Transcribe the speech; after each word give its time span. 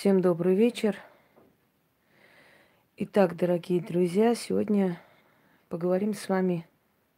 Всем 0.00 0.22
добрый 0.22 0.54
вечер. 0.54 0.96
Итак, 2.96 3.36
дорогие 3.36 3.82
друзья, 3.82 4.34
сегодня 4.34 4.98
поговорим 5.68 6.14
с 6.14 6.26
вами 6.30 6.66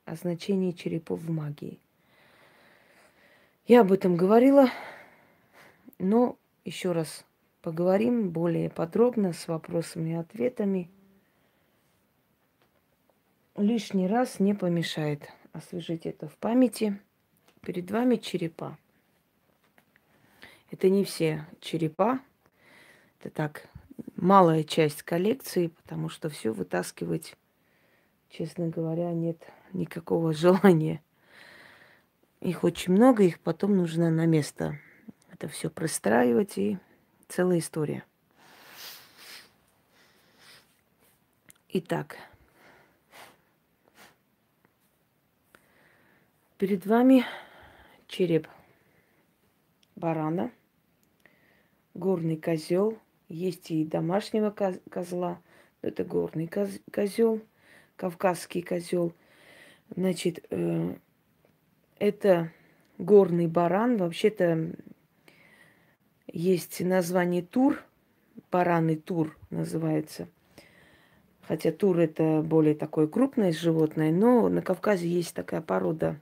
о 0.04 0.16
значении 0.16 0.72
черепов 0.72 1.20
в 1.20 1.30
магии. 1.30 1.78
Я 3.68 3.82
об 3.82 3.92
этом 3.92 4.16
говорила, 4.16 4.68
но 6.00 6.36
еще 6.64 6.90
раз 6.90 7.24
поговорим 7.60 8.30
более 8.30 8.68
подробно 8.68 9.32
с 9.32 9.46
вопросами 9.46 10.10
и 10.10 10.14
ответами. 10.14 10.90
Лишний 13.56 14.08
раз 14.08 14.40
не 14.40 14.54
помешает 14.54 15.30
освежить 15.52 16.04
это 16.04 16.26
в 16.26 16.36
памяти. 16.36 16.98
Перед 17.60 17.88
вами 17.92 18.16
черепа. 18.16 18.76
Это 20.72 20.90
не 20.90 21.04
все 21.04 21.46
черепа, 21.60 22.18
это 23.22 23.30
так, 23.30 23.68
малая 24.16 24.64
часть 24.64 25.04
коллекции, 25.04 25.68
потому 25.68 26.08
что 26.08 26.28
все 26.28 26.52
вытаскивать, 26.52 27.36
честно 28.28 28.66
говоря, 28.66 29.12
нет 29.12 29.38
никакого 29.72 30.32
желания. 30.32 31.00
Их 32.40 32.64
очень 32.64 32.92
много, 32.92 33.22
их 33.22 33.38
потом 33.38 33.76
нужно 33.76 34.10
на 34.10 34.26
место 34.26 34.76
это 35.28 35.46
все 35.46 35.70
простраивать 35.70 36.58
и 36.58 36.78
целая 37.28 37.60
история. 37.60 38.04
Итак, 41.68 42.16
перед 46.58 46.84
вами 46.86 47.24
череп 48.08 48.48
барана, 49.94 50.50
горный 51.94 52.36
козел– 52.36 52.98
есть 53.32 53.70
и 53.70 53.84
домашнего 53.84 54.50
козла, 54.90 55.40
это 55.80 56.04
горный 56.04 56.50
козел, 56.92 57.40
кавказский 57.96 58.62
козел. 58.62 59.12
Значит, 59.94 60.44
э, 60.50 60.94
это 61.98 62.52
горный 62.98 63.46
баран. 63.46 63.96
Вообще-то 63.96 64.74
есть 66.26 66.80
название 66.80 67.42
тур, 67.42 67.82
баранный 68.50 68.96
тур 68.96 69.36
называется. 69.50 70.28
Хотя 71.42 71.72
тур 71.72 71.98
это 71.98 72.42
более 72.42 72.74
такое 72.74 73.06
крупное 73.06 73.52
животное, 73.52 74.12
но 74.12 74.48
на 74.48 74.62
Кавказе 74.62 75.08
есть 75.08 75.34
такая 75.34 75.60
порода 75.60 76.20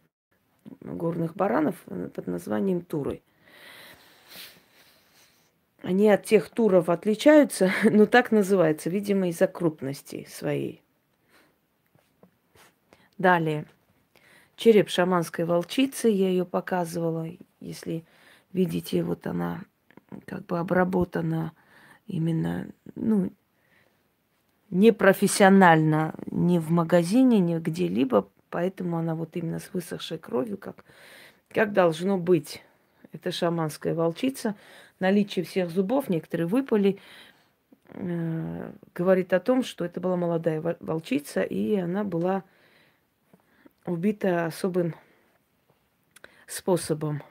горных 0.81 1.35
баранов 1.35 1.77
под 2.15 2.27
названием 2.27 2.81
туры. 2.81 3.21
Они 5.83 6.11
от 6.11 6.25
тех 6.25 6.51
туров 6.51 6.89
отличаются, 6.89 7.71
но 7.85 8.07
так 8.07 8.33
называется, 8.33 8.91
видимо, 8.91 9.29
из-за 9.29 9.47
крупности 9.47 10.27
своей. 10.31 10.83
Далее. 13.19 13.67
Череп 14.57 14.89
шаманской 14.89 15.45
волчицы, 15.45 16.09
я 16.09 16.29
ее 16.29 16.45
показывала. 16.45 17.27
Если 17.61 18.05
видите, 18.53 19.03
вот 19.03 19.27
она 19.27 19.63
как 20.27 20.45
бы 20.47 20.59
обработана 20.59 21.53
именно, 22.07 22.69
ну, 22.95 23.31
не 24.71 24.93
профессионально, 24.93 26.15
не 26.31 26.59
в 26.59 26.71
магазине, 26.71 27.41
не 27.41 27.59
где-либо, 27.59 28.29
поэтому 28.51 28.99
она 28.99 29.15
вот 29.15 29.37
именно 29.37 29.59
с 29.59 29.73
высохшей 29.73 30.19
кровью, 30.19 30.59
как, 30.59 30.85
как 31.49 31.73
должно 31.73 32.19
быть. 32.19 32.63
Это 33.13 33.33
шаманская 33.33 33.95
волчица 33.95 34.55
наличие 35.01 35.45
всех 35.45 35.71
зубов, 35.71 36.09
некоторые 36.09 36.47
выпали, 36.47 36.99
э, 37.89 38.73
говорит 38.95 39.33
о 39.33 39.41
том, 39.41 39.65
что 39.65 39.85
это 39.85 40.01
была 40.01 40.17
молодая 40.17 40.77
волчица, 40.81 41.43
и 41.43 41.75
она 41.77 42.05
была 42.05 42.45
убита 43.87 44.47
особым 44.47 44.95
способом. 46.47 47.23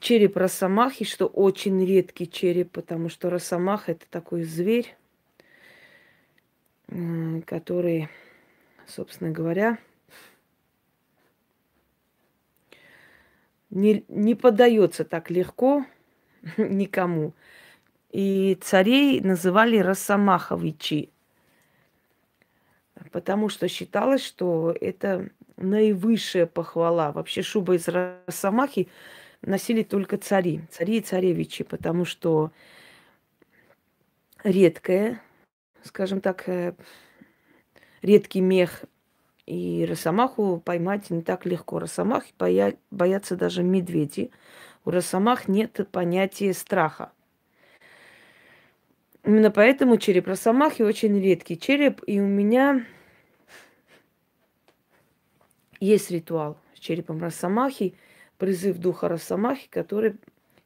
Череп 0.00 0.36
росомахи, 0.38 1.04
что 1.04 1.26
очень 1.26 1.84
редкий 1.84 2.28
череп, 2.28 2.72
потому 2.72 3.10
что 3.10 3.28
росомаха 3.28 3.92
это 3.92 4.06
такой 4.08 4.44
зверь, 4.44 4.96
э, 6.88 7.42
который, 7.46 8.08
собственно 8.86 9.30
говоря, 9.30 9.78
не, 13.70 14.04
не 14.08 14.34
поддается 14.34 15.04
так 15.04 15.30
легко 15.30 15.84
никому. 16.56 17.34
И 18.10 18.58
царей 18.60 19.20
называли 19.20 19.78
Росомаховичи, 19.78 21.10
потому 23.12 23.48
что 23.48 23.68
считалось, 23.68 24.24
что 24.24 24.74
это 24.80 25.30
наивысшая 25.56 26.46
похвала. 26.46 27.12
Вообще 27.12 27.42
шуба 27.42 27.76
из 27.76 27.86
Росомахи 27.86 28.88
носили 29.42 29.84
только 29.84 30.18
цари, 30.18 30.62
цари 30.70 30.98
и 30.98 31.00
царевичи, 31.00 31.62
потому 31.62 32.04
что 32.04 32.50
редкая, 34.42 35.22
скажем 35.84 36.20
так, 36.20 36.48
э, 36.48 36.74
редкий 38.02 38.40
мех 38.40 38.84
и 39.50 39.84
росомаху 39.84 40.62
поймать 40.64 41.10
не 41.10 41.22
так 41.22 41.44
легко. 41.44 41.80
Росомахи 41.80 42.32
боя... 42.38 42.76
боятся 42.92 43.34
даже 43.34 43.64
медведи. 43.64 44.30
У 44.84 44.90
росомах 44.90 45.48
нет 45.48 45.80
понятия 45.90 46.54
страха. 46.54 47.10
Именно 49.24 49.50
поэтому 49.50 49.96
череп 49.96 50.28
росомахи 50.28 50.82
очень 50.82 51.20
редкий 51.20 51.58
череп. 51.58 52.00
И 52.06 52.20
у 52.20 52.26
меня 52.26 52.86
есть 55.80 56.12
ритуал 56.12 56.56
с 56.76 56.78
черепом 56.78 57.20
росомахи, 57.20 57.96
призыв 58.38 58.78
духа 58.78 59.08
росомахи, 59.08 59.66
который 59.68 60.14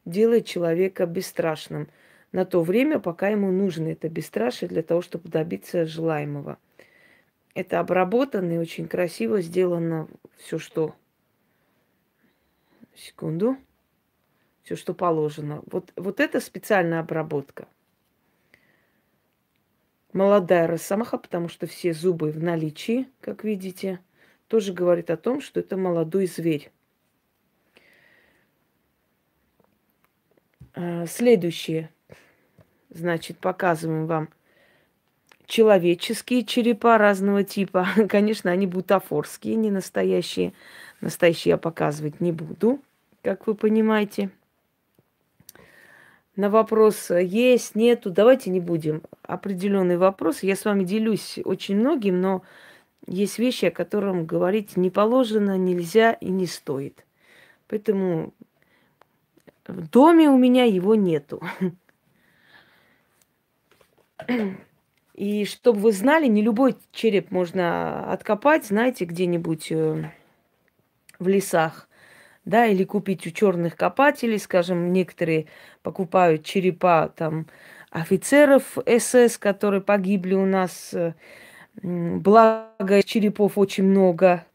делает 0.05 0.45
человека 0.45 1.07
бесстрашным 1.07 1.87
на 2.31 2.45
то 2.45 2.61
время, 2.61 2.99
пока 2.99 3.29
ему 3.29 3.51
нужно 3.51 3.87
это 3.87 4.09
бесстрашие 4.09 4.69
для 4.69 4.83
того, 4.83 5.01
чтобы 5.01 5.27
добиться 5.27 5.87
желаемого. 5.87 6.59
Это 7.55 7.79
обработано 7.79 8.51
и 8.51 8.57
очень 8.57 8.87
красиво 8.87 9.41
сделано 9.41 10.07
все, 10.37 10.59
что... 10.59 10.93
Секунду. 12.93 13.57
Все, 14.63 14.75
что 14.75 14.93
положено. 14.93 15.63
Вот, 15.71 15.91
вот 15.95 16.19
это 16.19 16.39
специальная 16.39 16.99
обработка. 16.99 17.67
Молодая 20.11 20.67
росомаха, 20.67 21.17
потому 21.17 21.49
что 21.49 21.65
все 21.65 21.93
зубы 21.93 22.31
в 22.31 22.41
наличии, 22.41 23.07
как 23.21 23.43
видите, 23.43 23.99
тоже 24.47 24.73
говорит 24.73 25.09
о 25.09 25.17
том, 25.17 25.41
что 25.41 25.59
это 25.59 25.77
молодой 25.77 26.27
зверь. 26.27 26.71
А, 30.73 31.05
следующее. 31.05 31.89
Значит, 32.89 33.39
показываем 33.39 34.07
вам 34.07 34.29
человеческие 35.47 36.43
черепа 36.43 36.97
разного 36.97 37.43
типа. 37.43 37.87
Конечно, 38.09 38.51
они 38.51 38.67
бутафорские, 38.67 39.55
не 39.55 39.71
настоящие. 39.71 40.53
Настоящие 41.01 41.51
я 41.51 41.57
показывать 41.57 42.21
не 42.21 42.31
буду, 42.31 42.79
как 43.21 43.47
вы 43.47 43.55
понимаете. 43.55 44.29
На 46.35 46.49
вопрос 46.49 47.11
есть, 47.11 47.75
нету, 47.75 48.09
давайте 48.09 48.49
не 48.49 48.59
будем. 48.59 49.03
Определенный 49.23 49.97
вопрос. 49.97 50.43
Я 50.43 50.55
с 50.55 50.65
вами 50.65 50.83
делюсь 50.83 51.39
очень 51.45 51.77
многим, 51.77 52.19
но 52.19 52.43
есть 53.07 53.39
вещи, 53.39 53.65
о 53.65 53.71
которых 53.71 54.25
говорить 54.25 54.75
не 54.75 54.89
положено, 54.89 55.57
нельзя 55.57 56.11
и 56.13 56.29
не 56.29 56.45
стоит. 56.45 57.05
Поэтому 57.67 58.33
в 59.65 59.89
доме 59.89 60.29
у 60.29 60.37
меня 60.37 60.65
его 60.65 60.95
нету. 60.95 61.41
И 65.15 65.45
чтобы 65.45 65.79
вы 65.79 65.91
знали, 65.93 66.27
не 66.27 66.41
любой 66.41 66.75
череп 66.91 67.31
можно 67.31 68.11
откопать, 68.11 68.65
знаете, 68.65 69.05
где-нибудь 69.05 69.71
э, 69.71 70.11
в 71.19 71.27
лесах, 71.29 71.87
да, 72.43 72.65
или 72.65 72.83
купить 72.83 73.25
у 73.25 73.31
черных 73.31 73.77
копателей, 73.77 74.37
скажем, 74.39 74.91
некоторые 74.91 75.47
покупают 75.83 76.43
черепа 76.43 77.13
там 77.15 77.47
офицеров 77.91 78.77
СС, 78.85 79.37
которые 79.37 79.79
погибли 79.79 80.33
у 80.33 80.45
нас. 80.45 80.93
Э, 80.93 81.13
благо, 81.81 83.01
черепов 83.01 83.57
очень 83.57 83.85
много 83.85 84.45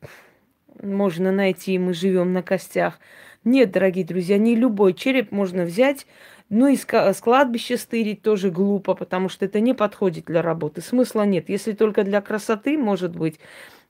можно 0.82 1.32
найти, 1.32 1.78
мы 1.78 1.94
живем 1.94 2.34
на 2.34 2.42
костях. 2.42 2.98
Нет, 3.44 3.70
дорогие 3.70 4.04
друзья, 4.04 4.36
не 4.36 4.54
любой 4.56 4.92
череп 4.92 5.32
можно 5.32 5.64
взять, 5.64 6.06
ну 6.50 6.66
и 6.66 6.76
с 6.76 7.20
кладбища 7.20 7.76
стырить 7.76 8.22
тоже 8.22 8.50
глупо, 8.50 8.94
потому 8.94 9.28
что 9.28 9.44
это 9.44 9.60
не 9.60 9.72
подходит 9.72 10.24
для 10.24 10.42
работы. 10.42 10.80
Смысла 10.80 11.22
нет. 11.22 11.48
Если 11.48 11.72
только 11.72 12.02
для 12.02 12.20
красоты, 12.20 12.76
может 12.76 13.14
быть. 13.16 13.38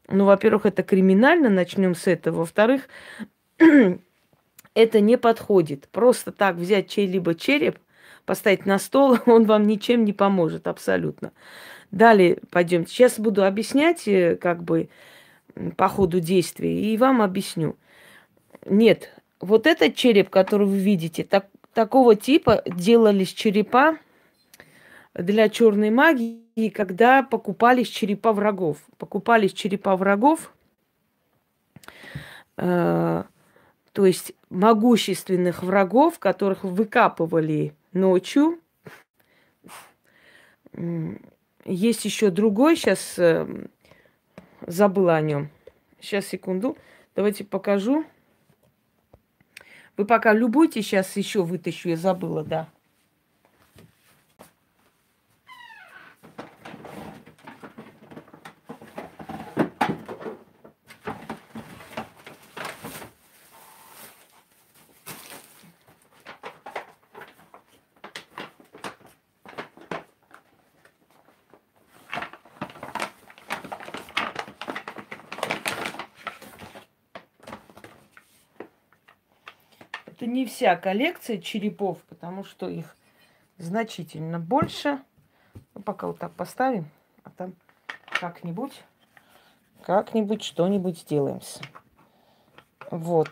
Ну, 0.08 0.26
во-первых, 0.26 0.66
это 0.66 0.82
криминально, 0.82 1.48
начнем 1.48 1.94
с 1.94 2.06
этого. 2.06 2.40
Во-вторых, 2.40 2.82
это 4.74 5.00
не 5.00 5.16
подходит. 5.16 5.88
Просто 5.88 6.32
так 6.32 6.56
взять 6.56 6.90
чей-либо 6.90 7.34
череп, 7.34 7.78
поставить 8.26 8.66
на 8.66 8.78
стол, 8.78 9.16
он 9.26 9.46
вам 9.46 9.66
ничем 9.66 10.04
не 10.04 10.12
поможет 10.12 10.66
абсолютно. 10.66 11.32
Далее 11.90 12.40
пойдемте. 12.50 12.92
Сейчас 12.92 13.18
буду 13.18 13.44
объяснять, 13.46 14.06
э, 14.06 14.36
как 14.36 14.62
бы, 14.62 14.90
по 15.76 15.88
ходу 15.88 16.20
действия, 16.20 16.92
и 16.92 16.96
вам 16.98 17.22
объясню. 17.22 17.76
Нет, 18.66 19.10
вот 19.40 19.66
этот 19.66 19.94
череп, 19.94 20.28
который 20.28 20.66
вы 20.66 20.78
видите, 20.78 21.24
так, 21.24 21.46
такого 21.74 22.16
типа 22.16 22.62
делались 22.66 23.32
черепа 23.32 23.98
для 25.14 25.48
черной 25.48 25.90
магии, 25.90 26.68
когда 26.68 27.22
покупались 27.22 27.88
черепа 27.88 28.32
врагов. 28.32 28.78
Покупались 28.98 29.52
черепа 29.52 29.96
врагов, 29.96 30.52
э, 32.56 33.24
то 33.92 34.06
есть 34.06 34.32
могущественных 34.50 35.62
врагов, 35.62 36.18
которых 36.18 36.64
выкапывали 36.64 37.74
ночью. 37.92 38.60
Есть 41.64 42.04
еще 42.04 42.30
другой, 42.30 42.76
сейчас 42.76 43.18
э, 43.18 43.46
забыла 44.66 45.16
о 45.16 45.20
нем. 45.20 45.50
Сейчас, 46.00 46.26
секунду. 46.26 46.76
Давайте 47.14 47.44
покажу. 47.44 48.04
Вы 49.96 50.04
пока 50.06 50.32
любуйте, 50.32 50.82
сейчас 50.82 51.16
еще 51.16 51.42
вытащу, 51.42 51.90
я 51.90 51.96
забыла, 51.96 52.42
да. 52.42 52.68
Это 80.20 80.30
не 80.30 80.44
вся 80.60 80.76
коллекция 80.76 81.38
черепов, 81.38 82.02
потому 82.02 82.44
что 82.44 82.68
их 82.68 82.94
значительно 83.56 84.38
больше. 84.38 85.02
Ну, 85.74 85.80
пока 85.80 86.06
вот 86.06 86.18
так 86.18 86.32
поставим, 86.32 86.90
а 87.24 87.30
там 87.30 87.54
как-нибудь, 88.20 88.84
как-нибудь 89.82 90.42
что-нибудь 90.42 90.98
сделаем. 90.98 91.40
Вот. 92.90 93.30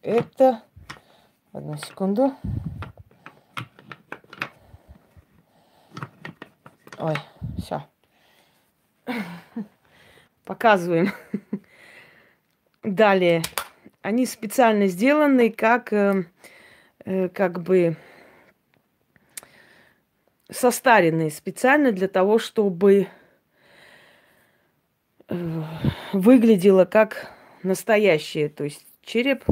Это... 0.00 0.62
Одну 1.52 1.76
секунду. 1.76 2.32
Ой, 6.96 7.16
все. 7.58 7.84
Показываем. 10.46 11.12
Далее 12.82 13.42
они 14.02 14.26
специально 14.26 14.86
сделаны 14.86 15.50
как, 15.50 15.92
э, 15.92 16.24
э, 17.04 17.28
как 17.28 17.62
бы 17.62 17.96
состаренные 20.50 21.30
специально 21.30 21.92
для 21.92 22.08
того, 22.08 22.38
чтобы 22.38 23.08
э, 25.28 25.62
выглядело 26.12 26.84
как 26.84 27.30
настоящее. 27.62 28.48
То 28.48 28.64
есть 28.64 28.84
череп, 29.02 29.44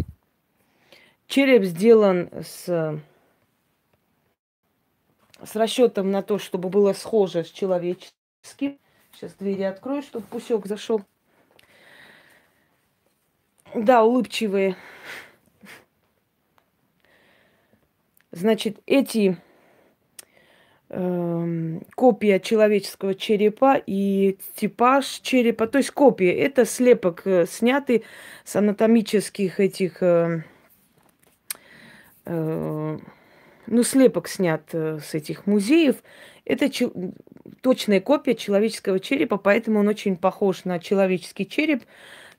череп 1.26 1.64
сделан 1.64 2.30
с, 2.42 2.64
с 5.42 5.56
расчетом 5.56 6.10
на 6.10 6.22
то, 6.22 6.38
чтобы 6.38 6.70
было 6.70 6.94
схоже 6.94 7.44
с 7.44 7.50
человеческим. 7.50 8.78
Сейчас 9.12 9.34
двери 9.34 9.62
открою, 9.62 10.02
чтобы 10.02 10.26
пусек 10.26 10.66
зашел. 10.66 11.02
Да, 13.74 14.02
улыбчивые. 14.04 14.76
Значит, 18.30 18.78
эти 18.86 19.36
э, 20.90 21.78
копия 21.94 22.40
человеческого 22.40 23.14
черепа 23.14 23.80
и 23.86 24.38
типаж 24.56 25.06
черепа, 25.06 25.66
то 25.66 25.78
есть 25.78 25.90
копия, 25.90 26.32
это 26.32 26.64
слепок, 26.64 27.22
э, 27.26 27.46
снятый 27.46 28.04
с 28.44 28.54
анатомических 28.56 29.60
этих, 29.60 30.02
э, 30.02 30.44
э, 32.26 32.98
ну, 33.66 33.82
слепок 33.82 34.28
снят 34.28 34.62
э, 34.72 34.98
с 35.02 35.14
этих 35.14 35.46
музеев. 35.46 35.96
Это 36.44 36.70
ч- 36.70 36.90
точная 37.62 38.00
копия 38.00 38.34
человеческого 38.34 39.00
черепа, 39.00 39.36
поэтому 39.36 39.80
он 39.80 39.88
очень 39.88 40.16
похож 40.16 40.64
на 40.64 40.78
человеческий 40.78 41.46
череп. 41.46 41.84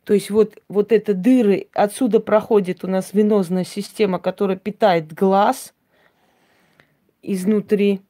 То 0.03 0.13
есть 0.13 0.29
вот, 0.29 0.57
вот 0.67 0.91
это 0.91 1.13
дыры, 1.13 1.67
отсюда 1.73 2.19
проходит 2.19 2.83
у 2.83 2.87
нас 2.87 3.13
венозная 3.13 3.63
система, 3.63 4.19
которая 4.19 4.57
питает 4.57 5.13
глаз 5.13 5.73
изнутри. 7.21 8.01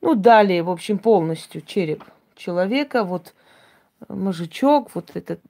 Ну, 0.00 0.14
далее, 0.14 0.62
в 0.62 0.70
общем, 0.70 0.98
полностью 0.98 1.62
череп 1.62 2.04
человека, 2.36 3.04
вот 3.04 3.34
мозжечок, 4.08 4.94
вот 4.94 5.10
этот 5.14 5.40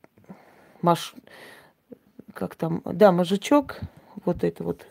маш... 0.82 1.14
как 2.34 2.54
там, 2.54 2.82
да, 2.84 3.12
мозжечок, 3.12 3.80
вот 4.24 4.44
эта 4.44 4.62
вот 4.64 4.86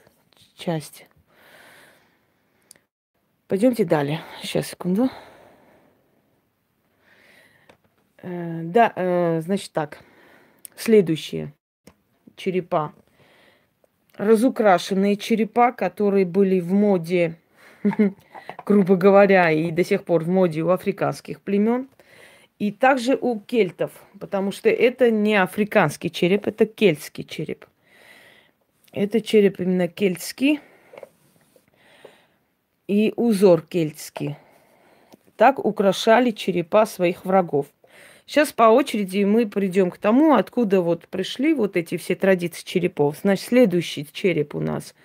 часть. 0.56 1.08
Пойдемте 3.48 3.86
далее. 3.86 4.22
Сейчас, 4.42 4.68
секунду. 4.68 5.10
Э, 8.18 8.62
да, 8.64 8.94
э, 8.96 9.42
значит 9.42 9.72
так 9.72 10.00
следующие 10.82 11.54
черепа. 12.36 12.94
Разукрашенные 14.18 15.16
черепа, 15.16 15.72
которые 15.72 16.26
были 16.26 16.60
в 16.60 16.74
моде, 16.74 17.38
грубо 18.66 18.96
говоря, 18.96 19.52
и 19.52 19.72
до 19.72 19.84
сих 19.84 20.04
пор 20.04 20.24
в 20.24 20.30
моде 20.30 20.62
у 20.62 20.70
африканских 20.70 21.42
племен. 21.42 21.88
И 22.60 22.72
также 22.72 23.18
у 23.20 23.40
кельтов, 23.40 23.92
потому 24.20 24.52
что 24.52 24.70
это 24.70 25.10
не 25.10 25.36
африканский 25.36 26.12
череп, 26.12 26.46
это 26.46 26.66
кельтский 26.66 27.24
череп. 27.24 27.66
Это 28.92 29.22
череп 29.22 29.60
именно 29.60 29.88
кельтский 29.88 30.60
и 32.88 33.14
узор 33.16 33.62
кельтский. 33.62 34.36
Так 35.38 35.64
украшали 35.66 36.32
черепа 36.32 36.86
своих 36.86 37.26
врагов. 37.26 37.66
Сейчас 38.32 38.54
по 38.54 38.64
очереди 38.64 39.26
мы 39.26 39.46
придем 39.46 39.92
к 39.92 39.98
тому, 39.98 40.36
откуда 40.36 40.80
вот 40.80 41.06
пришли 41.10 41.54
вот 41.54 41.76
эти 41.76 41.98
все 41.98 42.16
традиции 42.16 42.64
черепов. 42.64 43.18
Значит, 43.24 43.48
следующий 43.48 44.08
череп 44.10 44.56
у 44.56 44.62
нас 44.62 44.96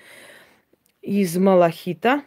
из 1.03 1.37
малахита. 1.37 2.23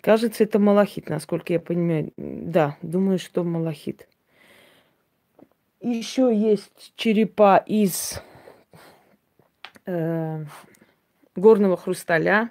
Кажется, 0.00 0.42
это 0.42 0.58
малахит, 0.58 1.08
насколько 1.08 1.52
я 1.52 1.60
понимаю. 1.60 2.12
Да, 2.16 2.76
думаю, 2.82 3.20
что 3.20 3.44
малахит. 3.44 4.08
Еще 5.80 6.36
есть 6.36 6.92
черепа 6.96 7.58
из 7.58 8.20
э, 9.86 10.44
горного 11.36 11.76
хрусталя. 11.76 12.50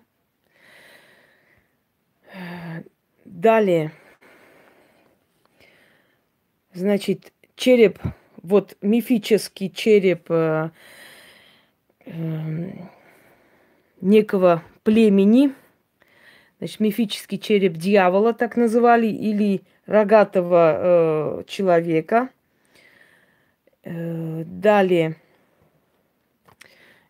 Далее 3.26 3.92
Значит, 6.74 7.32
череп, 7.56 8.00
вот 8.42 8.76
мифический 8.82 9.70
череп 9.70 10.26
э, 10.30 10.72
э, 12.06 12.72
некого 14.02 14.64
племени, 14.84 15.54
значит, 16.58 16.80
мифический 16.80 17.38
череп 17.38 17.74
дьявола, 17.74 18.34
так 18.34 18.58
называли, 18.58 19.06
или 19.06 19.62
рогатого 19.86 20.78
э, 20.78 21.44
человека. 21.48 22.30
Э, 23.84 24.44
далее, 24.44 25.18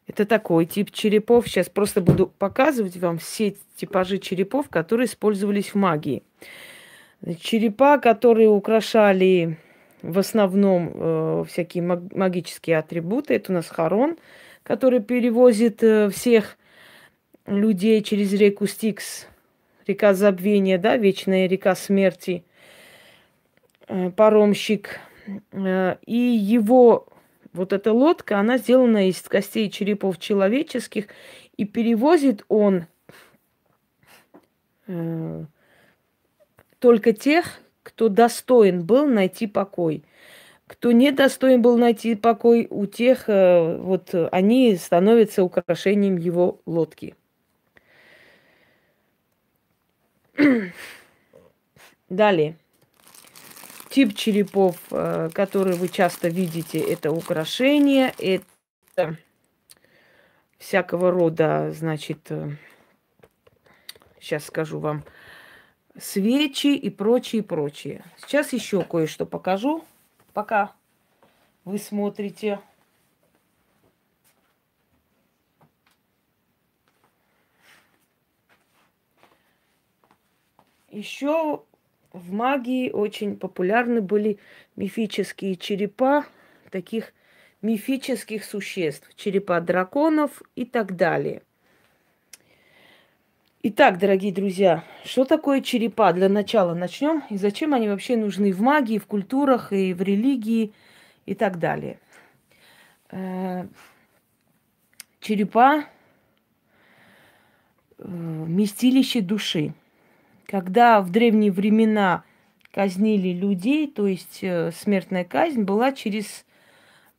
это 0.08 0.26
такой 0.26 0.66
тип 0.66 0.92
черепов. 0.92 1.48
Сейчас 1.48 1.70
просто 1.70 2.02
буду 2.02 2.28
показывать 2.28 2.98
вам 2.98 3.18
все 3.18 3.56
типажи 3.78 4.18
черепов, 4.18 4.68
которые 4.68 5.06
использовались 5.06 5.70
в 5.70 5.76
магии. 5.76 6.24
Черепа, 7.40 8.00
которые 8.00 8.50
украшали 8.50 9.58
в 10.02 10.20
основном 10.20 10.92
э, 10.94 11.44
всякие 11.48 11.82
магические 11.84 12.78
атрибуты. 12.78 13.36
Это 13.36 13.54
у 13.54 13.56
нас 13.56 13.70
Харон, 13.70 14.18
который 14.64 15.02
перевозит 15.02 15.82
э, 15.82 16.10
всех 16.10 16.58
людей 17.46 18.02
через 18.04 18.34
реку 18.34 18.68
Стикс, 18.68 19.28
река 19.88 20.14
забвения, 20.14 20.78
да, 20.78 20.98
вечная 20.98 21.48
река 21.48 21.76
смерти, 21.76 22.44
э, 23.88 24.12
паромщик. 24.12 25.00
Э, 25.54 25.96
и 26.06 26.18
его 26.18 27.08
вот 27.54 27.72
эта 27.72 27.94
лодка, 27.94 28.40
она 28.40 28.58
сделана 28.58 29.08
из 29.08 29.22
костей 29.22 29.70
черепов 29.70 30.20
человеческих, 30.20 31.08
и 31.56 31.64
перевозит 31.64 32.44
он 32.50 32.88
э, 34.88 35.46
только 36.84 37.14
тех, 37.14 37.62
кто 37.82 38.10
достоин 38.10 38.84
был 38.84 39.08
найти 39.08 39.48
покой. 39.48 40.04
Кто 40.68 40.92
не 40.92 41.14
достоин 41.14 41.62
был 41.62 41.78
найти 41.78 42.14
покой, 42.14 42.68
у 42.70 42.88
тех 42.88 43.30
э, 43.30 43.78
вот 43.78 44.14
они 44.34 44.76
становятся 44.76 45.46
украшением 45.46 46.18
его 46.18 46.60
лодки. 46.66 47.16
Далее. 52.10 52.58
Тип 53.90 54.14
черепов, 54.14 54.76
э, 54.92 55.30
который 55.34 55.76
вы 55.76 55.88
часто 55.88 56.28
видите, 56.28 56.80
это 56.80 57.14
украшения, 57.14 58.14
это 58.18 59.16
всякого 60.58 61.12
рода, 61.12 61.72
значит, 61.72 62.30
сейчас 64.20 64.44
скажу 64.44 64.80
вам, 64.80 65.06
свечи 65.98 66.76
и 66.76 66.90
прочее, 66.90 67.44
прочее. 67.44 68.04
Сейчас 68.18 68.54
еще 68.54 68.84
кое-что 68.84 69.26
покажу, 69.26 69.84
пока 70.34 70.74
вы 71.66 71.78
смотрите. 71.78 72.60
Еще 80.90 81.64
в 82.12 82.32
магии 82.32 82.92
очень 82.92 83.36
популярны 83.36 84.02
были 84.02 84.38
мифические 84.76 85.56
черепа 85.56 86.26
таких 86.70 87.14
мифических 87.64 88.44
существ, 88.44 89.10
черепа 89.16 89.60
драконов 89.60 90.44
и 90.56 90.66
так 90.66 90.96
далее– 90.96 91.42
Итак, 93.66 93.98
дорогие 93.98 94.34
друзья, 94.34 94.84
что 95.06 95.24
такое 95.24 95.62
черепа? 95.62 96.12
Для 96.12 96.28
начала 96.28 96.74
начнем. 96.74 97.24
И 97.30 97.38
зачем 97.38 97.74
они 97.74 97.88
вообще 97.88 98.18
нужны 98.18 98.52
в 98.52 98.60
магии, 98.60 98.98
в 98.98 99.08
культурах 99.08 99.72
и 99.72 99.94
в 99.94 100.02
религии 100.02 100.74
и 101.26 101.34
так 101.34 101.60
далее. 101.60 101.98
Э, 103.10 103.66
черепа 105.22 105.86
э, 108.00 108.06
местилище 108.06 109.22
души. 109.22 109.74
Когда 110.46 111.00
в 111.00 111.10
древние 111.10 111.54
времена 111.54 112.26
казнили 112.70 113.30
людей, 113.30 113.88
то 113.88 114.08
есть 114.08 114.40
э, 114.42 114.72
смертная 114.74 115.24
казнь 115.24 115.62
была 115.62 115.94
через 115.94 116.46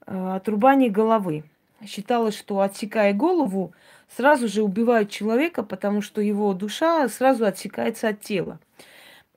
отрубание 0.04 0.90
головы. 0.90 1.44
Считалось, 1.86 2.36
что 2.36 2.60
отсекая 2.60 3.12
голову, 3.12 3.72
сразу 4.16 4.48
же 4.48 4.62
убивают 4.62 5.10
человека, 5.10 5.62
потому 5.62 6.00
что 6.02 6.20
его 6.20 6.54
душа 6.54 7.08
сразу 7.08 7.44
отсекается 7.44 8.08
от 8.08 8.20
тела. 8.20 8.58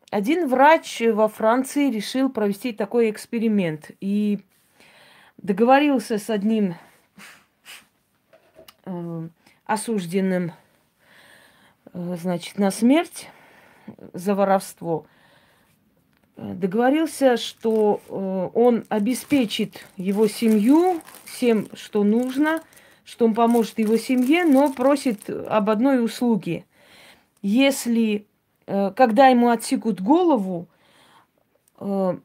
Один 0.10 0.48
врач 0.48 1.01
во 1.01 1.27
Франции 1.27 1.92
решил 1.92 2.30
провести 2.30 2.72
такой 2.72 3.10
эксперимент 3.10 3.92
и 4.00 4.39
договорился 5.38 6.18
с 6.18 6.30
одним 6.30 6.75
э, 8.86 9.27
осужденным, 9.66 10.54
э, 11.94 12.16
значит, 12.18 12.58
на 12.58 12.72
смерть 12.72 13.30
за 14.13 14.34
воровство. 14.34 15.06
Договорился, 16.38 17.36
что 17.36 18.00
э, 18.08 18.50
он 18.53 18.86
обеспечит 18.89 19.86
его 19.98 20.27
семью 20.27 21.01
всем, 21.25 21.67
что 21.74 22.03
нужно– 22.03 22.62
что 23.08 23.24
он 23.24 23.34
поможет 23.34 23.79
его 23.79 23.96
семье, 23.96 24.44
но 24.44 24.72
просит 24.74 25.29
об 25.29 25.70
одной 25.70 26.03
услуге. 26.03 26.65
Если, 27.41 28.27
э, 28.67 28.91
когда 28.98 29.27
ему 29.27 29.50
отсекут 29.50 30.01
голову, 30.01 30.67
э, 31.79 32.17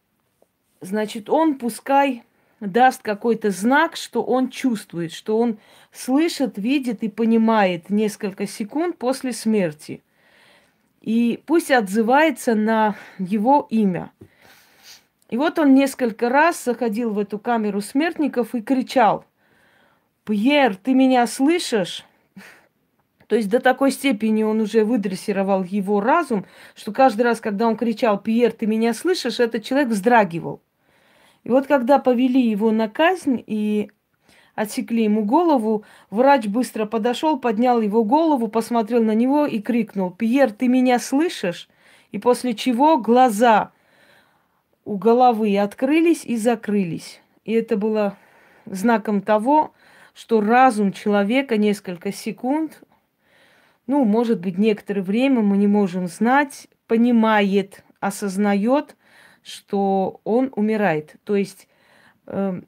значит, 0.81 1.31
он 1.31 1.55
пускай 1.55 2.25
даст 2.59 3.01
какой-то 3.01 3.53
знак, 3.53 3.95
что 3.95 4.25
он 4.25 4.51
чувствует, 4.51 5.13
что 5.13 5.39
он 5.39 5.59
слышит, 5.93 6.59
видит 6.59 7.05
и 7.05 7.09
понимает 7.09 7.89
несколько 7.89 8.49
секунд 8.49 8.99
после 8.99 9.33
смерти. 9.33 10.03
И 11.03 11.43
пусть 11.45 11.71
отзывается 11.71 12.55
на 12.55 12.97
его 13.19 13.67
имя. 13.69 14.11
И 15.29 15.37
вот 15.37 15.59
он 15.59 15.75
несколько 15.75 16.31
раз 16.31 16.65
заходил 16.65 17.13
в 17.13 17.19
эту 17.19 17.39
камеру 17.39 17.83
смертников 17.83 18.55
и 18.55 18.63
кричал– 18.63 19.27
Пьер, 20.25 20.77
ты 20.77 20.95
меня 20.95 21.27
слышишь? 21.27 22.05
То 23.27 23.35
есть 23.35 23.49
до 23.49 23.59
такой 23.59 23.91
степени 23.91 24.45
он 24.45 24.61
уже 24.61 24.85
выдрессировал 24.85 25.65
его 25.65 26.01
разум, 26.01 26.47
что 26.77 26.93
каждый 26.93 27.23
раз, 27.23 27.41
когда 27.41 27.67
он 27.67 27.77
кричал 27.77 28.21
«Пьер, 28.21 28.53
ты 28.53 28.67
меня 28.67 28.95
слышишь?», 28.95 29.41
этот 29.41 29.65
человек 29.65 29.89
вздрагивал. 29.89 30.61
И 31.43 31.49
вот 31.49 31.67
когда 31.67 31.99
повели 31.99 32.41
его 32.41 32.71
на 32.71 32.89
казнь 32.89 33.43
и 33.45 33.91
отсекли 34.55 35.05
ему 35.05 35.25
голову, 35.25 35.85
врач 36.11 36.47
быстро 36.47 36.87
подошел, 36.87 37.39
поднял 37.39 37.81
его 37.81 38.05
голову, 38.05 38.49
посмотрел 38.49 39.03
на 39.03 39.15
него 39.15 39.47
и 39.47 39.61
крикнул 39.61 40.11
«Пьер, 40.11 40.53
ты 40.53 40.69
меня 40.69 40.99
слышишь?», 40.99 41.69
и 42.11 42.19
после 42.19 42.55
чего 42.55 42.99
глаза 42.99 43.73
у 44.85 44.97
головы 44.97 45.57
открылись 45.59 46.25
и 46.25 46.37
закрылись. 46.37 47.21
И 47.45 47.53
это 47.53 47.77
было 47.77 48.17
знаком 48.67 49.23
того, 49.23 49.73
что 50.15 50.41
разум 50.41 50.93
человека 50.93 51.57
несколько 51.57 52.13
секунд, 52.13 52.83
ну, 53.87 54.05
может 54.05 54.41
быть, 54.41 54.59
некоторое 54.59 55.03
время 55.03 55.41
мы 55.41 55.57
не 55.57 55.67
можем 55.67 56.07
знать, 56.07 56.69
понимает, 56.87 57.83
осознает, 58.01 58.97
что 59.43 60.21
он 60.25 60.53
умирает. 60.55 61.17
То 61.25 61.37
есть 61.37 61.69
э, 62.27 62.61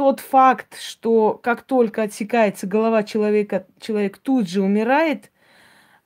тот 0.00 0.20
факт, 0.20 0.80
что 0.80 1.38
как 1.42 1.62
только 1.62 2.02
отсекается 2.02 2.66
голова 2.66 3.02
человека, 3.02 3.66
человек 3.78 4.16
тут 4.16 4.48
же 4.48 4.62
умирает, 4.62 5.30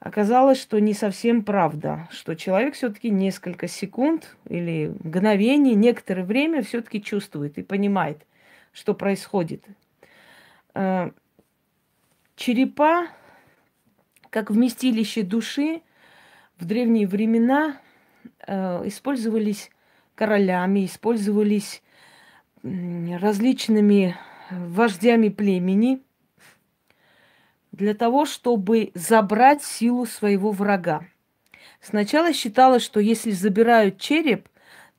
оказалось, 0.01 0.61
что 0.61 0.81
не 0.81 0.95
совсем 0.95 1.45
правда, 1.45 2.09
что 2.11 2.35
человек 2.35 2.75
все-таки 2.75 3.11
несколько 3.11 3.69
секунд 3.69 4.37
или 4.49 4.93
мгновений, 5.05 5.77
некоторое 5.77 6.25
время 6.25 6.63
все-таки 6.63 7.01
чувствует 7.01 7.57
и 7.59 7.63
понимает– 7.63 8.27
что 8.75 8.93
происходит. 8.93 9.65
Э, 10.75 11.11
черепа, 12.37 13.07
как 14.29 14.51
вместилище 14.51 15.23
души, 15.23 15.81
в 16.59 16.65
древние 16.67 17.07
времена 17.07 17.81
э, 18.47 18.83
использовались 18.89 19.71
королями, 20.17 20.85
использовались 20.85 21.84
различными 22.65 24.17
вождями 24.51 25.29
племени 25.29 26.01
для 27.73 27.95
того, 27.95 28.25
чтобы 28.25 28.91
забрать 28.95 29.63
силу 29.63 30.07
своего 30.07 30.51
врага. 30.51 31.05
Сначала 31.81 32.33
считалось, 32.33 32.83
что 32.83 33.01
если 33.01 33.33
забирают 33.33 33.99
череп, 33.99 34.49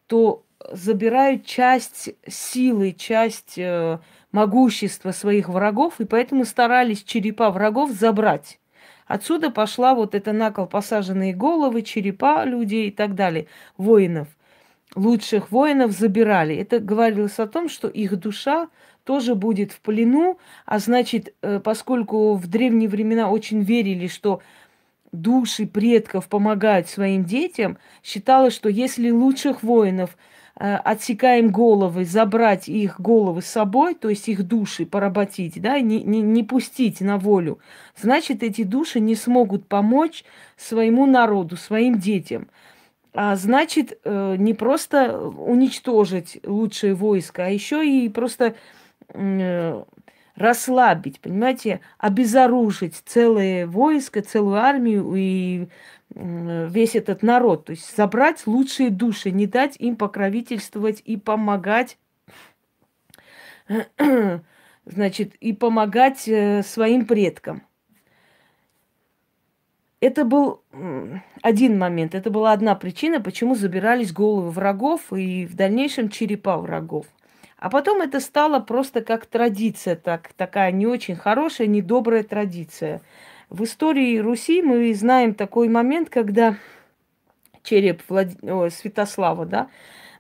то 0.08 0.46
забирают 0.72 1.46
часть 1.46 2.10
силы, 2.28 2.92
часть 2.92 3.58
э, 3.58 4.00
могущества 4.32 5.12
своих 5.12 5.50
врагов, 5.50 6.00
и 6.00 6.06
поэтому 6.06 6.46
старались 6.46 7.04
черепа 7.04 7.50
врагов 7.50 7.92
забрать. 7.92 8.60
Отсюда 9.08 9.52
пошла 9.52 9.96
вот 9.96 10.16
эта 10.16 10.34
накол 10.34 10.68
посаженные 10.68 11.34
головы, 11.34 11.82
черепа 11.82 12.44
людей 12.46 12.90
и 12.90 12.92
так 12.92 13.16
далее, 13.16 13.48
воинов. 13.78 14.28
Лучших 14.96 15.52
воинов 15.52 15.92
забирали. 15.92 16.56
Это 16.56 16.80
говорилось 16.80 17.40
о 17.40 17.48
том, 17.48 17.70
что 17.70 17.88
их 17.88 18.18
душа 18.18 18.70
тоже 19.04 19.36
будет 19.36 19.72
в 19.72 19.82
плену, 19.82 20.40
а 20.66 20.80
значит, 20.80 21.34
э, 21.42 21.60
поскольку 21.60 22.36
в 22.36 22.48
древние 22.48 22.90
времена 22.90 23.30
очень 23.30 23.62
верили, 23.62 24.08
что 24.08 24.42
души 25.12 25.68
предков 25.68 26.28
помогают 26.28 26.88
своим 26.88 27.24
детям, 27.24 27.78
считалось, 28.04 28.54
что 28.54 28.70
если 28.70 29.12
лучших 29.12 29.64
воинов– 29.64 30.18
Э, 30.58 30.76
отсекаем 30.78 31.52
головы, 31.52 32.06
забрать 32.06 32.70
их 32.70 33.02
головы 33.02 33.42
с 33.42 33.48
собой, 33.48 33.94
то 33.94 34.08
есть 34.08 34.30
их 34.30 34.44
души 34.44 34.86
поработить, 34.86 35.62
да, 35.62 35.82
не, 35.82 36.02
не, 36.02 36.22
не 36.22 36.44
пустить 36.44 37.02
на 37.02 37.18
волю, 37.18 37.60
значит, 37.98 38.42
эти 38.42 38.64
души 38.64 39.02
не 39.02 39.16
смогут 39.16 39.68
помочь 39.68 40.24
своему 40.56 41.08
народу, 41.08 41.58
своим 41.58 42.00
детям. 42.00 42.48
А 43.18 43.38
значит, 43.38 43.98
э, 44.04 44.36
не 44.38 44.54
просто 44.54 45.18
уничтожить 45.18 46.40
лучшее 46.44 46.94
войско, 46.94 47.46
а 47.46 47.50
еще 47.50 47.88
и 47.88 48.10
просто 48.10 48.56
э, 49.08 49.84
расслабить, 50.36 51.22
понимаете, 51.22 51.80
обезоружить 51.98 53.02
целое 53.06 53.68
войско, 53.68 54.22
целую 54.22 54.58
армию 54.58 55.14
и 55.16 55.68
весь 56.14 56.96
этот 56.96 57.24
народ. 57.24 57.66
То 57.66 57.72
есть 57.72 57.96
забрать 57.96 58.46
лучшие 58.46 58.90
души, 58.90 59.32
не 59.32 59.48
дать 59.48 59.78
им 59.78 59.96
покровительствовать 59.96 61.02
и 61.06 61.16
помогать, 61.16 61.98
значит, 64.86 65.36
и 65.36 65.54
помогать 65.54 66.28
э, 66.28 66.64
своим 66.64 67.06
предкам. 67.06 67.64
Это 70.06 70.24
был 70.24 70.62
один 71.42 71.80
момент, 71.80 72.14
это 72.14 72.30
была 72.30 72.52
одна 72.52 72.76
причина, 72.76 73.20
почему 73.20 73.56
забирались 73.56 74.14
головы 74.14 74.52
врагов 74.52 75.12
и 75.12 75.48
в 75.48 75.56
дальнейшем 75.56 76.10
черепа 76.10 76.58
врагов. 76.58 77.08
А 77.58 77.72
потом 77.72 78.02
это 78.02 78.20
стало 78.20 78.60
просто 78.60 79.02
как 79.02 79.26
традиция, 79.26 79.96
так, 79.96 80.32
такая 80.38 80.72
не 80.72 80.86
очень 80.86 81.16
хорошая, 81.16 81.66
недобрая 81.66 82.22
традиция. 82.22 83.02
В 83.50 83.64
истории 83.64 84.20
Руси 84.20 84.62
мы 84.62 84.94
знаем 84.94 85.34
такой 85.34 85.70
момент, 85.70 86.12
когда 86.12 86.56
череп 87.64 88.04
Влад... 88.08 88.28
О, 88.44 88.70
Святослава, 88.70 89.48
да, 89.48 89.70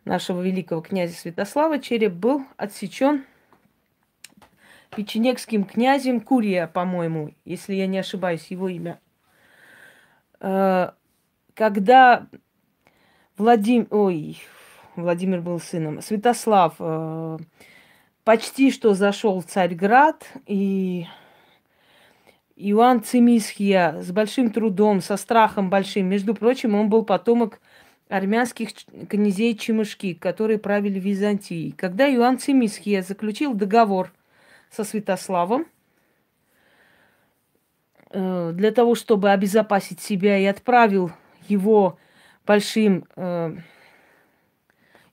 нашего 0.03 0.41
великого 0.41 0.81
князя 0.81 1.13
Святослава, 1.13 1.77
череп 1.77 2.13
был 2.13 2.43
отсечен 2.57 3.23
печенегским 4.95 5.63
князем 5.63 6.21
Курия, 6.21 6.65
по-моему, 6.65 7.35
если 7.45 7.75
я 7.75 7.85
не 7.85 7.99
ошибаюсь, 7.99 8.47
его 8.47 8.67
имя. 8.67 8.99
Э, 10.45 10.91
когда 11.55 12.27
Владимир, 13.35 13.87
ой, 13.89 14.37
Владимир 14.95 15.41
был 15.41 15.59
сыном, 15.59 16.01
Святослав 16.01 16.75
э, 16.77 17.37
почти 18.23 18.69
что 18.71 18.93
зашел 18.93 19.41
в 19.41 19.45
Царьград, 19.45 20.23
и 20.45 21.07
Иоанн 22.55 23.03
Цимисхия 23.03 24.03
с 24.03 24.11
большим 24.11 24.51
трудом, 24.51 25.01
со 25.01 25.17
страхом 25.17 25.71
большим, 25.71 26.05
между 26.07 26.35
прочим, 26.35 26.75
он 26.75 26.89
был 26.89 27.03
потомок 27.03 27.59
армянских 28.07 28.69
князей 29.09 29.57
Чемышки, 29.57 30.13
которые 30.13 30.59
правили 30.59 30.99
Византией. 30.99 31.71
Когда 31.71 32.07
Иоанн 32.07 32.37
Цимисхия 32.37 33.01
заключил 33.01 33.55
договор 33.55 34.13
со 34.69 34.83
Святославом, 34.83 35.65
э, 38.15 38.51
для 38.53 38.72
того, 38.72 38.95
чтобы 38.95 39.31
обезопасить 39.31 40.00
себя, 40.00 40.38
и 40.38 40.45
отправил 40.45 41.12
его 41.48 41.98
большим 42.45 43.05
э, 43.15 43.57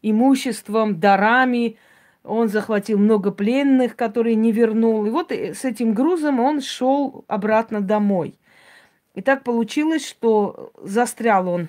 имуществом, 0.02 1.00
дарами. 1.00 1.76
Он 2.22 2.48
захватил 2.48 2.98
много 2.98 3.32
пленных, 3.32 3.96
которые 3.96 4.36
не 4.36 4.52
вернул. 4.52 5.04
И 5.06 5.10
вот 5.10 5.32
э, 5.32 5.54
с 5.54 5.64
этим 5.64 5.94
грузом 5.94 6.38
он 6.38 6.60
шел 6.60 7.24
обратно 7.26 7.80
домой. 7.80 8.38
И 9.14 9.20
так 9.20 9.42
получилось, 9.42 10.08
что 10.08 10.72
застрял 10.82 11.48
он 11.48 11.68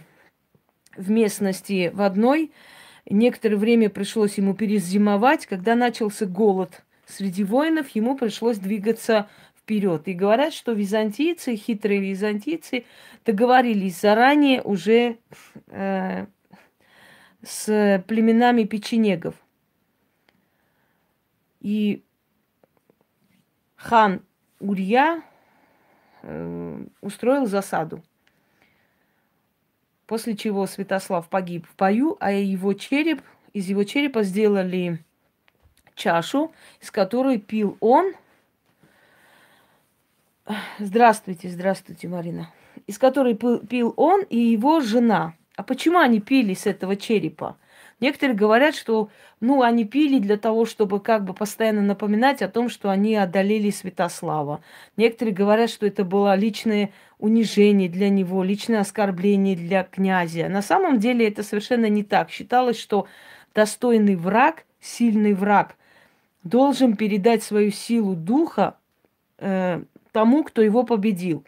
в 0.95 1.09
местности 1.09 1.91
в 1.93 2.01
одной. 2.01 2.51
Некоторое 3.09 3.57
время 3.57 3.89
пришлось 3.89 4.37
ему 4.37 4.53
перезимовать. 4.53 5.45
Когда 5.45 5.75
начался 5.75 6.25
голод 6.25 6.83
среди 7.05 7.43
воинов, 7.43 7.89
ему 7.89 8.15
пришлось 8.15 8.57
двигаться 8.57 9.27
вперед. 9.63 10.07
И 10.07 10.13
говорят, 10.13 10.53
что 10.53 10.73
византийцы, 10.73 11.55
хитрые 11.55 12.01
византийцы, 12.01 12.85
договорились 13.25 13.99
заранее 13.99 14.61
уже 14.61 15.17
э, 15.67 16.25
с 17.41 18.03
племенами 18.07 18.63
печенегов. 18.65 19.35
И 21.61 22.03
хан 23.77 24.21
Урья 24.59 25.23
э, 26.21 26.85
устроил 27.01 27.45
засаду. 27.45 28.03
После 30.05 30.35
чего 30.35 30.67
Святослав 30.67 31.29
погиб 31.29 31.65
в 31.67 31.75
бою, 31.77 32.17
а 32.19 32.33
его 32.33 32.73
череп, 32.73 33.21
из 33.53 33.69
его 33.69 33.85
черепа 33.85 34.23
сделали 34.23 35.03
чашу, 35.95 36.51
из 36.81 36.91
которой 36.91 37.39
пил 37.39 37.77
он. 37.79 38.13
Здравствуйте, 40.79 41.47
здравствуйте, 41.49 42.07
Марина. 42.07 42.49
Из 42.85 42.97
которой 42.97 43.35
пил 43.35 43.93
он 43.95 44.23
и 44.23 44.37
его 44.37 44.81
жена. 44.81 45.35
А 45.55 45.63
почему 45.63 45.99
они 45.99 46.19
пили 46.19 46.53
с 46.53 46.65
этого 46.65 46.95
черепа? 46.95 47.57
Некоторые 47.99 48.35
говорят, 48.35 48.75
что 48.75 49.09
ну, 49.39 49.61
они 49.61 49.85
пили 49.85 50.19
для 50.19 50.35
того, 50.35 50.65
чтобы 50.65 50.99
как 50.99 51.23
бы 51.23 51.33
постоянно 51.33 51.81
напоминать 51.81 52.41
о 52.41 52.49
том, 52.49 52.67
что 52.67 52.89
они 52.89 53.15
одолели 53.15 53.69
Святослава. 53.69 54.61
Некоторые 54.97 55.33
говорят, 55.33 55.69
что 55.69 55.85
это 55.85 56.03
было 56.03 56.35
личное 56.35 56.91
унижение 57.19 57.87
для 57.87 58.09
него, 58.09 58.43
личное 58.43 58.81
оскорбление 58.81 59.55
для 59.55 59.83
князя. 59.83 60.49
На 60.49 60.61
самом 60.61 60.99
деле 60.99 61.27
это 61.27 61.43
совершенно 61.43 61.87
не 61.87 62.03
так. 62.03 62.29
Считалось, 62.29 62.77
что 62.77 63.07
достойный 63.55 64.17
враг, 64.17 64.65
сильный 64.81 65.33
враг, 65.33 65.77
должен 66.43 66.97
передать 66.97 67.43
свою 67.43 67.71
силу 67.71 68.15
духа 68.15 68.75
э, 69.37 69.83
тому, 70.13 70.45
кто 70.45 70.61
его 70.61 70.83
победил. 70.83 71.43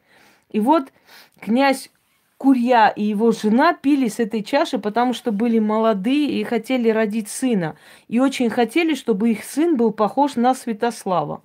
И 0.51 0.60
вот 0.60 0.91
князь 1.39 1.89
Курья 2.38 2.89
и 2.89 3.01
его 3.01 3.32
жена 3.32 3.73
пили 3.73 4.10
с 4.10 4.19
этой 4.19 4.43
чаши, 4.43 4.78
потому 4.78 5.13
что 5.13 5.32
были 5.32 5.60
молодые 5.60 6.30
и 6.32 6.43
хотели 6.43 6.89
родить 6.89 7.30
сына. 7.30 7.78
И 8.10 8.19
очень 8.19 8.49
хотели, 8.49 8.93
чтобы 8.93 9.32
их 9.32 9.45
сын 9.45 9.78
был 9.78 9.91
похож 9.91 10.36
на 10.36 10.54
Святослава. 10.54 11.41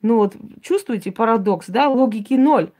Ну 0.00 0.18
вот, 0.18 0.36
чувствуете 0.62 1.10
парадокс, 1.10 1.66
да? 1.68 1.88
Логики 1.88 2.34
ноль. 2.34 2.70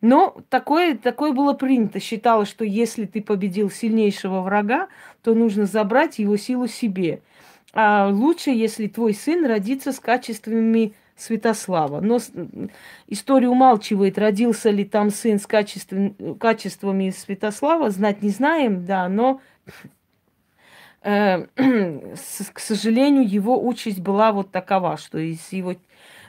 Но 0.00 0.36
такое, 0.48 0.96
такое 0.96 1.32
было 1.32 1.52
принято. 1.52 2.00
Считалось, 2.00 2.48
что 2.48 2.64
если 2.64 3.04
ты 3.04 3.22
победил 3.22 3.70
сильнейшего 3.70 4.40
врага, 4.40 4.88
то 5.22 5.34
нужно 5.34 5.66
забрать 5.66 6.18
его 6.18 6.36
силу 6.36 6.66
себе. 6.66 7.20
А 7.74 8.08
лучше, 8.08 8.50
если 8.50 8.88
твой 8.88 9.14
сын 9.14 9.46
родится 9.46 9.92
с 9.92 10.00
качествами 10.00 10.94
Святослава. 11.18 12.00
Но 12.00 12.18
история 13.08 13.48
умалчивает, 13.48 14.18
родился 14.18 14.70
ли 14.70 14.84
там 14.84 15.10
сын 15.10 15.38
с 15.38 15.46
качеством, 15.46 16.14
качествами 16.38 17.10
Святослава, 17.10 17.90
знать 17.90 18.22
не 18.22 18.30
знаем, 18.30 18.86
да, 18.86 19.08
но, 19.08 19.40
э, 21.02 21.46
к 22.52 22.60
сожалению, 22.60 23.28
его 23.28 23.62
участь 23.62 24.00
была 24.00 24.32
вот 24.32 24.52
такова, 24.52 24.96
что 24.96 25.18
из 25.18 25.52
его 25.52 25.74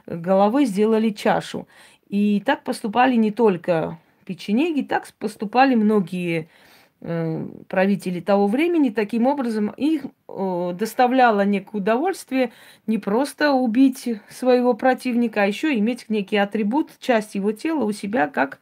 головы 0.07 0.65
сделали 0.65 1.11
чашу. 1.11 1.67
И 2.07 2.41
так 2.45 2.63
поступали 2.63 3.15
не 3.15 3.31
только 3.31 3.99
печенеги, 4.25 4.81
так 4.81 5.07
поступали 5.19 5.75
многие 5.75 6.41
Э, 6.41 6.68
правители 7.01 8.19
того 8.19 8.47
времени, 8.47 8.89
таким 8.89 9.25
образом 9.25 9.69
их 9.77 10.03
доставляло 10.27 11.45
некое 11.45 11.77
удовольствие 11.77 12.51
не 12.87 12.97
просто 12.97 13.53
убить 13.53 14.09
своего 14.29 14.73
противника, 14.73 15.43
а 15.43 15.45
еще 15.45 15.77
иметь 15.77 16.09
некий 16.09 16.35
атрибут, 16.35 16.91
часть 16.99 17.35
его 17.35 17.53
тела 17.53 17.85
у 17.85 17.93
себя 17.93 18.27
как 18.27 18.59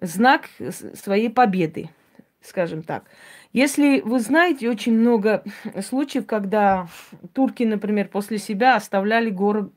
знак 0.00 0.48
своей 0.94 1.28
победы, 1.28 1.90
скажем 2.40 2.82
так. 2.82 3.04
Если 3.52 4.00
вы 4.00 4.20
знаете, 4.20 4.70
очень 4.70 4.96
много 4.96 5.44
случаев, 5.82 6.24
когда 6.24 6.88
турки, 7.34 7.64
например, 7.64 8.08
после 8.08 8.38
себя 8.38 8.76
оставляли 8.76 9.28
горы, 9.28 9.68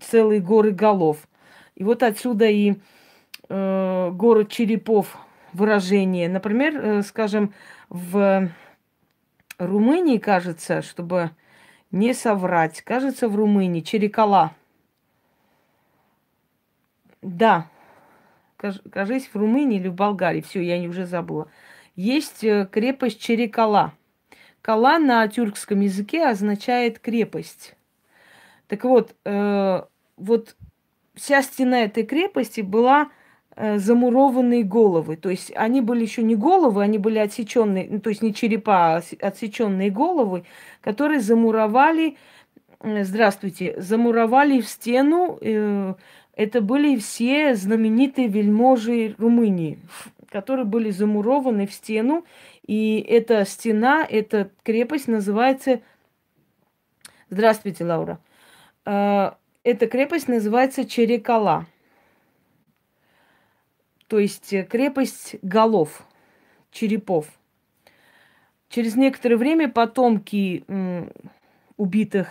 целые 0.00 0.40
горы 0.40 0.70
голов. 0.70 1.18
И 1.74 1.84
вот 1.84 2.02
отсюда 2.02 2.46
и 2.46 2.76
э, 3.48 4.10
город 4.12 4.48
черепов 4.50 5.18
выражение. 5.52 6.28
Например, 6.28 6.76
э, 6.76 7.02
скажем, 7.02 7.54
в 7.88 8.48
Румынии, 9.58 10.18
кажется, 10.18 10.82
чтобы 10.82 11.30
не 11.90 12.14
соврать, 12.14 12.82
кажется, 12.82 13.28
в 13.28 13.36
Румынии 13.36 13.80
Черекала. 13.80 14.54
Да, 17.22 17.66
кажись, 18.90 19.28
в 19.32 19.36
Румынии 19.36 19.78
или 19.78 19.88
в 19.88 19.94
Болгарии, 19.94 20.40
все, 20.40 20.62
я 20.62 20.78
не 20.78 20.88
уже 20.88 21.06
забыла. 21.06 21.48
Есть 21.96 22.44
э, 22.44 22.68
крепость 22.70 23.20
Черекала. 23.20 23.92
Кала 24.62 24.98
на 24.98 25.26
тюркском 25.28 25.80
языке 25.80 26.26
означает 26.26 26.98
крепость. 26.98 27.76
Так 28.68 28.84
вот, 28.84 29.14
э, 29.24 29.82
вот 30.16 30.56
вся 31.14 31.42
стена 31.42 31.82
этой 31.82 32.04
крепости 32.04 32.60
была 32.60 33.10
замурованные 33.78 34.62
головы. 34.62 35.16
То 35.16 35.28
есть 35.28 35.52
они 35.54 35.80
были 35.80 36.02
еще 36.02 36.22
не 36.22 36.36
головы, 36.36 36.82
они 36.82 36.98
были 36.98 37.18
отсеченные, 37.18 37.86
ну, 37.90 38.00
то 38.00 38.10
есть 38.10 38.22
не 38.22 38.34
черепа, 38.34 38.96
а 38.96 39.02
отсеченные 39.20 39.90
головы, 39.90 40.44
которые 40.80 41.20
замуровали, 41.20 42.16
э, 42.80 43.04
здравствуйте, 43.04 43.74
замуровали 43.80 44.60
в 44.60 44.68
стену. 44.68 45.38
Э, 45.40 45.94
это 46.34 46.60
были 46.60 46.96
все 46.96 47.54
знаменитые 47.54 48.28
вельможи 48.28 49.14
Румынии, 49.18 49.78
которые 50.30 50.64
были 50.64 50.90
замурованы 50.90 51.66
в 51.66 51.72
стену. 51.72 52.24
И 52.66 53.04
эта 53.06 53.44
стена, 53.44 54.06
эта 54.08 54.50
крепость 54.62 55.08
называется... 55.08 55.80
Здравствуйте, 57.28 57.84
Лаура. 57.84 58.18
Эта 58.84 59.86
крепость 59.86 60.28
называется 60.28 60.84
Черекала 60.84 61.66
то 64.10 64.18
есть 64.18 64.52
э, 64.52 64.64
крепость 64.64 65.36
голов, 65.40 66.02
черепов. 66.72 67.26
Через 68.68 68.96
некоторое 68.96 69.36
время 69.36 69.68
потомки 69.68 70.64
убитых 71.76 72.28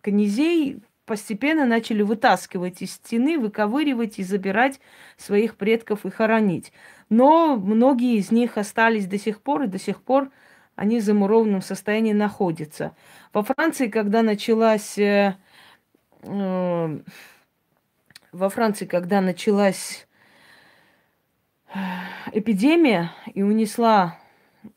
князей 0.00 0.82
постепенно 1.04 1.66
начали 1.66 2.02
вытаскивать 2.02 2.80
из 2.80 2.92
стены, 2.92 3.38
выковыривать 3.38 4.18
и 4.18 4.22
забирать 4.22 4.80
своих 5.18 5.56
предков 5.56 6.06
и 6.06 6.10
хоронить. 6.10 6.72
Но 7.10 7.56
многие 7.56 8.16
из 8.16 8.30
них 8.30 8.56
остались 8.56 9.06
до 9.06 9.18
сих 9.18 9.42
пор, 9.42 9.64
и 9.64 9.68
до 9.68 9.78
сих 9.78 10.02
пор 10.02 10.30
они 10.74 11.00
в 11.00 11.04
замурованном 11.04 11.60
состоянии 11.60 12.14
находятся. 12.14 12.96
Во 13.34 13.42
Франции, 13.42 13.88
когда 13.88 14.22
началась... 14.22 14.98
Э, 14.98 15.36
э, 16.22 16.98
во 18.32 18.48
Франции, 18.48 18.86
когда 18.86 19.20
началась 19.20 20.03
эпидемия 22.32 23.12
и 23.34 23.42
унесла 23.42 24.18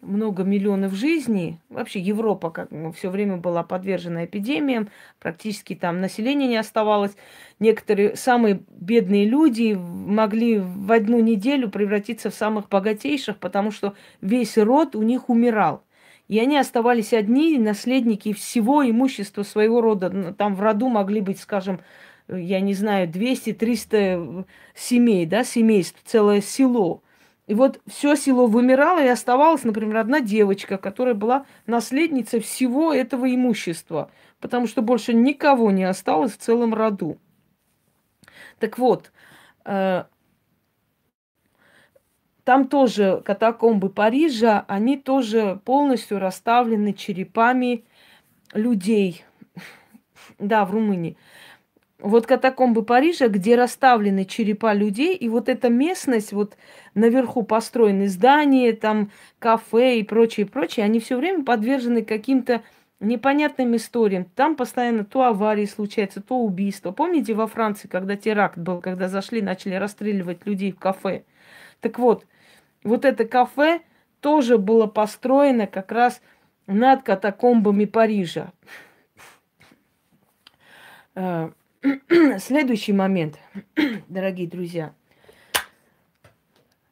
много 0.01 0.43
миллионов 0.43 0.93
жизней. 0.93 1.59
Вообще 1.69 1.99
Европа 1.99 2.49
как 2.49 2.71
ну, 2.71 2.91
все 2.91 3.09
время 3.09 3.37
была 3.37 3.63
подвержена 3.63 4.25
эпидемиям, 4.25 4.89
практически 5.19 5.75
там 5.75 6.01
населения 6.01 6.47
не 6.47 6.57
оставалось. 6.57 7.15
Некоторые 7.59 8.15
самые 8.15 8.61
бедные 8.69 9.25
люди 9.25 9.77
могли 9.77 10.59
в 10.59 10.91
одну 10.91 11.19
неделю 11.19 11.69
превратиться 11.69 12.29
в 12.29 12.35
самых 12.35 12.69
богатейших, 12.69 13.37
потому 13.37 13.71
что 13.71 13.93
весь 14.21 14.57
род 14.57 14.95
у 14.95 15.03
них 15.03 15.29
умирал. 15.29 15.83
И 16.27 16.39
они 16.39 16.57
оставались 16.57 17.13
одни, 17.13 17.57
наследники 17.57 18.33
всего 18.33 18.87
имущества 18.87 19.43
своего 19.43 19.79
рода. 19.79 20.33
Там 20.37 20.55
в 20.55 20.61
роду 20.61 20.89
могли 20.89 21.21
быть, 21.21 21.39
скажем, 21.39 21.79
я 22.27 22.59
не 22.59 22.73
знаю, 22.73 23.07
200-300 23.07 24.45
семей, 24.75 25.25
да, 25.25 25.43
семейств, 25.43 25.99
целое 26.03 26.41
село. 26.41 27.01
И 27.47 27.53
вот 27.53 27.79
все 27.87 28.15
село 28.15 28.47
вымирало, 28.47 29.03
и 29.03 29.07
оставалась, 29.07 29.63
например, 29.63 29.97
одна 29.97 30.19
девочка, 30.19 30.77
которая 30.77 31.15
была 31.15 31.45
наследницей 31.65 32.41
всего 32.41 32.93
этого 32.93 33.33
имущества, 33.33 34.11
потому 34.41 34.67
что 34.67 34.81
больше 34.81 35.13
никого 35.13 35.71
не 35.71 35.85
осталось 35.85 36.33
в 36.33 36.37
целом 36.37 36.73
роду. 36.73 37.17
Так 38.59 38.77
вот, 38.77 39.13
э, 39.63 40.03
там 42.43 42.67
тоже 42.67 43.21
катакомбы 43.23 43.89
Парижа, 43.89 44.65
они 44.67 44.97
тоже 44.97 45.61
полностью 45.63 46.19
расставлены 46.19 46.93
черепами 46.93 47.85
людей. 48.53 49.23
Да, 50.39 50.65
в 50.65 50.71
Румынии 50.71 51.15
вот 51.99 52.27
катакомбы 52.27 52.83
Парижа, 52.83 53.27
где 53.27 53.55
расставлены 53.55 54.25
черепа 54.25 54.73
людей, 54.73 55.15
и 55.15 55.29
вот 55.29 55.49
эта 55.49 55.69
местность, 55.69 56.31
вот 56.31 56.55
наверху 56.93 57.43
построены 57.43 58.07
здания, 58.07 58.73
там 58.73 59.11
кафе 59.39 59.99
и 59.99 60.03
прочее, 60.03 60.45
прочее, 60.45 60.85
они 60.85 60.99
все 60.99 61.17
время 61.17 61.43
подвержены 61.43 62.03
каким-то 62.03 62.61
непонятным 62.99 63.75
историям. 63.75 64.25
Там 64.35 64.55
постоянно 64.55 65.05
то 65.05 65.23
аварии 65.23 65.65
случаются, 65.65 66.21
то 66.21 66.37
убийства. 66.37 66.91
Помните 66.91 67.33
во 67.33 67.47
Франции, 67.47 67.87
когда 67.87 68.15
теракт 68.15 68.57
был, 68.57 68.81
когда 68.81 69.07
зашли, 69.07 69.41
начали 69.41 69.75
расстреливать 69.75 70.45
людей 70.45 70.71
в 70.71 70.79
кафе? 70.79 71.23
Так 71.79 71.99
вот, 71.99 72.25
вот 72.83 73.05
это 73.05 73.25
кафе 73.25 73.81
тоже 74.19 74.57
было 74.57 74.87
построено 74.87 75.67
как 75.67 75.91
раз 75.91 76.21
над 76.65 77.03
катакомбами 77.03 77.85
Парижа. 77.85 78.51
Следующий 82.39 82.93
момент, 82.93 83.39
дорогие 84.07 84.47
друзья. 84.47 84.93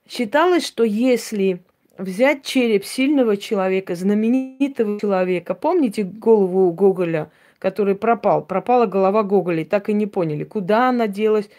Считалось, 0.07 0.65
что 0.65 0.83
если 0.83 1.61
взять 1.97 2.43
череп 2.43 2.85
сильного 2.85 3.37
человека, 3.37 3.95
знаменитого 3.95 4.99
человека, 4.99 5.55
помните 5.55 6.03
голову 6.03 6.71
Гоголя, 6.71 7.31
который 7.57 7.95
пропал, 7.95 8.45
пропала 8.45 8.85
голова 8.85 9.23
Гоголя, 9.23 9.65
так 9.65 9.89
и 9.89 9.93
не 9.93 10.05
поняли, 10.05 10.43
куда 10.43 10.89
она 10.89 11.07
делась, 11.07 11.49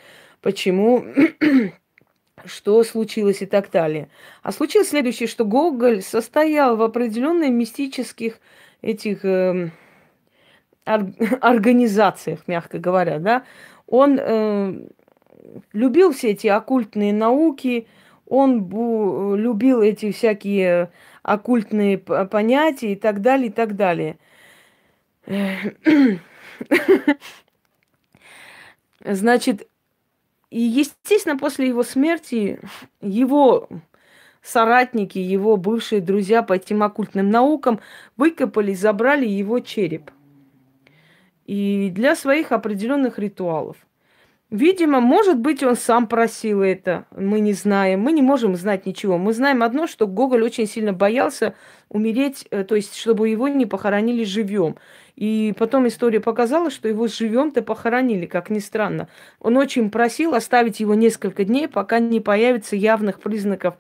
почему, 0.40 1.04
что 2.44 2.84
случилось 2.84 3.42
и 3.42 3.46
так 3.46 3.70
далее. 3.72 4.08
А 4.42 4.52
случилось 4.52 4.90
следующее, 4.90 5.26
что 5.26 5.44
Гоголь 5.44 6.02
состоял 6.02 6.76
в 6.76 6.82
определенных 6.82 7.50
мистических 7.50 8.38
этих... 8.82 9.24
Э, 9.24 9.70
организациях, 11.40 12.40
мягко 12.46 12.78
говоря, 12.78 13.18
да, 13.18 13.42
он 13.86 14.18
э, 14.20 14.86
любил 15.72 16.12
все 16.12 16.30
эти 16.30 16.46
оккультные 16.46 17.12
науки, 17.12 17.88
он 18.26 18.62
бу, 18.62 19.34
любил 19.36 19.82
эти 19.82 20.12
всякие 20.12 20.90
оккультные 21.22 21.98
понятия 21.98 22.92
и 22.92 22.96
так 22.96 23.20
далее, 23.20 23.48
и 23.48 23.52
так 23.52 23.76
далее. 23.76 24.16
Значит, 29.04 29.68
и, 30.50 30.60
естественно, 30.60 31.36
после 31.36 31.66
его 31.68 31.82
смерти 31.82 32.60
его 33.00 33.68
соратники, 34.40 35.18
его 35.18 35.56
бывшие 35.56 36.00
друзья 36.00 36.42
по 36.44 36.52
этим 36.52 36.84
оккультным 36.84 37.30
наукам 37.30 37.80
выкопали, 38.16 38.72
забрали 38.74 39.26
его 39.26 39.58
череп 39.58 40.10
и 41.46 41.90
для 41.90 42.16
своих 42.16 42.52
определенных 42.52 43.18
ритуалов. 43.18 43.76
Видимо, 44.50 45.00
может 45.00 45.40
быть, 45.40 45.64
он 45.64 45.74
сам 45.74 46.06
просил 46.06 46.62
это, 46.62 47.06
мы 47.10 47.40
не 47.40 47.52
знаем, 47.52 48.00
мы 48.00 48.12
не 48.12 48.22
можем 48.22 48.54
знать 48.54 48.86
ничего. 48.86 49.18
Мы 49.18 49.32
знаем 49.32 49.64
одно, 49.64 49.88
что 49.88 50.06
Гоголь 50.06 50.44
очень 50.44 50.68
сильно 50.68 50.92
боялся 50.92 51.56
умереть, 51.88 52.46
э, 52.52 52.62
то 52.62 52.76
есть, 52.76 52.94
чтобы 52.94 53.28
его 53.28 53.48
не 53.48 53.66
похоронили 53.66 54.22
живем. 54.22 54.76
И 55.16 55.52
потом 55.58 55.88
история 55.88 56.20
показала, 56.20 56.70
что 56.70 56.86
его 56.86 57.08
живем-то 57.08 57.62
похоронили, 57.62 58.26
как 58.26 58.48
ни 58.48 58.60
странно. 58.60 59.08
Он 59.40 59.56
очень 59.56 59.90
просил 59.90 60.34
оставить 60.34 60.78
его 60.78 60.94
несколько 60.94 61.44
дней, 61.44 61.66
пока 61.66 61.98
не 61.98 62.20
появится 62.20 62.76
явных 62.76 63.18
признаков 63.18 63.74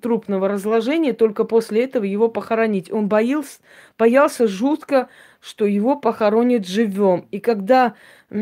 трупного 0.00 0.48
разложения, 0.48 1.12
только 1.12 1.44
после 1.44 1.84
этого 1.84 2.04
его 2.04 2.28
похоронить. 2.28 2.92
Он 2.92 3.08
боялся, 3.08 3.60
боялся 3.98 4.46
жутко 4.46 5.08
что 5.40 5.66
его 5.66 5.96
похоронят 5.96 6.66
живем. 6.66 7.26
И 7.30 7.40
когда 7.40 7.94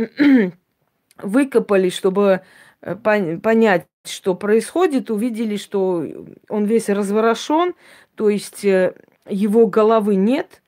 выкопали, 1.19 1.89
чтобы 1.91 2.41
э, 2.81 2.97
понять, 2.97 3.87
что 4.05 4.35
происходит, 4.35 5.11
увидели, 5.11 5.57
что 5.57 6.05
он 6.49 6.65
весь 6.65 6.89
разворошен, 6.89 7.75
то 8.15 8.29
есть 8.29 8.65
э, 8.65 8.95
его 9.29 9.67
головы 9.67 10.17
нет. 10.17 10.63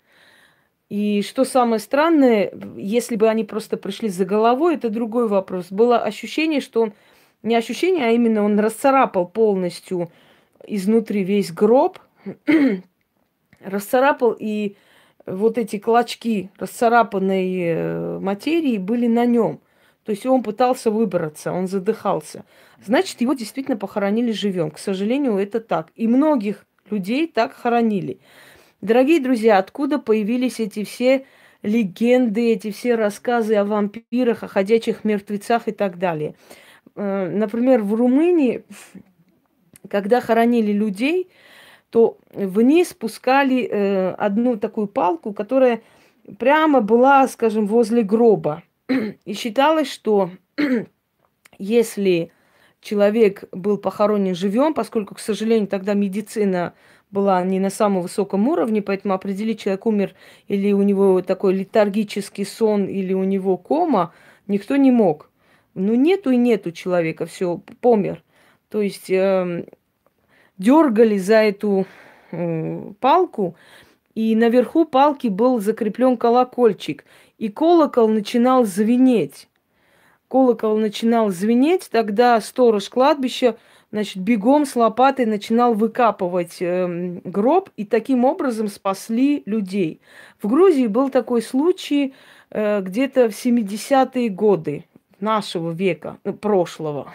И 0.88 1.22
что 1.22 1.44
самое 1.44 1.78
странное, 1.78 2.52
если 2.76 3.14
бы 3.14 3.28
они 3.28 3.44
просто 3.44 3.76
пришли 3.76 4.08
за 4.08 4.24
головой, 4.24 4.74
это 4.74 4.90
другой 4.90 5.28
вопрос. 5.28 5.66
Было 5.70 5.98
ощущение, 5.98 6.60
что 6.60 6.82
он, 6.82 6.92
не 7.42 7.54
ощущение, 7.54 8.06
а 8.06 8.10
именно 8.10 8.42
он 8.42 8.58
расцарапал 8.58 9.28
полностью 9.28 10.10
изнутри 10.66 11.22
весь 11.22 11.52
гроб, 11.52 12.00
расцарапал 13.60 14.36
и 14.38 14.76
вот 15.26 15.58
эти 15.58 15.78
клочки 15.78 16.50
расцарапанной 16.58 17.60
э, 17.62 18.18
материи 18.18 18.78
были 18.78 19.06
на 19.06 19.26
нем. 19.26 19.60
То 20.04 20.12
есть 20.12 20.26
он 20.26 20.42
пытался 20.42 20.90
выбраться, 20.90 21.52
он 21.52 21.68
задыхался. 21.68 22.44
Значит, 22.84 23.20
его 23.20 23.34
действительно 23.34 23.76
похоронили 23.76 24.32
живем. 24.32 24.70
К 24.70 24.78
сожалению, 24.78 25.36
это 25.36 25.60
так. 25.60 25.88
И 25.94 26.08
многих 26.08 26.66
людей 26.90 27.26
так 27.26 27.52
хоронили. 27.52 28.18
Дорогие 28.80 29.20
друзья, 29.20 29.58
откуда 29.58 29.98
появились 29.98 30.58
эти 30.58 30.84
все 30.84 31.26
легенды, 31.62 32.52
эти 32.52 32.70
все 32.70 32.94
рассказы 32.94 33.54
о 33.56 33.64
вампирах, 33.64 34.42
о 34.42 34.48
ходячих 34.48 35.04
мертвецах 35.04 35.68
и 35.68 35.72
так 35.72 35.98
далее? 35.98 36.34
Э, 36.96 37.28
например, 37.28 37.82
в 37.82 37.94
Румынии, 37.94 38.64
когда 39.88 40.20
хоронили 40.20 40.72
людей, 40.72 41.28
то 41.90 42.18
вниз 42.32 42.90
спускали 42.90 43.68
э, 43.68 44.10
одну 44.12 44.56
такую 44.56 44.86
палку, 44.86 45.32
которая 45.32 45.82
прямо 46.38 46.80
была, 46.80 47.26
скажем, 47.28 47.66
возле 47.66 48.02
гроба. 48.02 48.62
И 49.24 49.34
считалось, 49.34 49.90
что 49.90 50.30
если 51.58 52.32
человек 52.80 53.44
был 53.52 53.76
похоронен 53.76 54.34
живем, 54.34 54.72
поскольку, 54.72 55.14
к 55.14 55.20
сожалению, 55.20 55.68
тогда 55.68 55.94
медицина 55.94 56.74
была 57.10 57.42
не 57.42 57.58
на 57.58 57.70
самом 57.70 58.02
высоком 58.02 58.48
уровне, 58.48 58.82
поэтому 58.82 59.14
определить, 59.14 59.60
человек 59.60 59.84
умер 59.86 60.14
или 60.46 60.72
у 60.72 60.82
него 60.82 61.20
такой 61.22 61.54
летаргический 61.54 62.46
сон, 62.46 62.86
или 62.86 63.12
у 63.12 63.24
него 63.24 63.56
кома, 63.56 64.14
никто 64.46 64.76
не 64.76 64.92
мог. 64.92 65.28
Ну, 65.74 65.94
нету 65.94 66.30
и 66.30 66.36
нету 66.36 66.70
человека, 66.70 67.26
все, 67.26 67.60
помер. 67.80 68.22
То 68.68 68.80
есть 68.80 69.10
э, 69.10 69.64
дергали 70.60 71.16
за 71.16 71.36
эту 71.36 71.86
э, 72.30 72.92
палку, 73.00 73.56
и 74.14 74.36
наверху 74.36 74.84
палки 74.84 75.28
был 75.28 75.58
закреплен 75.58 76.16
колокольчик, 76.16 77.04
и 77.38 77.48
колокол 77.48 78.08
начинал 78.08 78.64
звенеть. 78.64 79.48
Колокол 80.28 80.76
начинал 80.76 81.30
звенеть, 81.30 81.88
тогда 81.90 82.40
сторож 82.40 82.90
кладбища, 82.90 83.56
значит, 83.90 84.22
бегом 84.22 84.66
с 84.66 84.76
лопатой 84.76 85.24
начинал 85.24 85.72
выкапывать 85.72 86.58
э, 86.60 86.86
гроб, 87.24 87.70
и 87.78 87.86
таким 87.86 88.26
образом 88.26 88.68
спасли 88.68 89.42
людей. 89.46 90.00
В 90.42 90.46
Грузии 90.46 90.88
был 90.88 91.08
такой 91.08 91.40
случай, 91.40 92.12
э, 92.50 92.82
где-то 92.82 93.30
в 93.30 93.32
70-е 93.32 94.28
годы 94.28 94.84
нашего 95.20 95.70
века, 95.70 96.18
ну, 96.24 96.34
прошлого. 96.34 97.12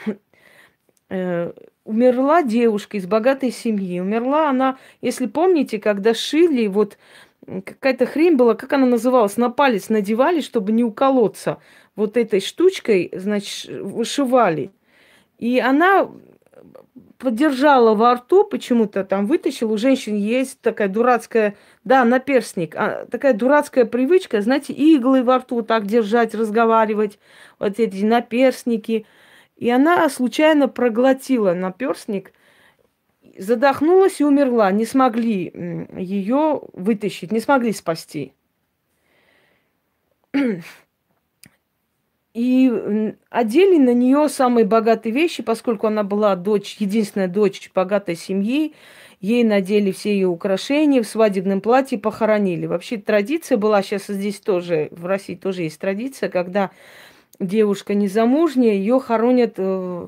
Умерла 1.86 2.41
девушка 2.41 2.98
из 2.98 3.06
богатой 3.06 3.52
семьи. 3.52 4.00
Умерла 4.00 4.50
она, 4.50 4.78
если 5.02 5.28
помните, 5.28 5.80
когда 5.80 6.15
шили, 6.15 6.65
вот 6.65 6.98
какая-то 7.45 8.08
хрень 8.08 8.36
была, 8.36 8.56
как 8.56 8.74
она 8.74 8.88
называлась, 8.88 9.38
на 9.38 9.52
палец 9.52 9.89
надевали, 9.89 10.41
чтобы 10.41 10.71
не 10.71 10.84
уколоться. 10.84 11.60
Вот 11.95 12.17
этой 12.17 12.41
штучкой, 12.41 13.12
значит, 13.13 13.69
вышивали. 13.82 14.71
И 15.38 15.60
она 15.60 16.10
подержала 17.19 17.93
во 17.93 18.15
рту, 18.15 18.43
почему-то 18.45 19.04
там 19.04 19.28
вытащил. 19.28 19.71
У 19.71 19.78
женщин 19.78 20.15
есть 20.15 20.60
такая 20.62 20.88
дурацкая, 20.88 21.56
да, 21.84 22.04
наперстник, 22.04 22.76
а, 22.76 23.06
такая 23.10 23.34
дурацкая 23.34 23.86
привычка, 23.86 24.41
знаете, 24.41 24.74
иглы 24.74 25.24
во 25.24 25.38
рту 25.38 25.62
так 25.62 25.86
держать, 25.86 26.34
разговаривать, 26.34 27.19
вот 27.60 27.80
эти 27.80 28.04
наперстники. 28.04 29.06
И 29.56 29.70
она 29.70 30.10
случайно 30.10 30.68
проглотила 30.68 31.54
наперстник, 31.54 32.34
задохнулась 33.38 34.20
и 34.20 34.26
умерла. 34.26 34.72
Не 34.72 34.86
смогли 34.86 35.88
ее 35.98 36.62
вытащить, 36.74 37.32
не 37.32 37.39
смогли 37.39 37.72
спасти. 37.72 38.34
И 42.34 43.13
одели 43.30 43.78
на 43.78 43.94
нее 43.94 44.28
самые 44.28 44.65
богатые 44.65 45.13
вещи, 45.13 45.41
поскольку 45.41 45.88
она 45.88 46.04
была 46.04 46.36
дочь, 46.36 46.76
единственная 46.80 47.30
дочь 47.30 47.72
богатой 47.74 48.18
семьи. 48.18 48.74
Ей 49.22 49.46
надели 49.46 49.91
все 49.91 50.13
ее 50.13 50.28
украшения 50.28 51.02
в 51.02 51.08
свадебном 51.08 51.62
платье, 51.62 51.98
похоронили. 51.98 52.65
Вообще 52.65 52.98
традиция 52.98 53.58
была, 53.58 53.82
сейчас 53.82 54.08
здесь 54.08 54.41
тоже, 54.41 54.89
в 54.91 55.06
России 55.06 55.36
тоже 55.36 55.63
есть 55.63 55.80
традиция, 55.80 56.28
когда 56.28 56.72
девушка 57.39 57.93
незамужняя, 57.93 58.74
ее 58.74 59.00
хоронят 59.00 59.56
э, 59.58 60.08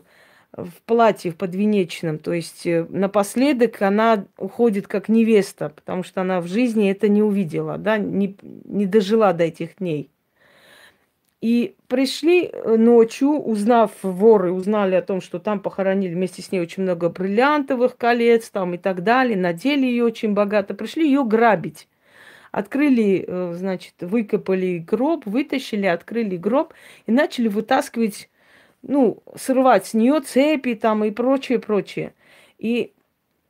в 0.53 0.71
платье, 0.85 1.31
в 1.31 1.35
подвенечном. 1.35 2.19
То 2.19 2.33
есть 2.33 2.65
э, 2.65 2.85
напоследок 2.89 3.81
она 3.81 4.25
уходит 4.37 4.87
как 4.87 5.09
невеста, 5.09 5.69
потому 5.69 6.03
что 6.03 6.21
она 6.21 6.41
в 6.41 6.47
жизни 6.47 6.89
это 6.89 7.07
не 7.07 7.21
увидела, 7.21 7.77
да, 7.77 7.97
не, 7.97 8.35
не 8.41 8.85
дожила 8.85 9.33
до 9.33 9.45
этих 9.45 9.77
дней. 9.77 10.09
И 11.39 11.75
пришли 11.87 12.49
э, 12.51 12.77
ночью, 12.77 13.29
узнав, 13.29 13.91
воры 14.01 14.51
узнали 14.51 14.95
о 14.95 15.03
том, 15.03 15.21
что 15.21 15.37
там 15.37 15.59
похоронили 15.59 16.13
вместе 16.13 16.41
с 16.41 16.51
ней 16.51 16.59
очень 16.59 16.83
много 16.83 17.09
бриллиантовых 17.09 17.95
колец 17.95 18.49
там 18.49 18.73
и 18.73 18.77
так 18.77 19.03
далее, 19.03 19.37
надели 19.37 19.85
ее 19.85 20.05
очень 20.05 20.33
богато, 20.33 20.73
пришли 20.73 21.05
ее 21.05 21.23
грабить. 21.23 21.87
Открыли, 22.51 23.25
э, 23.27 23.53
значит, 23.55 23.95
выкопали 24.01 24.77
гроб, 24.77 25.25
вытащили, 25.25 25.85
открыли 25.85 26.37
гроб 26.37 26.73
и 27.05 27.11
начали 27.11 27.47
вытаскивать, 27.47 28.29
ну, 28.81 29.21
срывать 29.35 29.87
с 29.87 29.93
нее 29.93 30.21
цепи 30.21 30.75
там 30.75 31.03
и 31.03 31.11
прочее, 31.11 31.59
прочее. 31.59 32.13
И 32.57 32.93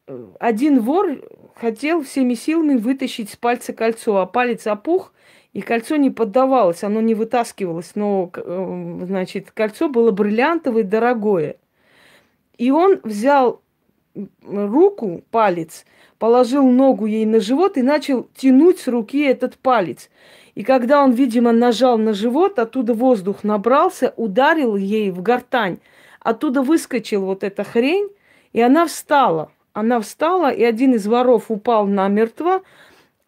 э, 0.07 0.25
один 0.39 0.79
вор 0.81 1.21
хотел 1.55 2.03
всеми 2.03 2.33
силами 2.33 2.77
вытащить 2.77 3.29
с 3.29 3.35
пальца 3.35 3.73
кольцо, 3.73 4.17
а 4.17 4.25
палец 4.25 4.67
опух, 4.67 5.13
и 5.53 5.61
кольцо 5.61 5.95
не 5.95 6.11
поддавалось, 6.11 6.83
оно 6.83 7.01
не 7.01 7.15
вытаскивалось, 7.15 7.93
но, 7.95 8.31
э, 8.33 8.99
значит, 9.05 9.51
кольцо 9.51 9.89
было 9.89 10.11
бриллиантовое, 10.11 10.83
дорогое. 10.83 11.57
И 12.57 12.71
он 12.71 12.99
взял 13.03 13.61
руку, 14.43 15.23
палец, 15.31 15.85
положил 16.19 16.67
ногу 16.67 17.05
ей 17.05 17.25
на 17.25 17.39
живот 17.39 17.77
и 17.77 17.81
начал 17.81 18.27
тянуть 18.35 18.79
с 18.79 18.87
руки 18.87 19.21
этот 19.23 19.57
палец. 19.57 20.09
И 20.55 20.63
когда 20.63 21.03
он, 21.03 21.11
видимо, 21.11 21.51
нажал 21.51 21.97
на 21.97 22.13
живот, 22.13 22.57
оттуда 22.57 22.93
воздух 22.93 23.43
набрался, 23.43 24.13
ударил 24.15 24.75
ей 24.75 25.11
в 25.11 25.21
гортань. 25.21 25.77
Оттуда 26.19 26.63
выскочил 26.63 27.25
вот 27.25 27.43
эта 27.43 27.63
хрень, 27.63 28.09
и 28.53 28.61
она 28.61 28.87
встала. 28.87 29.51
Она 29.73 29.99
встала, 29.99 30.49
и 30.49 30.63
один 30.63 30.95
из 30.95 31.05
воров 31.05 31.45
упал 31.49 31.85
намертво, 31.85 32.63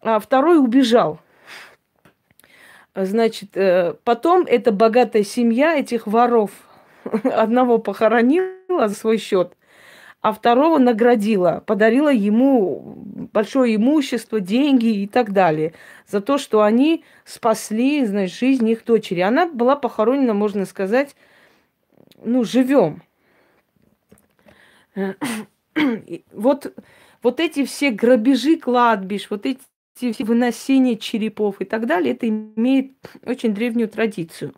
а 0.00 0.18
второй 0.18 0.58
убежал. 0.58 1.20
Значит, 2.96 3.56
э, 3.56 3.94
потом 4.02 4.44
эта 4.46 4.72
богатая 4.72 5.22
семья 5.22 5.78
этих 5.78 6.08
воров 6.08 6.50
одного 7.22 7.78
похоронила 7.78 8.88
за 8.88 8.94
свой 8.94 9.18
счет, 9.18 9.56
а 10.20 10.32
второго 10.32 10.78
наградила, 10.78 11.62
подарила 11.66 12.12
ему 12.12 12.94
большое 13.32 13.76
имущество, 13.76 14.40
деньги 14.40 15.02
и 15.02 15.06
так 15.06 15.32
далее, 15.32 15.72
за 16.06 16.20
то, 16.20 16.36
что 16.36 16.62
они 16.62 17.04
спасли, 17.24 18.04
значит, 18.04 18.36
жизнь 18.36 18.68
их 18.68 18.84
дочери. 18.84 19.20
Она 19.20 19.46
была 19.46 19.76
похоронена, 19.76 20.34
можно 20.34 20.66
сказать, 20.66 21.16
ну, 22.22 22.44
живем. 22.44 23.02
Вот, 26.32 26.74
вот 27.22 27.40
эти 27.40 27.64
все 27.64 27.90
грабежи 27.90 28.56
кладбищ, 28.56 29.28
вот 29.30 29.46
эти 29.46 29.60
все 29.94 30.24
выносения 30.24 30.96
черепов 30.96 31.60
и 31.60 31.64
так 31.64 31.86
далее, 31.86 32.12
это 32.12 32.28
имеет 32.28 32.92
очень 33.24 33.54
древнюю 33.54 33.88
традицию. 33.88 34.54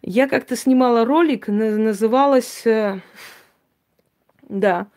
Я 0.00 0.26
как-то 0.26 0.56
снимала 0.56 1.04
ролик, 1.04 1.46
называлась, 1.48 2.66
э, 2.66 3.00
да, 4.48 4.88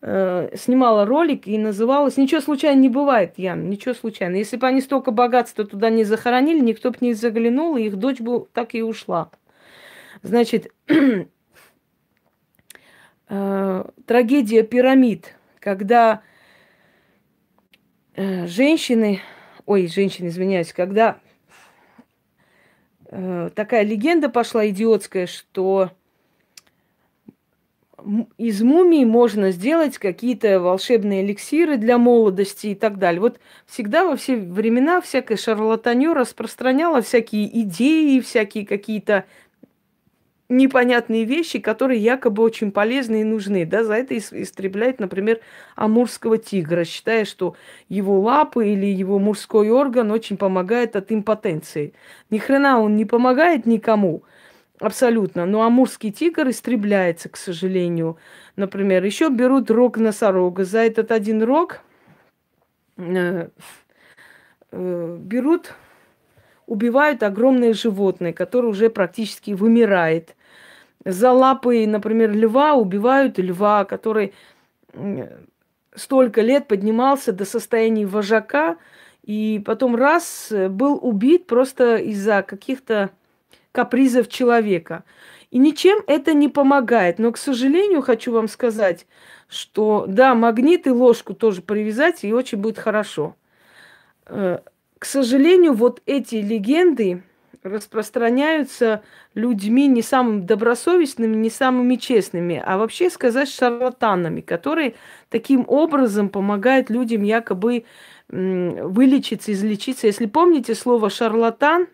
э, 0.00 0.50
снимала 0.56 1.04
ролик 1.06 1.46
и 1.46 1.58
называлась 1.58 2.16
«Ничего 2.16 2.40
случайно 2.40 2.80
не 2.80 2.88
бывает, 2.88 3.34
Ян, 3.36 3.68
ничего 3.68 3.94
случайно». 3.94 4.36
Если 4.36 4.56
бы 4.56 4.66
они 4.66 4.80
столько 4.80 5.10
богатства 5.10 5.64
туда 5.64 5.90
не 5.90 6.04
захоронили, 6.04 6.60
никто 6.60 6.90
бы 6.90 6.98
не 7.00 7.14
заглянул, 7.14 7.76
и 7.76 7.84
их 7.84 7.96
дочь 7.96 8.20
бы 8.20 8.46
так 8.52 8.74
и 8.74 8.82
ушла. 8.82 9.30
Значит, 10.22 10.72
э, 13.28 13.84
трагедия 14.06 14.62
пирамид, 14.62 15.34
когда 15.60 16.22
Э, 18.16 18.46
женщины, 18.46 19.20
ой, 19.66 19.88
женщины, 19.88 20.28
извиняюсь, 20.28 20.72
когда 20.72 21.18
такая 23.54 23.82
легенда 23.82 24.28
пошла 24.28 24.68
идиотская, 24.68 25.28
что 25.28 25.92
из 28.38 28.62
мумии 28.62 29.04
можно 29.04 29.50
сделать 29.50 29.98
какие-то 29.98 30.60
волшебные 30.60 31.24
эликсиры 31.24 31.76
для 31.76 31.98
молодости 31.98 32.68
и 32.68 32.74
так 32.74 32.98
далее. 32.98 33.20
Вот 33.20 33.40
всегда 33.66 34.04
во 34.04 34.16
все 34.16 34.36
времена 34.36 35.00
всякое 35.00 35.36
шарлатанье 35.36 36.12
распространяло 36.12 37.02
всякие 37.02 37.60
идеи, 37.62 38.20
всякие 38.20 38.66
какие-то 38.66 39.24
непонятные 40.48 41.24
вещи, 41.24 41.58
которые 41.58 42.00
якобы 42.00 42.42
очень 42.42 42.70
полезны 42.70 43.22
и 43.22 43.24
нужны. 43.24 43.64
Да, 43.64 43.84
за 43.84 43.94
это 43.94 44.16
истребляет, 44.16 45.00
например, 45.00 45.40
амурского 45.74 46.38
тигра, 46.38 46.84
считая, 46.84 47.24
что 47.24 47.56
его 47.88 48.20
лапы 48.20 48.68
или 48.68 48.86
его 48.86 49.18
мужской 49.18 49.70
орган 49.70 50.10
очень 50.10 50.36
помогает 50.36 50.96
от 50.96 51.10
импотенции. 51.12 51.94
Ни 52.30 52.38
хрена 52.38 52.80
он 52.80 52.96
не 52.96 53.04
помогает 53.04 53.66
никому. 53.66 54.22
Абсолютно. 54.80 55.46
Но 55.46 55.62
амурский 55.62 56.10
тигр 56.10 56.48
истребляется, 56.48 57.28
к 57.28 57.36
сожалению. 57.36 58.18
Например, 58.56 59.04
еще 59.04 59.28
берут 59.28 59.70
рог 59.70 59.98
носорога. 59.98 60.64
За 60.64 60.80
этот 60.80 61.12
один 61.12 61.42
рог 61.42 61.80
э, 62.96 63.48
э, 64.72 65.18
берут 65.20 65.74
убивают 66.66 67.22
огромное 67.22 67.74
животное, 67.74 68.32
которое 68.32 68.68
уже 68.68 68.88
практически 68.90 69.52
вымирает. 69.52 70.34
За 71.04 71.30
лапы, 71.30 71.86
например, 71.86 72.32
льва 72.32 72.74
убивают 72.74 73.38
льва, 73.38 73.84
который 73.84 74.32
столько 75.94 76.40
лет 76.40 76.66
поднимался 76.68 77.32
до 77.32 77.44
состояния 77.44 78.06
вожака, 78.06 78.76
и 79.22 79.62
потом 79.64 79.96
раз 79.96 80.48
э, 80.52 80.68
был 80.68 80.98
убит 81.00 81.46
просто 81.46 81.96
из-за 81.96 82.42
каких-то 82.42 83.10
капризов 83.74 84.28
человека. 84.28 85.02
И 85.50 85.58
ничем 85.58 85.98
это 86.06 86.32
не 86.32 86.48
помогает. 86.48 87.18
Но, 87.18 87.32
к 87.32 87.36
сожалению, 87.36 88.02
хочу 88.02 88.32
вам 88.32 88.46
сказать, 88.46 89.06
что 89.48 90.04
да, 90.06 90.34
магнит 90.34 90.86
и 90.86 90.90
ложку 90.90 91.34
тоже 91.34 91.60
привязать, 91.60 92.22
и 92.22 92.32
очень 92.32 92.58
будет 92.58 92.78
хорошо. 92.78 93.34
Э, 94.26 94.60
к 94.98 95.04
сожалению, 95.04 95.72
вот 95.74 96.02
эти 96.06 96.36
легенды 96.36 97.24
распространяются 97.64 99.02
людьми 99.34 99.88
не 99.88 100.02
самыми 100.02 100.42
добросовестными, 100.42 101.34
не 101.34 101.50
самыми 101.50 101.96
честными, 101.96 102.62
а 102.64 102.78
вообще 102.78 103.10
сказать 103.10 103.48
шарлатанами, 103.48 104.40
которые 104.40 104.94
таким 105.30 105.64
образом 105.66 106.28
помогают 106.28 106.90
людям 106.90 107.22
якобы 107.22 107.84
вылечиться, 108.28 109.52
излечиться. 109.52 110.06
Если 110.06 110.26
помните 110.26 110.74
слово 110.74 111.10
шарлатан, 111.10 111.88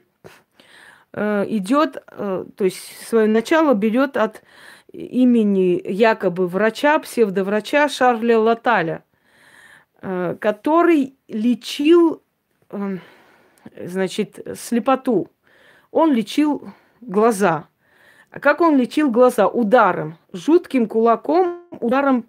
идет, 1.15 2.03
э, 2.11 2.45
то 2.57 2.65
есть 2.65 3.07
свое 3.09 3.27
начало 3.27 3.75
берет 3.75 4.17
от 4.17 4.43
имени 4.93 5.81
якобы 5.85 6.47
врача, 6.47 6.99
псевдоврача 6.99 7.89
Шарля 7.89 8.39
Латаля, 8.39 9.05
э, 10.03 10.37
который 10.41 11.17
лечил 11.29 12.23
Эм, 12.71 13.01
значит, 13.77 14.39
слепоту. 14.57 15.29
он 15.91 16.13
лечил 16.13 16.73
глаза. 17.01 17.67
А 18.31 18.39
как 18.39 18.61
он 18.61 18.77
лечил 18.77 19.11
глаза? 19.11 19.49
Ударом, 19.49 20.19
жутким 20.33 20.87
кулаком, 20.87 21.65
ударом 21.81 22.29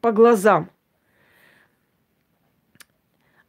по 0.00 0.12
глазам. 0.12 0.70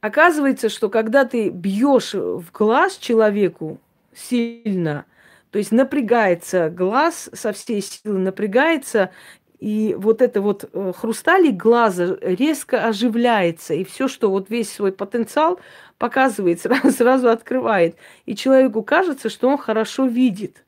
Оказывается, 0.01 0.67
что 0.67 0.89
когда 0.89 1.23
ты 1.23 1.47
бьешь 1.47 2.13
в 2.13 2.51
глаз 2.51 2.97
человеку 2.97 3.79
сильно, 4.17 5.05
то 5.51 5.59
есть 5.59 5.71
напрягается 5.71 6.69
глаз 6.69 7.29
со 7.33 7.53
всей 7.53 7.81
силы, 7.81 8.19
напрягается, 8.19 9.11
и 9.59 9.95
вот 9.97 10.21
это 10.21 10.41
вот 10.41 10.69
э, 10.73 10.91
хрусталик 10.93 11.55
глаза 11.55 12.17
резко 12.19 12.85
оживляется, 12.85 13.73
и 13.73 13.85
все, 13.85 14.09
что 14.09 14.29
вот 14.29 14.49
весь 14.49 14.69
свой 14.69 14.91
потенциал 14.91 15.57
показывает, 15.97 16.59
сразу, 16.61 16.91
сразу 16.91 17.29
открывает. 17.29 17.95
И 18.25 18.35
человеку 18.35 18.83
кажется, 18.83 19.29
что 19.29 19.47
он 19.47 19.57
хорошо 19.57 20.05
видит. 20.05 20.65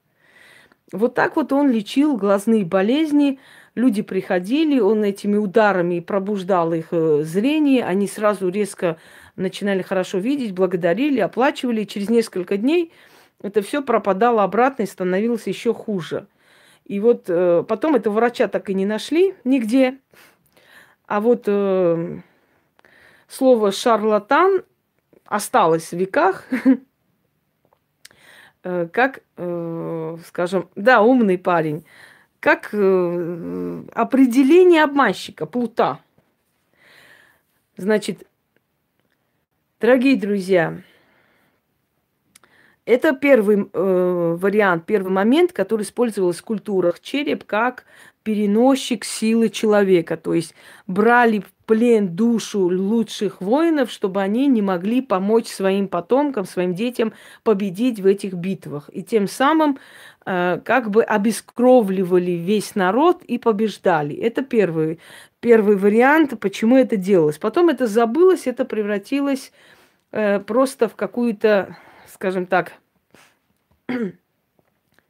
Вот 0.93 1.13
так 1.13 1.35
вот 1.35 1.51
он 1.51 1.69
лечил 1.69 2.15
глазные 2.15 2.63
болезни. 2.63 3.39
Люди 3.75 4.01
приходили, 4.01 4.79
он 4.79 5.03
этими 5.03 5.35
ударами 5.35 5.99
пробуждал 5.99 6.71
их 6.73 6.87
э, 6.91 7.23
зрение, 7.23 7.83
они 7.83 8.07
сразу 8.07 8.47
резко 8.47 8.97
начинали 9.35 9.81
хорошо 9.81 10.19
видеть, 10.19 10.53
благодарили, 10.53 11.19
оплачивали. 11.19 11.83
через 11.83 12.09
несколько 12.09 12.55
дней 12.55 12.93
это 13.41 13.61
все 13.61 13.81
пропадало 13.83 14.43
обратно 14.43 14.83
и 14.83 14.87
становилось 14.87 15.47
еще 15.47 15.73
хуже. 15.73 16.27
И 16.85 16.99
вот 16.99 17.25
э, 17.27 17.63
потом 17.67 17.95
этого 17.95 18.13
врача 18.15 18.47
так 18.47 18.69
и 18.69 18.73
не 18.73 18.85
нашли 18.85 19.35
нигде. 19.43 19.99
А 21.07 21.19
вот 21.19 21.43
э, 21.47 22.19
слово 23.27 23.71
шарлатан 23.71 24.63
осталось 25.25 25.89
в 25.89 25.93
веках, 25.93 26.45
э, 28.63 28.87
как, 28.91 29.21
э, 29.37 30.17
скажем, 30.27 30.69
да, 30.75 31.01
умный 31.01 31.37
парень, 31.37 31.85
как 32.39 32.69
э, 32.71 33.83
определение 33.93 34.83
обманщика, 34.83 35.45
плута. 35.45 35.99
Значит, 37.77 38.27
дорогие 39.79 40.15
друзья, 40.15 40.81
это 42.85 43.13
первый 43.13 43.67
э, 43.71 44.37
вариант, 44.39 44.85
первый 44.85 45.11
момент, 45.11 45.51
который 45.51 45.81
использовался 45.81 46.41
в 46.41 46.45
культурах. 46.45 46.99
Череп 46.99 47.43
как 47.43 47.85
переносчик 48.23 49.03
силы 49.05 49.49
человека. 49.49 50.17
То 50.17 50.33
есть 50.33 50.55
брали 50.87 51.39
в 51.39 51.51
плен 51.65 52.15
душу 52.15 52.59
лучших 52.67 53.41
воинов, 53.41 53.91
чтобы 53.91 54.21
они 54.21 54.47
не 54.47 54.61
могли 54.61 55.01
помочь 55.01 55.47
своим 55.47 55.87
потомкам, 55.87 56.45
своим 56.45 56.75
детям 56.75 57.13
победить 57.43 57.99
в 57.99 58.05
этих 58.05 58.33
битвах. 58.33 58.89
И 58.93 59.03
тем 59.03 59.27
самым 59.27 59.79
э, 60.25 60.59
как 60.63 60.91
бы 60.91 61.03
обескровливали 61.03 62.31
весь 62.31 62.75
народ 62.75 63.23
и 63.23 63.39
побеждали. 63.39 64.15
Это 64.15 64.43
первый, 64.43 64.99
первый 65.39 65.75
вариант, 65.75 66.39
почему 66.39 66.77
это 66.77 66.97
делалось. 66.97 67.37
Потом 67.39 67.69
это 67.69 67.87
забылось, 67.87 68.45
это 68.45 68.63
превратилось 68.63 69.51
э, 70.11 70.39
просто 70.39 70.87
в 70.87 70.95
какую-то 70.95 71.77
скажем 72.15 72.45
так, 72.45 72.75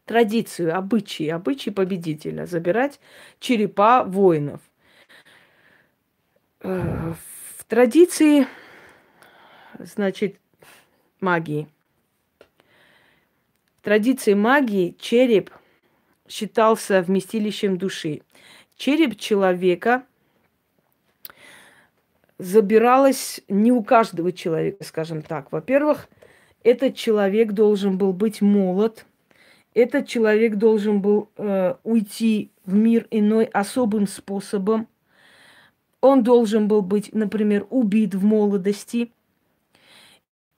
традицию, 0.05 0.75
обычаи, 0.75 1.27
обычаи 1.27 1.69
победителя, 1.69 2.47
забирать 2.47 2.99
черепа 3.39 4.03
воинов. 4.03 4.59
Э, 6.61 7.13
в 7.57 7.63
традиции, 7.65 8.47
значит, 9.77 10.39
магии. 11.21 11.67
В 12.39 13.83
традиции 13.83 14.33
магии 14.33 14.95
череп 14.99 15.51
считался 16.27 17.03
вместилищем 17.03 17.77
души. 17.77 18.23
Череп 18.77 19.19
человека 19.19 20.07
забиралось 22.39 23.41
не 23.47 23.71
у 23.71 23.83
каждого 23.83 24.31
человека, 24.31 24.83
скажем 24.83 25.21
так. 25.21 25.51
Во-первых, 25.51 26.09
этот 26.65 26.95
человек 26.95 27.51
должен 27.51 27.99
был 27.99 28.11
быть 28.11 28.41
молод, 28.41 29.05
этот 29.75 30.07
человек 30.07 30.55
должен 30.55 30.99
был 30.99 31.29
э, 31.37 31.75
уйти 31.83 32.49
в 32.65 32.73
мир 32.73 33.07
иной 33.11 33.45
особым 33.45 34.07
способом. 34.07 34.87
Он 36.01 36.23
должен 36.23 36.67
был 36.67 36.81
быть, 36.81 37.13
например, 37.13 37.67
убит 37.69 38.15
в 38.15 38.23
молодости. 38.23 39.11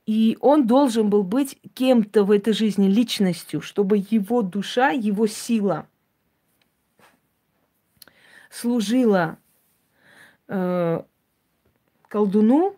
И 0.05 0.37
он 0.39 0.65
должен 0.65 1.09
был 1.09 1.23
быть 1.23 1.59
кем-то 1.73 2.23
в 2.23 2.31
этой 2.31 2.53
жизни, 2.53 2.87
личностью, 2.87 3.59
чтобы 3.59 3.97
его 4.09 4.41
душа, 4.43 4.91
его 4.91 5.27
сила 5.27 5.89
служила 8.49 9.37
э, 10.47 11.01
колдуну 12.07 12.77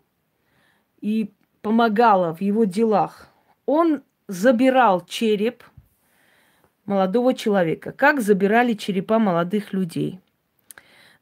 и 1.00 1.30
помогала 1.62 2.34
в 2.34 2.41
его 2.41 2.63
делах. 2.63 3.28
Он 3.65 4.04
забирал 4.28 5.06
череп 5.06 5.63
молодого 6.86 7.34
человека, 7.34 7.91
как 7.91 8.22
забирали 8.22 8.74
черепа 8.74 9.19
молодых 9.19 9.74
людей. 9.74 10.19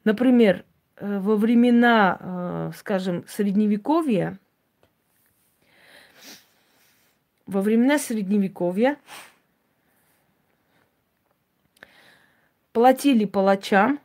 Например, 0.04 0.64
э, 0.96 1.18
во 1.18 1.36
времена, 1.36 2.18
э, 2.20 2.70
скажем, 2.76 3.24
средневековья, 3.28 4.38
во 7.46 7.60
времена 7.62 7.98
средневековья 7.98 8.96
платили 12.72 13.24
палачам 13.24 14.00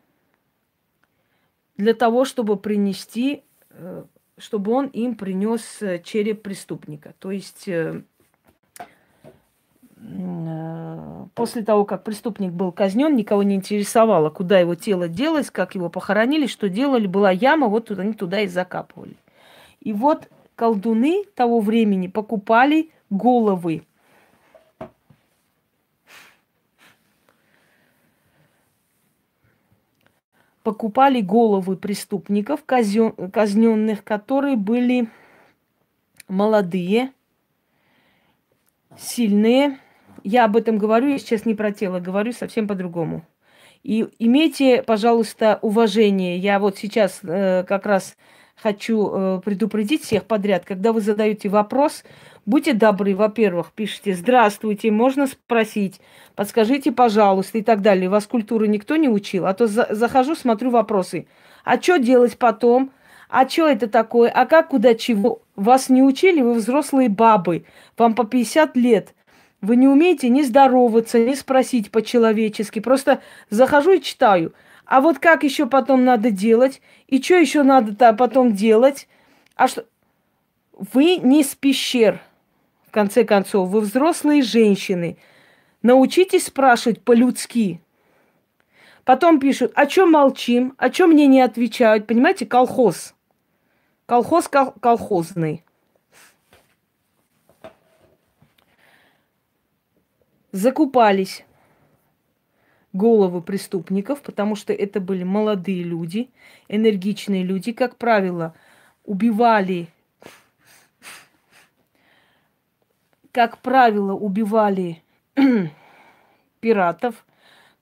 для 1.77 1.93
того, 1.93 2.25
чтобы 2.25 2.57
принести 2.57 3.43
э, 3.69 4.03
чтобы 4.43 4.73
он 4.73 4.87
им 4.87 5.15
принес 5.15 5.81
э, 5.81 6.01
череп 6.03 6.41
преступника. 6.41 7.13
То 7.19 7.31
есть 7.31 7.65
э, 7.69 8.01
э, 9.97 11.25
после 11.33 11.63
того, 11.63 11.85
как 11.85 12.03
преступник 12.03 12.51
был 12.51 12.73
казнен, 12.73 13.15
никого 13.15 13.41
не 13.43 13.55
интересовало, 13.55 14.29
куда 14.29 14.59
его 14.59 14.75
тело 14.75 15.07
делось, 15.07 15.49
как 15.49 15.75
его 15.75 15.89
похоронили, 15.89 16.47
что 16.47 16.67
делали. 16.67 17.07
Была 17.07 17.31
яма, 17.31 17.67
вот 17.67 17.87
туда, 17.87 18.01
они 18.01 18.11
туда 18.13 18.41
и 18.41 18.47
закапывали. 18.47 19.15
И 19.79 19.93
вот 19.93 20.27
колдуны 20.55 21.23
того 21.35 21.61
времени 21.61 22.07
покупали 22.07 22.91
головы 23.09 23.83
покупали 30.63 31.21
головы 31.21 31.75
преступников, 31.75 32.63
казненных, 32.65 34.03
которые 34.03 34.55
были 34.55 35.09
молодые, 36.27 37.11
сильные. 38.97 39.77
Я 40.23 40.45
об 40.45 40.55
этом 40.55 40.77
говорю, 40.77 41.09
я 41.09 41.19
сейчас 41.19 41.45
не 41.45 41.53
про 41.53 41.71
тело 41.71 41.99
говорю, 41.99 42.31
совсем 42.31 42.67
по-другому. 42.67 43.25
И 43.83 44.07
имейте, 44.17 44.81
пожалуйста, 44.81 45.59
уважение. 45.61 46.37
Я 46.37 46.59
вот 46.59 46.77
сейчас 46.77 47.19
э, 47.23 47.65
как 47.67 47.85
раз 47.85 48.15
хочу 48.55 49.09
э, 49.11 49.41
предупредить 49.43 50.03
всех 50.03 50.25
подряд, 50.25 50.63
когда 50.65 50.93
вы 50.93 51.01
задаете 51.01 51.49
вопрос, 51.49 52.03
будьте 52.45 52.73
добры, 52.73 53.15
во-первых, 53.15 53.71
пишите 53.73 54.13
«Здравствуйте», 54.13 54.91
можно 54.91 55.27
спросить, 55.27 55.99
подскажите, 56.35 56.91
пожалуйста, 56.91 57.57
и 57.57 57.61
так 57.61 57.81
далее. 57.81 58.09
Вас 58.09 58.25
культуры 58.25 58.67
никто 58.67 58.95
не 58.95 59.09
учил, 59.09 59.45
а 59.45 59.53
то 59.53 59.67
за 59.67 59.87
захожу, 59.91 60.35
смотрю 60.35 60.69
вопросы. 60.69 61.27
А 61.63 61.81
что 61.81 61.97
делать 61.97 62.37
потом? 62.37 62.91
А 63.29 63.47
что 63.47 63.67
это 63.67 63.87
такое? 63.87 64.29
А 64.29 64.45
как, 64.45 64.69
куда, 64.69 64.93
чего? 64.93 65.41
Вас 65.55 65.89
не 65.89 66.03
учили, 66.03 66.41
вы 66.41 66.53
взрослые 66.53 67.09
бабы, 67.09 67.65
вам 67.97 68.15
по 68.15 68.25
50 68.25 68.75
лет. 68.77 69.13
Вы 69.61 69.77
не 69.77 69.87
умеете 69.87 70.29
ни 70.29 70.41
здороваться, 70.41 71.19
ни 71.19 71.33
спросить 71.35 71.89
по-человечески. 71.89 72.79
Просто 72.79 73.21
захожу 73.49 73.93
и 73.93 74.01
читаю– 74.01 74.53
а 74.93 75.01
вот 75.01 75.17
как 75.17 75.41
еще 75.41 75.65
потом 75.65 76.05
надо 76.05 76.29
делать? 76.29 76.79
И 77.07 77.19
что 77.19 77.33
еще 77.33 77.63
надо 77.63 78.13
потом 78.13 78.53
делать? 78.53 79.07
А 79.55 79.67
что? 79.67 79.87
Вы 80.71 81.15
не 81.15 81.43
с 81.43 81.55
пещер, 81.55 82.21
в 82.85 82.91
конце 82.91 83.23
концов. 83.23 83.69
Вы 83.69 83.81
взрослые 83.81 84.43
женщины. 84.43 85.17
Научитесь 85.81 86.45
спрашивать 86.45 87.01
по-людски. 87.01 87.81
Потом 89.03 89.39
пишут, 89.39 89.71
о 89.73 89.87
чем 89.87 90.11
молчим, 90.11 90.75
о 90.77 90.91
чем 90.91 91.09
мне 91.09 91.25
не 91.25 91.41
отвечают. 91.41 92.05
Понимаете, 92.05 92.45
колхоз. 92.45 93.15
Колхоз 94.05 94.47
кол- 94.47 94.75
колхозный. 94.79 95.63
Закупались 100.51 101.45
головы 102.93 103.41
преступников, 103.41 104.21
потому 104.21 104.55
что 104.55 104.71
это 104.71 105.01
были 105.01 105.23
молодые 105.23 105.83
люди, 105.83 106.29
энергичные 106.69 107.43
люди, 107.43 107.73
как 107.73 107.97
правило, 107.97 108.53
убивали, 109.03 109.87
как 113.31 113.57
правило, 113.59 114.13
убивали 114.13 115.03
пиратов 116.59 117.25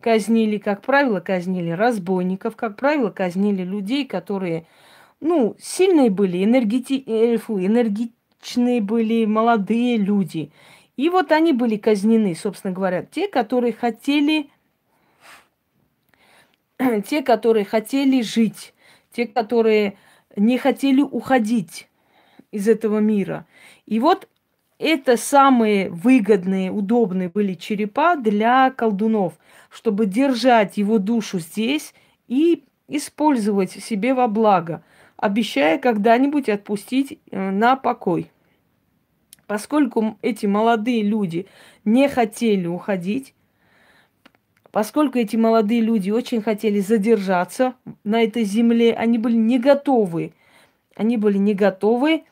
казнили, 0.02 0.58
как 0.58 0.82
правило, 0.82 1.22
казнили 1.22 1.70
разбойников, 1.70 2.58
как 2.58 2.76
правило, 2.76 3.10
казнили 3.12 3.64
людей, 3.64 4.06
которые, 4.06 4.66
ну, 5.22 5.56
сильные 5.60 6.10
были, 6.10 6.44
энергети... 6.44 7.04
э, 7.06 7.36
энергичные 7.36 8.82
были, 8.82 9.26
молодые 9.26 9.98
люди. 9.98 10.52
И 10.98 11.10
вот 11.10 11.32
они 11.32 11.54
были 11.54 11.78
казнены, 11.78 12.36
собственно 12.36 12.74
говоря, 12.74 13.04
те, 13.04 13.28
которые 13.30 13.72
хотели, 13.72 14.50
те, 17.08 17.22
которые 17.22 17.66
хотели 17.66 18.22
жить, 18.22 18.74
те, 19.12 19.28
которые 19.28 19.98
не 20.36 20.58
хотели 20.58 21.02
уходить 21.02 21.90
из 22.52 22.68
этого 22.68 23.00
мира. 23.00 23.46
И 23.86 24.00
вот 24.00 24.28
это 24.80 25.18
самые 25.18 25.90
выгодные, 25.90 26.72
удобные 26.72 27.30
были 27.30 27.54
черепа 27.54 28.16
для 28.16 28.72
колдунов, 28.72 29.34
чтобы 29.70 30.06
держать 30.06 30.78
его 30.78 30.98
душу 30.98 31.40
здесь 31.40 31.94
и 32.28 32.64
использовать 32.88 33.72
себе 33.72 34.14
во 34.14 34.28
благо, 34.28 34.84
обещая 35.18 35.78
когда-нибудь 35.78 36.50
отпустить 36.50 37.20
э, 37.30 37.52
на 37.52 37.76
покой. 37.76 38.32
Поскольку 39.48 40.18
эти 40.22 40.46
молодые 40.46 41.04
люди 41.04 41.48
не 41.86 42.08
хотели 42.10 42.68
уходить, 42.68 43.34
поскольку 44.72 45.18
эти 45.18 45.36
молодые 45.36 45.82
люди 45.82 46.12
очень 46.12 46.42
хотели 46.42 46.80
задержаться 46.80 47.76
на 48.04 48.24
этой 48.24 48.44
земле, 48.44 48.94
они 48.94 49.18
были 49.18 49.36
не 49.36 49.60
готовы, 49.60 50.34
они 50.96 51.18
были 51.18 51.38
не 51.38 51.54
готовы 51.54 52.24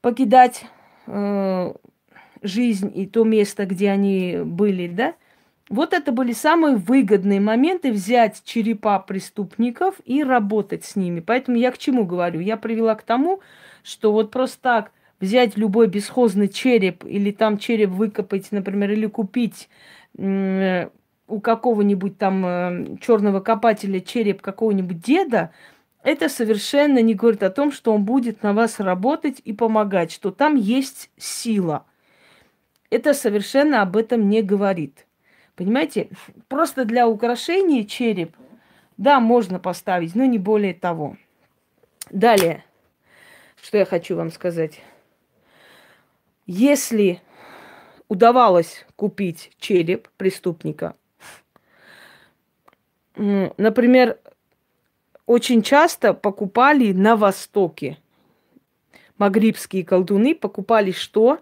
покидать 0.00 0.64
э, 1.06 1.72
жизнь 2.42 2.92
и 2.94 3.06
то 3.06 3.24
место, 3.24 3.66
где 3.66 3.90
они 3.90 4.38
были, 4.44 4.88
да, 4.88 5.14
вот 5.68 5.94
это 5.94 6.12
были 6.12 6.32
самые 6.32 6.76
выгодные 6.76 7.40
моменты 7.40 7.92
взять 7.92 8.42
черепа 8.44 8.98
преступников 8.98 9.94
и 10.04 10.22
работать 10.22 10.84
с 10.84 10.96
ними. 10.96 11.20
Поэтому 11.20 11.56
я 11.56 11.70
к 11.72 11.78
чему 11.78 12.04
говорю? 12.04 12.40
Я 12.40 12.58
привела 12.58 12.94
к 12.94 13.02
тому, 13.02 13.40
что 13.82 14.12
вот 14.12 14.30
просто 14.30 14.60
так 14.60 14.92
взять 15.18 15.56
любой 15.56 15.86
бесхозный 15.86 16.48
череп 16.48 17.06
или 17.06 17.30
там 17.30 17.56
череп 17.56 17.90
выкопать, 17.90 18.52
например, 18.52 18.90
или 18.90 19.06
купить 19.06 19.70
у 20.18 21.40
какого-нибудь 21.40 22.18
там 22.18 22.44
э, 22.44 22.96
черного 23.00 23.40
копателя 23.40 24.00
череп 24.00 24.42
какого-нибудь 24.42 25.00
деда, 25.00 25.52
это 26.02 26.28
совершенно 26.28 27.00
не 27.00 27.14
говорит 27.14 27.42
о 27.42 27.50
том, 27.50 27.72
что 27.72 27.94
он 27.94 28.04
будет 28.04 28.42
на 28.42 28.52
вас 28.52 28.80
работать 28.80 29.40
и 29.44 29.52
помогать, 29.52 30.12
что 30.12 30.30
там 30.30 30.56
есть 30.56 31.10
сила. 31.16 31.86
Это 32.90 33.14
совершенно 33.14 33.82
об 33.82 33.96
этом 33.96 34.28
не 34.28 34.42
говорит. 34.42 35.06
Понимаете, 35.54 36.08
просто 36.48 36.84
для 36.84 37.08
украшения 37.08 37.84
череп, 37.84 38.36
да, 38.96 39.20
можно 39.20 39.58
поставить, 39.58 40.14
но 40.14 40.24
не 40.24 40.38
более 40.38 40.74
того. 40.74 41.16
Далее, 42.10 42.64
что 43.62 43.78
я 43.78 43.84
хочу 43.84 44.16
вам 44.16 44.30
сказать. 44.30 44.82
Если 46.46 47.22
удавалось 48.12 48.84
купить 48.94 49.50
череп 49.58 50.06
преступника, 50.18 50.94
например, 53.16 54.18
очень 55.24 55.62
часто 55.62 56.12
покупали 56.12 56.92
на 56.92 57.16
Востоке. 57.16 57.96
Магрибские 59.16 59.82
колдуны 59.82 60.34
покупали 60.34 60.92
что? 60.92 61.40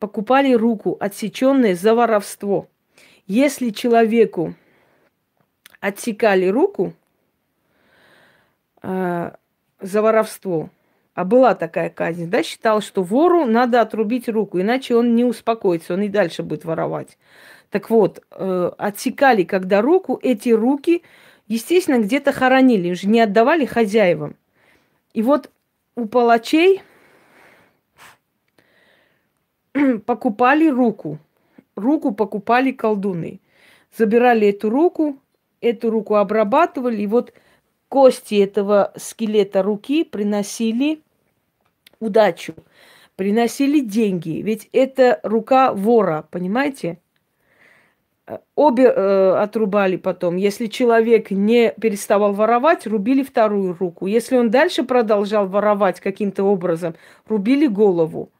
Покупали 0.00 0.54
руку, 0.54 0.96
отсеченную 0.98 1.76
за 1.76 1.94
воровство. 1.94 2.66
Если 3.28 3.70
человеку 3.70 4.54
отсекали 5.78 6.46
руку 6.46 6.94
э, 8.82 9.30
за 9.80 10.02
воровство, 10.02 10.70
а 11.18 11.24
была 11.24 11.56
такая 11.56 11.90
казнь, 11.90 12.30
да, 12.30 12.44
считал, 12.44 12.80
что 12.80 13.02
вору 13.02 13.44
надо 13.44 13.80
отрубить 13.80 14.28
руку, 14.28 14.60
иначе 14.60 14.94
он 14.94 15.16
не 15.16 15.24
успокоится, 15.24 15.94
он 15.94 16.02
и 16.02 16.08
дальше 16.08 16.44
будет 16.44 16.64
воровать. 16.64 17.18
Так 17.70 17.90
вот, 17.90 18.22
э, 18.30 18.70
отсекали 18.78 19.42
когда 19.42 19.80
руку, 19.80 20.20
эти 20.22 20.50
руки 20.50 21.02
естественно, 21.48 21.98
где-то 21.98 22.30
хоронили, 22.30 22.92
уже 22.92 23.08
не 23.08 23.20
отдавали 23.20 23.64
хозяевам. 23.64 24.36
И 25.12 25.22
вот 25.22 25.50
у 25.96 26.06
палачей 26.06 26.82
покупали 30.06 30.68
руку. 30.68 31.18
Руку 31.74 32.14
покупали 32.14 32.70
колдуны. 32.70 33.40
Забирали 33.92 34.50
эту 34.50 34.70
руку, 34.70 35.18
эту 35.60 35.90
руку 35.90 36.14
обрабатывали, 36.14 37.02
и 37.02 37.08
вот 37.08 37.32
кости 37.88 38.36
этого 38.36 38.92
скелета 38.94 39.64
руки 39.64 40.04
приносили 40.04 41.02
удачу, 42.00 42.54
приносили 43.16 43.80
деньги. 43.80 44.40
Ведь 44.42 44.68
это 44.72 45.20
рука 45.22 45.72
вора, 45.72 46.26
понимаете? 46.30 46.98
Обе 48.54 48.84
э, 48.84 49.30
отрубали 49.38 49.96
потом. 49.96 50.36
Если 50.36 50.66
человек 50.66 51.30
не 51.30 51.72
переставал 51.80 52.34
воровать, 52.34 52.86
рубили 52.86 53.22
вторую 53.22 53.74
руку. 53.78 54.06
Если 54.06 54.36
он 54.36 54.50
дальше 54.50 54.84
продолжал 54.84 55.46
воровать 55.48 56.00
каким-то 56.00 56.44
образом, 56.44 56.94
рубили 57.26 57.66
голову. 57.66 58.30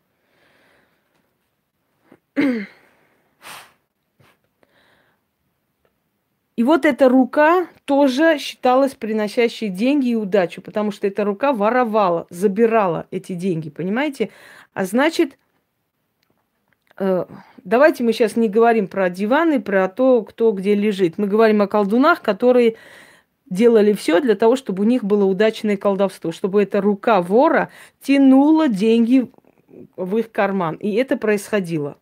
И 6.59 6.65
вот 6.65 6.85
эта 6.85 7.09
рука 7.09 7.69
тоже 7.85 8.37
считалась 8.39 8.97
приносящей 8.97 9.69
деньги 9.69 10.09
и 10.09 10.17
удачу, 10.17 10.61
потому 10.61 10.91
что 10.91 11.07
эта 11.07 11.23
рука 11.23 11.53
воровала, 11.53 12.27
забирала 12.31 13.07
эти 13.13 13.35
деньги, 13.35 13.71
понимаете? 13.71 14.31
А 14.75 14.85
значит, 14.85 15.39
э, 16.99 17.27
Давайте 17.63 18.03
мы 18.03 18.13
сейчас 18.13 18.35
не 18.35 18.49
говорим 18.49 18.89
про 18.89 19.09
диваны, 19.09 19.61
про 19.61 19.89
то, 19.89 20.25
кто 20.25 20.51
где 20.51 20.75
лежит. 20.75 21.17
Мы 21.17 21.29
говорим 21.29 21.63
о 21.63 21.69
колдунах, 21.69 22.23
которые 22.23 22.75
делали 23.49 23.93
все 23.93 24.21
для 24.21 24.35
того, 24.35 24.57
чтобы 24.57 24.83
у 24.83 24.87
них 24.87 25.05
было 25.05 25.27
удачное 25.27 25.77
колдовство, 25.77 26.33
чтобы 26.33 26.65
эта 26.65 26.81
рука 26.81 27.23
вора 27.23 27.71
тянула 28.03 28.67
деньги 28.67 29.31
в 29.95 30.17
их 30.17 30.33
карман. 30.33 30.75
И 30.75 30.93
это 30.95 31.17
происходило. 31.17 31.99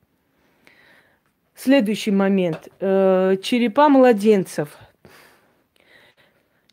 Следующий 1.57 2.11
момент. 2.11 2.69
Э, 2.81 3.37
черепа 3.43 3.89
младенцев. 3.89 4.77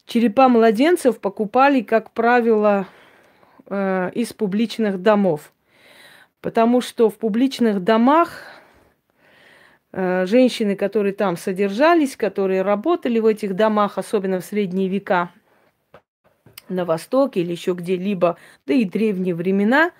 Черепа 0.05 0.49
младенцев 0.49 1.19
покупали, 1.19 1.81
как 1.81 2.11
правило, 2.11 2.85
э, 3.67 4.11
из 4.13 4.33
публичных 4.33 5.01
домов. 5.01 5.53
Потому 6.41 6.81
что 6.81 7.09
в 7.09 7.17
публичных 7.17 7.83
домах 7.83 8.53
Э, 9.93 10.25
женщины, 10.25 10.75
которые 10.75 11.13
там 11.13 11.37
содержались, 11.37 12.17
которые 12.17 12.63
работали 12.63 13.19
в 13.19 13.27
этих 13.27 13.55
домах, 13.55 13.99
особенно 13.99 14.39
в 14.39 14.45
средние 14.45 14.89
века, 14.89 15.29
на 16.67 16.83
Востоке 16.83 17.41
или 17.41 17.51
еще 17.51 17.73
где-либо, 17.73 18.37
да 18.65 18.73
и 18.73 18.85
древние 18.85 19.35
времена, 19.35 19.91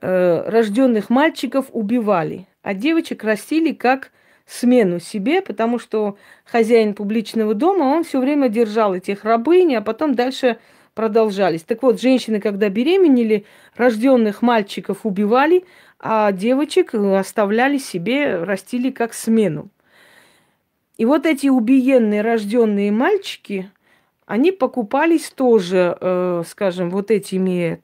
рожденных 0.00 1.10
мальчиков 1.10 1.66
убивали, 1.72 2.46
а 2.66 2.74
девочек 2.74 3.22
растили 3.22 3.72
как 3.72 4.10
смену 4.44 4.98
себе, 4.98 5.40
потому 5.40 5.78
что 5.78 6.18
хозяин 6.44 6.94
публичного 6.94 7.54
дома, 7.54 7.84
он 7.84 8.02
все 8.02 8.18
время 8.18 8.48
держал 8.48 8.92
этих 8.92 9.22
рабынь, 9.22 9.76
а 9.76 9.82
потом 9.82 10.16
дальше 10.16 10.58
продолжались. 10.92 11.62
Так 11.62 11.84
вот, 11.84 12.00
женщины, 12.00 12.40
когда 12.40 12.68
беременели, 12.68 13.44
рожденных 13.76 14.42
мальчиков 14.42 15.06
убивали, 15.06 15.64
а 16.00 16.32
девочек 16.32 16.92
оставляли 16.92 17.78
себе, 17.78 18.42
растили 18.42 18.90
как 18.90 19.14
смену. 19.14 19.68
И 20.96 21.04
вот 21.04 21.24
эти 21.24 21.46
убиенные 21.46 22.22
рожденные 22.22 22.90
мальчики, 22.90 23.70
они 24.26 24.50
покупались 24.50 25.30
тоже, 25.30 25.96
э, 26.00 26.42
скажем, 26.48 26.90
вот 26.90 27.12
этими 27.12 27.80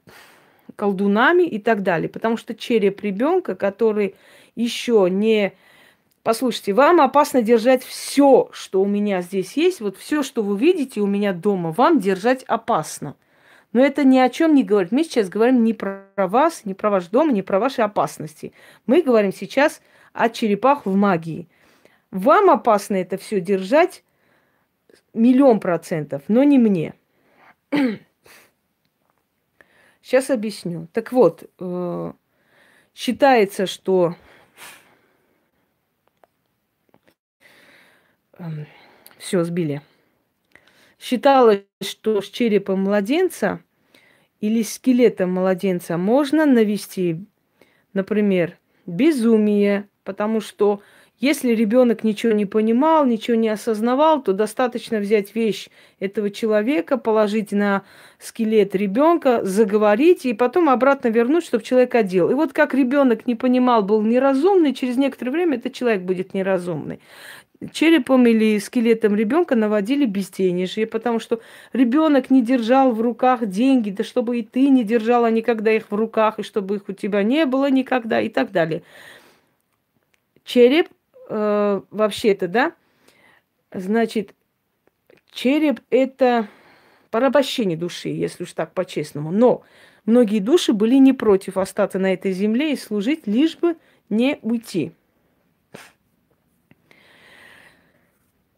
колдунами 0.75 1.43
и 1.43 1.59
так 1.59 1.83
далее. 1.83 2.09
Потому 2.09 2.35
что 2.35 2.53
череп 2.53 2.99
ребенка, 2.99 3.55
который 3.55 4.15
еще 4.55 5.07
не... 5.09 5.53
Послушайте, 6.23 6.73
вам 6.73 7.01
опасно 7.01 7.41
держать 7.41 7.83
все, 7.83 8.49
что 8.53 8.81
у 8.81 8.85
меня 8.85 9.21
здесь 9.21 9.57
есть. 9.57 9.81
Вот 9.81 9.97
все, 9.97 10.23
что 10.23 10.41
вы 10.41 10.57
видите 10.57 11.01
у 11.01 11.05
меня 11.05 11.33
дома, 11.33 11.71
вам 11.71 11.99
держать 11.99 12.43
опасно. 12.43 13.15
Но 13.73 13.83
это 13.83 14.03
ни 14.03 14.17
о 14.19 14.29
чем 14.29 14.53
не 14.53 14.63
говорит. 14.63 14.91
Мы 14.91 15.03
сейчас 15.03 15.27
говорим 15.27 15.63
не 15.63 15.73
про 15.73 16.07
вас, 16.15 16.63
не 16.63 16.73
про 16.73 16.89
ваш 16.89 17.07
дом, 17.07 17.33
не 17.33 17.41
про 17.41 17.59
ваши 17.59 17.81
опасности. 17.81 18.53
Мы 18.85 19.01
говорим 19.01 19.33
сейчас 19.33 19.81
о 20.13 20.29
черепах 20.29 20.85
в 20.85 20.95
магии. 20.95 21.49
Вам 22.11 22.49
опасно 22.51 22.95
это 22.95 23.17
все 23.17 23.41
держать 23.41 24.03
миллион 25.13 25.59
процентов, 25.59 26.21
но 26.27 26.43
не 26.43 26.59
мне. 26.59 26.93
Сейчас 30.01 30.29
объясню. 30.29 30.87
Так 30.93 31.11
вот, 31.11 31.49
э, 31.59 32.13
считается, 32.93 33.65
что 33.65 34.15
все 39.17 39.43
сбили. 39.43 39.81
Считалось, 40.99 41.63
что 41.81 42.21
с 42.21 42.29
черепом 42.29 42.83
младенца 42.83 43.61
или 44.39 44.61
скелетом 44.63 45.33
младенца 45.33 45.97
можно 45.97 46.45
навести, 46.45 47.25
например, 47.93 48.57
безумие, 48.85 49.87
потому 50.03 50.39
что 50.41 50.81
если 51.19 51.53
ребенок 51.53 52.03
ничего 52.03 52.33
не 52.33 52.45
понимал, 52.45 53.05
ничего 53.05 53.37
не 53.37 53.47
осознавал, 53.47 54.21
то 54.21 54.33
достаточно 54.33 54.99
взять 54.99 55.35
вещь 55.35 55.69
этого 55.99 56.29
человека, 56.29 56.97
положить 56.97 57.53
на 57.53 57.83
скелет 58.19 58.75
ребенка, 58.75 59.39
заговорить 59.45 60.25
и 60.25 60.33
потом 60.33 60.67
обратно 60.67 61.07
вернуть, 61.07 61.45
чтобы 61.45 61.63
человек 61.63 61.95
одел. 61.95 62.29
И 62.29 62.33
вот 62.33 62.51
как 62.51 62.73
ребенок 62.73 63.25
не 63.25 63.35
понимал, 63.35 63.83
был 63.83 64.01
неразумный, 64.01 64.73
через 64.73 64.97
некоторое 64.97 65.31
время 65.31 65.57
этот 65.57 65.71
человек 65.71 66.01
будет 66.01 66.33
неразумный 66.33 66.99
черепом 67.71 68.25
или 68.25 68.57
скелетом 68.59 69.15
ребенка 69.15 69.55
наводили 69.55 70.05
безденежье, 70.05 70.87
потому 70.87 71.19
что 71.19 71.39
ребенок 71.71 72.29
не 72.29 72.43
держал 72.43 72.91
в 72.91 73.01
руках 73.01 73.45
деньги, 73.45 73.89
да 73.91 74.03
чтобы 74.03 74.39
и 74.39 74.43
ты 74.43 74.69
не 74.69 74.83
держала 74.83 75.29
никогда 75.31 75.71
их 75.71 75.91
в 75.91 75.95
руках, 75.95 76.39
и 76.39 76.43
чтобы 76.43 76.77
их 76.77 76.89
у 76.89 76.93
тебя 76.93 77.23
не 77.23 77.45
было 77.45 77.69
никогда, 77.69 78.19
и 78.19 78.29
так 78.29 78.51
далее. 78.51 78.83
Череп 80.43 80.89
э, 81.29 81.81
вообще-то, 81.89 82.47
да, 82.47 82.73
значит, 83.71 84.33
череп 85.31 85.79
это 85.89 86.47
порабощение 87.11 87.77
души, 87.77 88.09
если 88.09 88.43
уж 88.43 88.53
так 88.53 88.73
по-честному. 88.73 89.31
Но 89.31 89.61
многие 90.05 90.39
души 90.39 90.73
были 90.73 90.95
не 90.95 91.13
против 91.13 91.57
остаться 91.57 91.99
на 91.99 92.13
этой 92.13 92.31
земле 92.31 92.73
и 92.73 92.75
служить, 92.75 93.27
лишь 93.27 93.57
бы 93.57 93.77
не 94.09 94.39
уйти. 94.41 94.91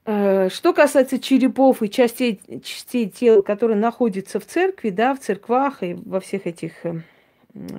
Что 0.06 0.74
касается 0.74 1.20
черепов 1.20 1.82
и 1.82 1.90
частей, 1.90 2.40
частей 2.64 3.10
тела, 3.10 3.42
которые 3.42 3.78
находятся 3.78 4.40
в 4.40 4.46
церкви, 4.46 4.92
да, 4.92 5.16
в 5.16 5.20
церквах 5.20 5.82
и 5.82 5.96
во 5.96 6.20
всех 6.20 6.46
этих 6.46 6.86
э, 6.86 7.02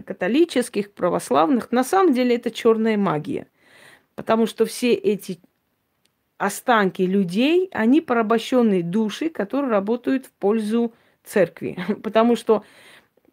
католических, 0.04 0.92
православных, 0.92 1.70
на 1.70 1.84
самом 1.84 2.12
деле 2.12 2.34
это 2.34 2.50
черная 2.50 2.96
магия. 2.96 3.46
Потому 4.16 4.46
что 4.46 4.66
все 4.66 4.92
эти 4.92 5.38
останки 6.36 7.02
людей, 7.02 7.68
они 7.72 8.00
порабощенные 8.00 8.82
души, 8.82 9.30
которые 9.30 9.70
работают 9.70 10.26
в 10.26 10.32
пользу 10.32 10.92
церкви. 11.22 11.78
Потому 12.02 12.34
что 12.34 12.64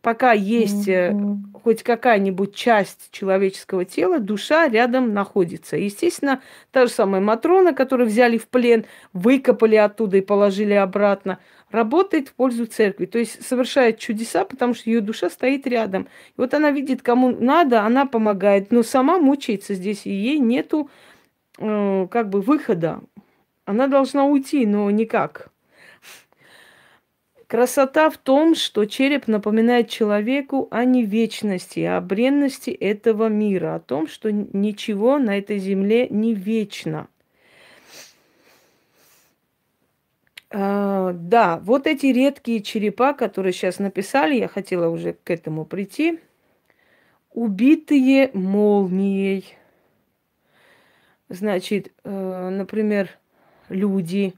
пока 0.04 0.34
есть 0.34 0.89
mm-hmm. 0.89 1.38
хоть 1.64 1.82
какая-нибудь 1.82 2.54
часть 2.54 3.10
человеческого 3.12 3.86
тела, 3.86 4.20
душа 4.20 4.68
рядом 4.68 5.14
находится. 5.14 5.78
Естественно, 5.78 6.41
та 6.72 6.86
же 6.86 6.91
самая 6.91 7.22
Матрона, 7.22 7.74
которую 7.74 8.08
взяли 8.08 8.38
в 8.38 8.49
плен, 8.49 8.86
выкопали 9.14 9.78
оттуда 9.78 10.18
и 10.18 10.22
положили 10.22 10.74
обратно, 10.74 11.39
работает 11.72 12.28
в 12.28 12.34
пользу 12.34 12.66
церкви. 12.66 13.06
То 13.06 13.18
есть 13.18 13.47
совершает 13.47 13.97
чудеса, 13.97 14.43
потому 14.43 14.74
что 14.74 14.89
ее 14.89 14.99
душа 14.99 15.30
стоит 15.30 15.66
рядом. 15.66 16.04
И 16.04 16.08
вот 16.36 16.54
она 16.54 16.70
видит, 16.70 17.01
кому 17.01 17.32
надо, 17.32 17.84
она 17.84 18.06
помогает, 18.06 18.74
но 18.74 18.84
сама 18.84 19.20
мучается 19.20 19.74
здесь, 19.74 20.06
и 20.06 20.12
ей 20.12 20.39
нету 20.39 20.89
э, 21.60 22.08
как 22.12 22.30
бы 22.30 22.41
выхода. 22.41 22.99
Она 23.64 23.88
должна 23.88 24.26
уйти, 24.26 24.66
но 24.66 24.91
никак. 24.91 25.53
Красота 27.54 28.10
в 28.10 28.18
том, 28.18 28.56
что 28.56 28.86
череп 28.86 29.28
напоминает 29.28 29.88
человеку 29.88 30.68
о 30.72 30.86
не 30.86 31.04
вечности, 31.04 31.82
о 31.82 32.01
бренности 32.01 32.72
этого 32.72 33.28
мира, 33.28 33.76
о 33.76 33.80
том, 33.80 34.08
что 34.08 34.32
ничего 34.32 35.20
на 35.20 35.38
этой 35.38 35.60
земле 35.60 36.08
не 36.10 36.34
вечно. 36.34 37.10
А, 40.49 41.14
да, 41.14 41.60
вот 41.60 41.86
эти 41.86 42.08
редкие 42.08 42.64
черепа, 42.64 43.14
которые 43.14 43.54
сейчас 43.54 43.78
написали, 43.78 44.34
я 44.34 44.47
хотела 44.47 44.88
уже 44.88 45.14
к 45.14 45.30
этому 45.30 45.64
прийти. 45.64 46.20
Убитые 47.34 48.32
молнией. 48.34 49.45
Значит, 51.30 51.93
э, 52.04 52.49
например, 52.49 53.12
люди, 53.70 54.34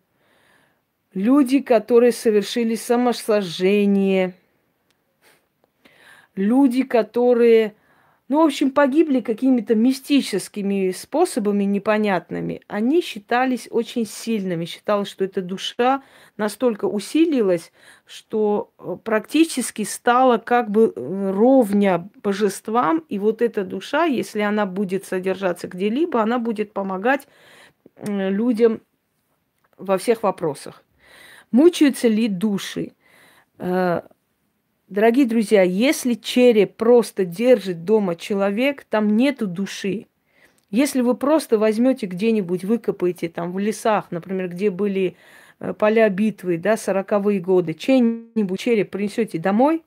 люди, 1.16 1.62
которые 1.62 2.12
совершили 2.12 2.76
самосожжение, 2.76 4.36
люди, 6.36 6.84
которые, 6.84 7.74
ну, 8.28 8.44
в 8.44 8.46
общем, 8.46 8.70
погибли 8.70 9.22
какими-то 9.22 9.76
мистическими 9.76 10.92
способами 10.92 11.64
непонятными, 11.64 12.62
они 12.68 13.02
считались 13.02 13.68
очень 13.72 14.06
сильными. 14.06 14.66
Считалось, 14.66 15.08
что 15.08 15.24
эта 15.24 15.42
душа 15.42 16.04
настолько 16.36 16.86
усилилась, 16.86 17.72
что 18.06 18.74
э, 18.78 18.98
практически 19.02 19.84
стала 19.84 20.38
как 20.38 20.70
бы 20.70 20.92
э, 20.94 21.32
ровня 21.32 22.10
божествам. 22.22 23.06
И 23.08 23.20
вот 23.20 23.42
эта 23.42 23.64
душа, 23.64 24.04
если 24.04 24.42
она 24.42 24.66
будет 24.66 25.06
содержаться 25.06 25.70
где-либо, 25.70 26.22
она 26.22 26.40
будет 26.40 26.74
помогать 26.74 27.28
людям 28.06 28.82
во 29.78 29.98
всех 29.98 30.24
вопросах. 30.24 30.85
Мучаются 31.56 32.10
ли 32.10 32.28
души? 32.28 32.92
Э, 33.60 34.02
дорогие 34.90 35.26
друзья, 35.26 35.62
если 35.62 36.16
череп 36.16 36.76
просто 36.76 37.24
держит 37.24 37.86
дома 37.86 38.18
человек, 38.18 38.84
там 38.84 39.16
нету 39.16 39.48
души. 39.48 40.08
Если 40.70 41.00
вы 41.00 41.16
просто 41.16 41.58
возьмете 41.58 42.08
где-нибудь, 42.08 42.66
выкопаете 42.66 43.30
там 43.30 43.54
в 43.54 43.60
лесах, 43.60 44.12
например, 44.12 44.50
где 44.50 44.70
были 44.70 45.16
э, 45.62 45.72
поля 45.72 46.10
битвы, 46.10 46.58
да, 46.58 46.76
сороковые 46.76 47.40
годы, 47.40 47.74
чей-нибудь 47.74 48.60
череп 48.60 48.90
принесете 48.90 49.40
домой, 49.40 49.82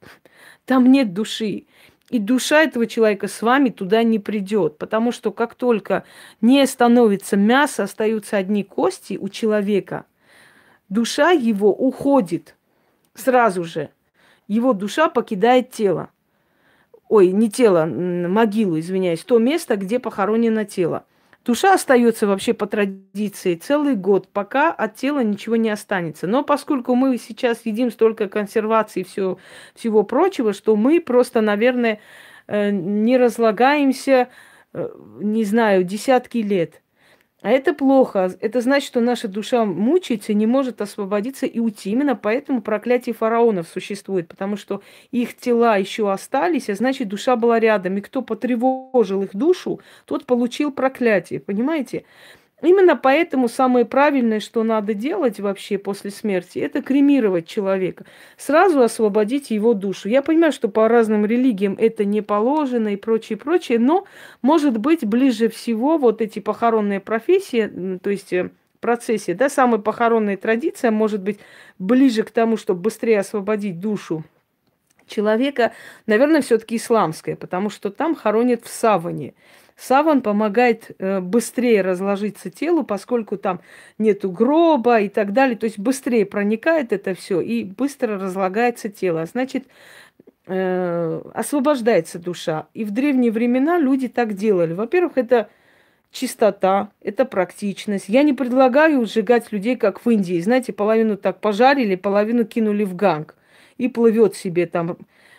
там 0.64 0.90
нет 0.90 1.12
души. 1.12 1.66
И 2.08 2.18
душа 2.18 2.62
этого 2.62 2.86
человека 2.86 3.28
с 3.28 3.42
вами 3.42 3.68
туда 3.68 4.04
не 4.04 4.18
придет, 4.18 4.78
потому 4.78 5.12
что 5.12 5.32
как 5.32 5.54
только 5.54 6.04
не 6.40 6.66
становится 6.66 7.36
мясо, 7.36 7.82
остаются 7.82 8.38
одни 8.38 8.64
кости 8.64 9.18
у 9.20 9.28
человека– 9.28 10.06
душа 10.88 11.30
его 11.30 11.72
уходит 11.72 12.56
сразу 13.14 13.64
же. 13.64 13.90
Его 14.46 14.72
душа 14.72 15.08
покидает 15.08 15.70
тело. 15.70 16.10
Ой, 17.08 17.32
не 17.32 17.50
тело, 17.50 17.86
могилу, 17.86 18.78
извиняюсь, 18.78 19.24
то 19.24 19.38
место, 19.38 19.76
где 19.76 19.98
похоронено 19.98 20.64
тело. 20.64 21.04
Душа 21.44 21.74
остается 21.74 22.26
вообще 22.26 22.52
по 22.52 22.66
традиции 22.66 23.54
целый 23.54 23.94
год, 23.94 24.28
пока 24.28 24.70
от 24.70 24.96
тела 24.96 25.20
ничего 25.20 25.56
не 25.56 25.70
останется. 25.70 26.26
Но 26.26 26.42
поскольку 26.42 26.94
мы 26.94 27.16
сейчас 27.16 27.64
едим 27.64 27.90
столько 27.90 28.28
консерваций 28.28 29.02
и 29.02 29.04
все, 29.04 29.38
всего 29.74 30.02
прочего, 30.02 30.52
что 30.52 30.76
мы 30.76 31.00
просто, 31.00 31.40
наверное, 31.40 32.00
э, 32.46 32.70
не 32.70 33.16
разлагаемся, 33.16 34.28
э, 34.74 34.90
не 35.20 35.44
знаю, 35.44 35.84
десятки 35.84 36.38
лет– 36.38 36.82
а 37.40 37.50
это 37.50 37.72
плохо. 37.72 38.34
Это 38.40 38.60
значит, 38.60 38.88
что 38.88 39.00
наша 39.00 39.28
душа 39.28 39.64
мучается, 39.64 40.34
не 40.34 40.46
может 40.46 40.80
освободиться 40.80 41.46
и 41.46 41.60
уйти. 41.60 41.90
Именно 41.90 42.16
поэтому 42.16 42.62
проклятие 42.62 43.14
фараонов 43.14 43.68
существует, 43.68 44.26
потому 44.28 44.56
что 44.56 44.82
их 45.12 45.36
тела 45.36 45.76
еще 45.76 46.10
остались, 46.10 46.68
а 46.68 46.74
значит, 46.74 47.08
душа 47.08 47.36
была 47.36 47.60
рядом. 47.60 47.96
И 47.96 48.00
кто 48.00 48.22
потревожил 48.22 49.22
их 49.22 49.36
душу, 49.36 49.80
тот 50.04 50.26
получил 50.26 50.72
проклятие. 50.72 51.38
Понимаете? 51.38 52.04
Именно 52.60 52.96
поэтому 52.96 53.48
самое 53.48 53.84
правильное, 53.84 54.40
что 54.40 54.64
надо 54.64 54.92
делать 54.92 55.38
вообще 55.38 55.78
после 55.78 56.10
смерти, 56.10 56.58
это 56.58 56.82
кремировать 56.82 57.46
человека. 57.46 58.04
Сразу 58.36 58.82
освободить 58.82 59.50
его 59.50 59.74
душу. 59.74 60.08
Я 60.08 60.22
понимаю, 60.22 60.52
что 60.52 60.68
по 60.68 60.88
разным 60.88 61.24
религиям 61.24 61.76
это 61.78 62.04
не 62.04 62.20
положено 62.20 62.88
и 62.88 62.96
прочее, 62.96 63.38
прочее, 63.38 63.78
но, 63.78 64.06
может 64.42 64.76
быть, 64.78 65.06
ближе 65.06 65.48
всего 65.48 65.98
вот 65.98 66.20
эти 66.20 66.40
похоронные 66.40 66.98
профессии, 66.98 67.98
то 68.02 68.10
есть 68.10 68.32
э, 68.32 68.50
процессия, 68.80 69.34
да, 69.34 69.48
самая 69.48 69.80
похоронная 69.80 70.36
традиция 70.36 70.90
может 70.90 71.22
быть 71.22 71.38
ближе 71.78 72.24
к 72.24 72.32
тому, 72.32 72.56
чтобы 72.56 72.80
быстрее 72.80 73.20
освободить 73.20 73.78
душу 73.78 74.24
человека, 75.08 75.72
наверное, 76.06 76.42
все-таки 76.42 76.76
исламская, 76.76 77.36
потому 77.36 77.70
что 77.70 77.90
там 77.90 78.14
хоронят 78.14 78.64
в 78.64 78.68
саване. 78.68 79.34
Саван 79.78 80.22
помогает 80.22 80.90
э, 80.98 81.20
быстрее 81.20 81.82
разложиться 81.82 82.50
телу, 82.50 82.82
поскольку 82.82 83.36
там 83.36 83.60
нету 83.96 84.28
гроба 84.28 85.00
и 85.00 85.08
так 85.08 85.32
далее. 85.32 85.56
То 85.56 85.64
есть 85.64 85.78
быстрее 85.78 86.26
проникает 86.26 86.92
это 86.92 87.14
все 87.14 87.40
и 87.40 87.62
быстро 87.62 88.18
разлагается 88.18 88.88
тело. 88.88 89.24
Значит, 89.24 89.66
э, 90.46 91.22
освобождается 91.32 92.18
душа. 92.18 92.66
И 92.74 92.84
в 92.84 92.90
древние 92.90 93.30
времена 93.30 93.78
люди 93.78 94.08
так 94.08 94.34
делали. 94.34 94.72
Во-первых, 94.72 95.12
это 95.16 95.48
чистота, 96.10 96.90
это 97.00 97.24
практичность. 97.24 98.08
Я 98.08 98.24
не 98.24 98.32
предлагаю 98.32 99.06
сжигать 99.06 99.52
людей, 99.52 99.76
как 99.76 100.04
в 100.04 100.10
Индии. 100.10 100.40
Знаете, 100.40 100.72
половину 100.72 101.16
так 101.16 101.40
пожарили, 101.40 101.94
половину 101.94 102.44
кинули 102.44 102.82
в 102.82 102.96
ганг. 102.96 103.36
И 103.76 103.86
плывет 103.86 104.34
себе 104.34 104.66
там, 104.66 104.98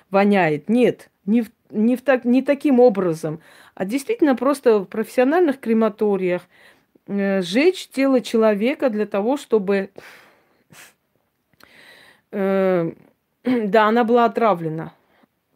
воняет. 0.09 0.69
Нет, 0.69 1.09
не, 1.25 1.43
не, 1.69 1.95
в 1.95 2.01
так, 2.01 2.25
не 2.25 2.41
таким 2.41 2.79
образом, 2.79 3.41
а 3.75 3.85
действительно 3.85 4.35
просто 4.35 4.79
в 4.79 4.85
профессиональных 4.85 5.59
крематориях 5.59 6.43
э, 7.07 7.41
сжечь 7.41 7.89
тело 7.89 8.21
человека 8.21 8.89
для 8.89 9.05
того, 9.05 9.37
чтобы... 9.37 9.89
Э, 12.31 12.91
да, 13.43 13.87
она 13.87 14.03
была 14.03 14.25
отравлена. 14.25 14.93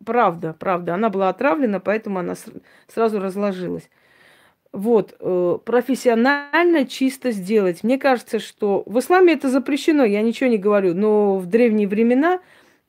Правда, 0.05 0.55
правда, 0.57 0.95
она 0.95 1.09
была 1.09 1.29
отравлена, 1.29 1.79
поэтому 1.79 2.19
она 2.19 2.35
сразу 2.87 3.19
разложилась. 3.19 3.89
Вот, 4.73 5.15
э, 5.19 5.57
профессионально 5.63 6.85
чисто 6.85 7.31
сделать. 7.31 7.83
Мне 7.83 7.99
кажется, 7.99 8.39
что 8.39 8.83
в 8.85 8.99
исламе 8.99 9.33
это 9.33 9.49
запрещено, 9.49 10.03
я 10.03 10.21
ничего 10.21 10.49
не 10.49 10.57
говорю, 10.57 10.95
но 10.95 11.37
в 11.37 11.45
древние 11.45 11.87
времена 11.87 12.39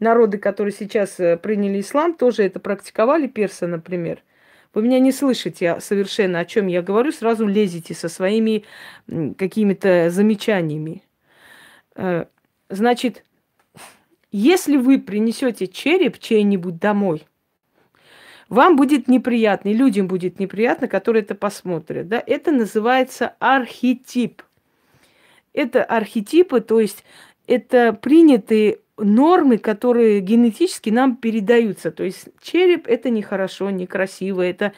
народы, 0.04 0.38
которые 0.38 0.72
сейчас 0.72 1.18
э, 1.18 1.36
приняли 1.36 1.80
ислам, 1.80 2.14
тоже 2.14 2.44
это 2.44 2.60
практиковали, 2.60 3.26
персы, 3.26 3.66
например. 3.66 4.22
Вы 4.72 4.82
меня 4.82 5.00
не 5.00 5.10
слышите 5.10 5.80
совершенно, 5.80 6.40
о 6.40 6.44
чем 6.44 6.68
я 6.68 6.82
говорю, 6.82 7.10
сразу 7.10 7.46
лезете 7.46 7.94
со 7.94 8.08
своими 8.08 8.64
какими-то 9.36 10.10
замечаниями. 10.10 11.02
Э, 11.96 12.26
значит, 12.68 13.24
если 14.30 14.76
вы 14.76 15.00
принесете 15.00 15.66
череп 15.66 16.18
чей-нибудь 16.18 16.78
домой, 16.78 17.26
вам 18.48 18.76
будет 18.76 19.08
неприятно, 19.08 19.70
и 19.70 19.74
людям 19.74 20.06
будет 20.06 20.38
неприятно, 20.38 20.86
которые 20.86 21.22
это 21.22 21.34
посмотрят. 21.34 22.08
Да? 22.08 22.22
Это 22.24 22.52
называется 22.52 23.34
архетип. 23.38 24.42
Это 25.52 25.84
архетипы, 25.84 26.60
то 26.60 26.80
есть 26.80 27.04
это 27.46 27.92
принятые 27.92 28.78
нормы, 28.96 29.58
которые 29.58 30.20
генетически 30.20 30.90
нам 30.90 31.16
передаются. 31.16 31.90
То 31.90 32.04
есть 32.04 32.28
череп 32.42 32.86
это 32.86 33.10
нехорошо, 33.10 33.70
некрасиво, 33.70 34.42
это 34.42 34.72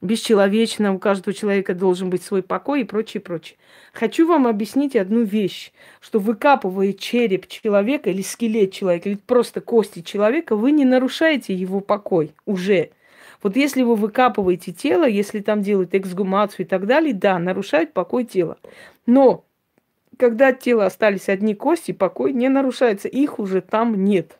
бесчеловечно, 0.00 0.94
у 0.94 0.98
каждого 0.98 1.34
человека 1.34 1.74
должен 1.74 2.10
быть 2.10 2.22
свой 2.22 2.42
покой 2.42 2.82
и 2.82 2.84
прочее, 2.84 3.20
прочее. 3.20 3.58
Хочу 3.92 4.26
вам 4.26 4.46
объяснить 4.46 4.96
одну 4.96 5.22
вещь, 5.22 5.72
что 6.00 6.18
выкапывая 6.18 6.92
череп 6.92 7.46
человека 7.48 8.10
или 8.10 8.22
скелет 8.22 8.72
человека, 8.72 9.10
или 9.10 9.16
просто 9.16 9.60
кости 9.60 10.00
человека, 10.00 10.56
вы 10.56 10.72
не 10.72 10.84
нарушаете 10.84 11.54
его 11.54 11.80
покой 11.80 12.32
уже. 12.46 12.90
Вот 13.42 13.56
если 13.56 13.82
вы 13.82 13.96
выкапываете 13.96 14.72
тело, 14.72 15.08
если 15.08 15.40
там 15.40 15.62
делают 15.62 15.94
эксгумацию 15.94 16.66
и 16.66 16.68
так 16.68 16.86
далее, 16.86 17.14
да, 17.14 17.38
нарушают 17.38 17.92
покой 17.92 18.24
тела. 18.24 18.58
Но 19.06 19.44
когда 20.20 20.48
от 20.48 20.60
тела 20.60 20.86
остались 20.86 21.28
одни 21.28 21.54
кости, 21.54 21.92
покой 21.92 22.32
не 22.32 22.48
нарушается, 22.48 23.08
их 23.08 23.38
уже 23.38 23.62
там 23.62 24.04
нет. 24.04 24.38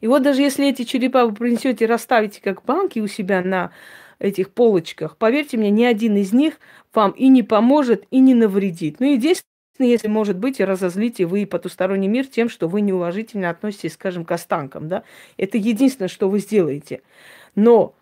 И 0.00 0.08
вот 0.08 0.22
даже 0.22 0.42
если 0.42 0.68
эти 0.68 0.82
черепа 0.82 1.26
вы 1.26 1.34
принесете 1.34 1.86
расставите 1.86 2.42
как 2.42 2.64
банки 2.64 2.98
у 2.98 3.06
себя 3.06 3.42
на 3.42 3.70
этих 4.18 4.50
полочках, 4.50 5.16
поверьте 5.16 5.56
мне, 5.56 5.70
ни 5.70 5.84
один 5.84 6.16
из 6.16 6.32
них 6.32 6.58
вам 6.92 7.12
и 7.12 7.28
не 7.28 7.42
поможет, 7.42 8.04
и 8.10 8.18
не 8.18 8.34
навредит. 8.34 8.96
Ну, 8.98 9.06
единственное, 9.06 9.44
если, 9.78 10.08
может 10.08 10.36
быть, 10.36 10.60
разозлите 10.60 11.24
вы 11.26 11.46
потусторонний 11.46 12.08
мир 12.08 12.26
тем, 12.26 12.48
что 12.48 12.68
вы 12.68 12.80
неуважительно 12.80 13.50
относитесь, 13.50 13.94
скажем, 13.94 14.24
к 14.24 14.32
останкам, 14.32 14.88
да. 14.88 15.04
Это 15.36 15.56
единственное, 15.58 16.08
что 16.08 16.28
вы 16.28 16.40
сделаете. 16.40 17.02
Но, 17.54 17.94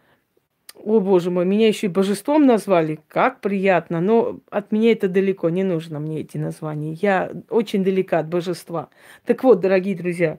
о 0.85 1.01
боже 1.01 1.31
мой, 1.31 1.45
меня 1.45 1.69
еще 1.69 1.87
и 1.87 1.91
божеством 1.91 2.47
назвали. 2.47 3.01
Как 3.09 3.41
приятно. 3.41 4.01
Но 4.01 4.41
от 4.51 4.73
меня 4.73 4.93
это 4.93 5.09
далеко. 5.09 5.49
Не 5.51 5.65
нужно 5.65 6.01
мне 6.01 6.21
эти 6.21 6.39
названия. 6.39 6.93
Я 6.93 7.31
очень 7.51 7.85
далека 7.85 8.21
от 8.21 8.29
божества. 8.29 8.89
Так 9.25 9.45
вот, 9.45 9.61
дорогие 9.61 9.97
друзья, 9.97 10.39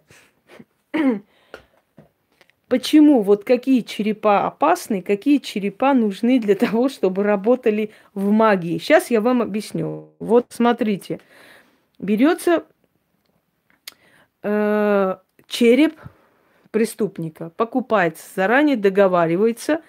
Почему 2.69 3.23
вот 3.23 3.45
какие 3.45 3.81
черепа 3.81 4.45
опасны, 4.45 5.01
какие 5.01 5.39
черепа 5.39 5.95
нужны 5.95 6.39
для 6.39 6.53
того, 6.53 6.87
чтобы 6.87 7.23
работали 7.23 7.89
в 8.13 8.29
магии? 8.29 8.77
Сейчас 8.77 9.09
я 9.09 9.21
вам 9.21 9.41
объясню. 9.41 10.13
Вот 10.19 10.45
смотрите, 10.49 11.19
берется 11.97 12.65
э, 14.43 15.17
череп 15.47 15.99
преступника, 16.69 17.49
покупается, 17.57 18.23
заранее 18.35 18.77
договаривается 18.77 19.81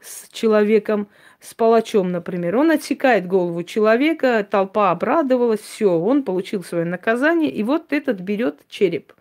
с 0.00 0.28
человеком, 0.30 1.08
с 1.40 1.54
палачом, 1.54 2.10
например. 2.10 2.56
Он 2.56 2.70
отсекает 2.70 3.26
голову 3.26 3.62
человека, 3.62 4.46
толпа 4.48 4.90
обрадовалась, 4.90 5.60
все, 5.60 5.98
он 5.98 6.22
получил 6.22 6.62
свое 6.62 6.84
наказание, 6.84 7.50
и 7.50 7.62
вот 7.62 7.92
этот 7.92 8.20
берет 8.20 8.60
череп. 8.68 9.12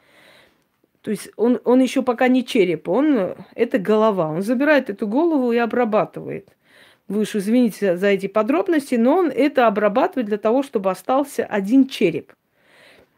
То 1.02 1.12
есть 1.12 1.30
он, 1.38 1.60
он 1.66 1.82
еще 1.82 2.02
пока 2.02 2.28
не 2.28 2.44
череп, 2.44 2.90
он 2.90 3.36
это 3.54 3.78
голова. 3.78 4.30
Он 4.30 4.42
забирает 4.42 4.90
эту 4.90 5.08
голову 5.08 5.52
и 5.52 5.58
обрабатывает. 5.58 6.50
Вы 7.08 7.22
уж 7.22 7.36
извините 7.36 7.98
за 7.98 8.08
эти 8.08 8.28
подробности, 8.28 8.96
но 8.96 9.18
он 9.18 9.30
это 9.30 9.68
обрабатывает 9.68 10.26
для 10.26 10.40
того, 10.40 10.64
чтобы 10.64 10.90
остался 10.90 11.46
один 11.46 11.88
череп. 11.88 12.34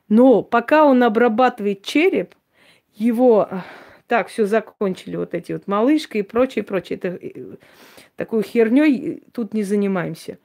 Но 0.10 0.42
пока 0.44 0.84
он 0.84 1.02
обрабатывает 1.04 1.84
череп, 1.84 2.36
его 2.94 3.48
так, 4.08 4.30
все 4.30 4.46
закончили 4.46 5.16
вот 5.18 5.34
эти 5.34 5.52
вот 5.52 5.68
малышка 5.68 6.18
и 6.18 6.22
прочее, 6.22 6.64
прочее. 6.64 6.98
Это, 6.98 7.10
э, 7.10 7.58
такой 8.16 8.44
херней 8.44 9.24
тут 9.34 9.54
не 9.54 9.64
занимаемся. 9.64 10.40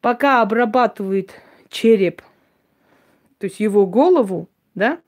Пока 0.00 0.40
обрабатывает 0.40 1.32
череп, 1.68 2.22
то 3.38 3.46
есть 3.46 3.60
его 3.60 3.86
голову, 3.86 4.48
да, 4.74 5.00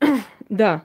да, 0.48 0.84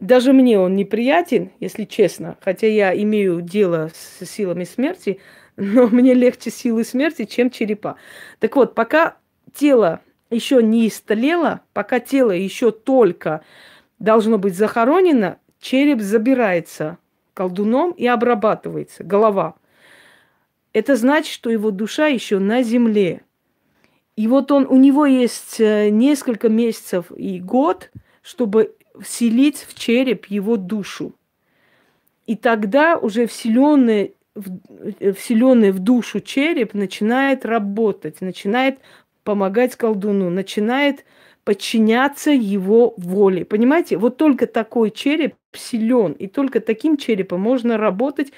даже 0.00 0.32
мне 0.32 0.58
он 0.58 0.74
неприятен, 0.74 1.50
если 1.60 1.84
честно, 1.84 2.36
хотя 2.40 2.66
я 2.66 2.96
имею 3.02 3.40
дело 3.40 3.90
с 3.94 4.24
силами 4.24 4.64
смерти, 4.64 5.20
но 5.56 5.88
мне 5.88 6.14
легче 6.14 6.50
силы 6.50 6.84
смерти, 6.84 7.24
чем 7.24 7.50
черепа. 7.50 7.96
Так 8.38 8.56
вот, 8.56 8.74
пока 8.74 9.16
тело 9.54 10.00
еще 10.30 10.62
не 10.62 10.88
истлело, 10.88 11.60
пока 11.72 12.00
тело 12.00 12.32
еще 12.32 12.70
только 12.70 13.42
должно 13.98 14.38
быть 14.38 14.56
захоронено, 14.56 15.38
череп 15.60 16.00
забирается 16.00 16.98
колдуном 17.34 17.92
и 17.92 18.06
обрабатывается, 18.06 19.04
голова. 19.04 19.54
Это 20.72 20.96
значит, 20.96 21.32
что 21.32 21.50
его 21.50 21.70
душа 21.70 22.06
еще 22.06 22.38
на 22.38 22.62
земле. 22.62 23.22
И 24.16 24.28
вот 24.28 24.50
он, 24.50 24.66
у 24.66 24.76
него 24.76 25.06
есть 25.06 25.60
э, 25.60 25.90
несколько 25.90 26.48
месяцев 26.48 27.12
и 27.14 27.40
год, 27.40 27.90
чтобы 28.22 28.74
вселить 29.00 29.66
в 29.68 29.74
череп 29.74 30.26
его 30.26 30.56
душу. 30.56 31.14
И 32.26 32.34
тогда 32.34 32.96
уже 32.96 33.26
вселенный, 33.26 34.14
э, 34.34 35.12
вселенный 35.12 35.70
в 35.70 35.78
душу 35.78 36.20
череп 36.20 36.72
начинает 36.72 37.44
работать, 37.44 38.20
начинает 38.22 38.78
помогать 39.26 39.74
колдуну, 39.74 40.30
начинает 40.30 41.04
подчиняться 41.44 42.30
его 42.30 42.94
воле. 42.96 43.44
Понимаете, 43.44 43.98
вот 43.98 44.16
только 44.16 44.46
такой 44.46 44.90
череп 44.90 45.34
силен, 45.52 46.12
и 46.12 46.28
только 46.28 46.60
таким 46.60 46.96
черепом 46.96 47.40
можно 47.40 47.76
работать, 47.76 48.32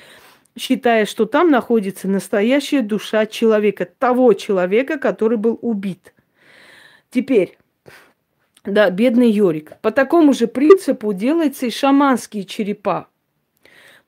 считая, 0.59 1.05
что 1.05 1.27
там 1.27 1.51
находится 1.51 2.09
настоящая 2.09 2.81
душа 2.81 3.27
человека, 3.27 3.87
того 3.99 4.33
человека, 4.33 4.99
который 4.99 5.37
был 5.37 5.59
убит. 5.61 6.15
Теперь, 7.11 7.59
да, 8.65 8.91
бедный 8.91 9.31
Йорик. 9.31 9.79
По 9.83 9.91
такому 9.91 10.33
же 10.33 10.47
принципу 10.47 11.13
делаются 11.13 11.67
и 11.67 11.71
шаманские 11.71 12.45
черепа. 12.45 13.09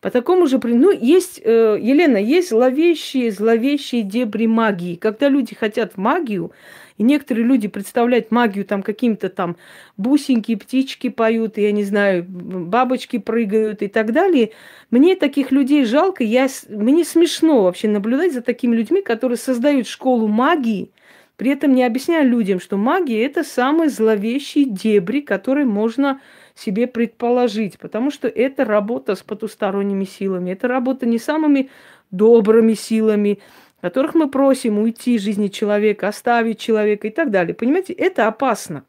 По 0.00 0.10
такому 0.10 0.46
же 0.46 0.58
принципу, 0.58 0.86
ну, 0.86 0.92
есть, 0.92 1.40
э, 1.44 1.76
Елена, 1.78 2.16
есть 2.16 2.48
зловещие, 2.48 3.30
зловещие 3.30 4.02
дебри 4.02 4.46
магии. 4.46 4.94
Когда 4.94 5.28
люди 5.28 5.54
хотят 5.54 5.92
в 5.92 5.96
магию, 5.98 6.52
и 6.96 7.02
некоторые 7.02 7.44
люди 7.44 7.68
представляют 7.68 8.30
магию 8.30 8.64
там 8.64 8.82
какими-то 8.82 9.28
там 9.28 9.56
бусинки, 9.98 10.54
птички 10.54 11.08
поют, 11.08 11.58
я 11.58 11.72
не 11.72 11.84
знаю, 11.84 12.24
бабочки 12.26 13.18
прыгают 13.18 13.82
и 13.82 13.88
так 13.88 14.12
далее. 14.12 14.52
Мне 14.90 15.16
таких 15.16 15.50
людей 15.50 15.84
жалко, 15.84 16.24
я, 16.24 16.48
мне 16.68 17.04
смешно 17.04 17.62
вообще 17.62 17.88
наблюдать 17.88 18.32
за 18.32 18.40
такими 18.40 18.76
людьми, 18.76 19.02
которые 19.02 19.36
создают 19.36 19.86
школу 19.86 20.28
магии, 20.28 20.90
при 21.36 21.50
этом 21.52 21.74
не 21.74 21.84
объясняя 21.84 22.22
людям, 22.22 22.60
что 22.60 22.76
магия– 22.76 23.24
это 23.26 23.44
самые 23.44 23.88
зловещие 23.88 24.64
дебри, 24.64 25.20
которые 25.20 25.66
можно 25.66 26.20
себе 26.60 26.86
предположить, 26.86 27.78
потому 27.78 28.10
что 28.10 28.28
это 28.28 28.64
работа 28.64 29.14
с 29.14 29.22
потусторонними 29.22 30.04
силами, 30.04 30.50
это 30.50 30.68
работа 30.68 31.06
не 31.06 31.18
самыми 31.18 31.70
добрыми 32.10 32.74
силами, 32.74 33.38
которых 33.80 34.14
мы 34.14 34.28
просим 34.28 34.78
уйти 34.78 35.14
из 35.14 35.22
жизни 35.22 35.48
человека, 35.48 36.08
оставить 36.08 36.58
человека 36.58 37.08
и 37.08 37.10
так 37.10 37.30
далее. 37.30 37.54
Понимаете, 37.54 37.92
это 37.94 38.26
опасно. 38.26 38.84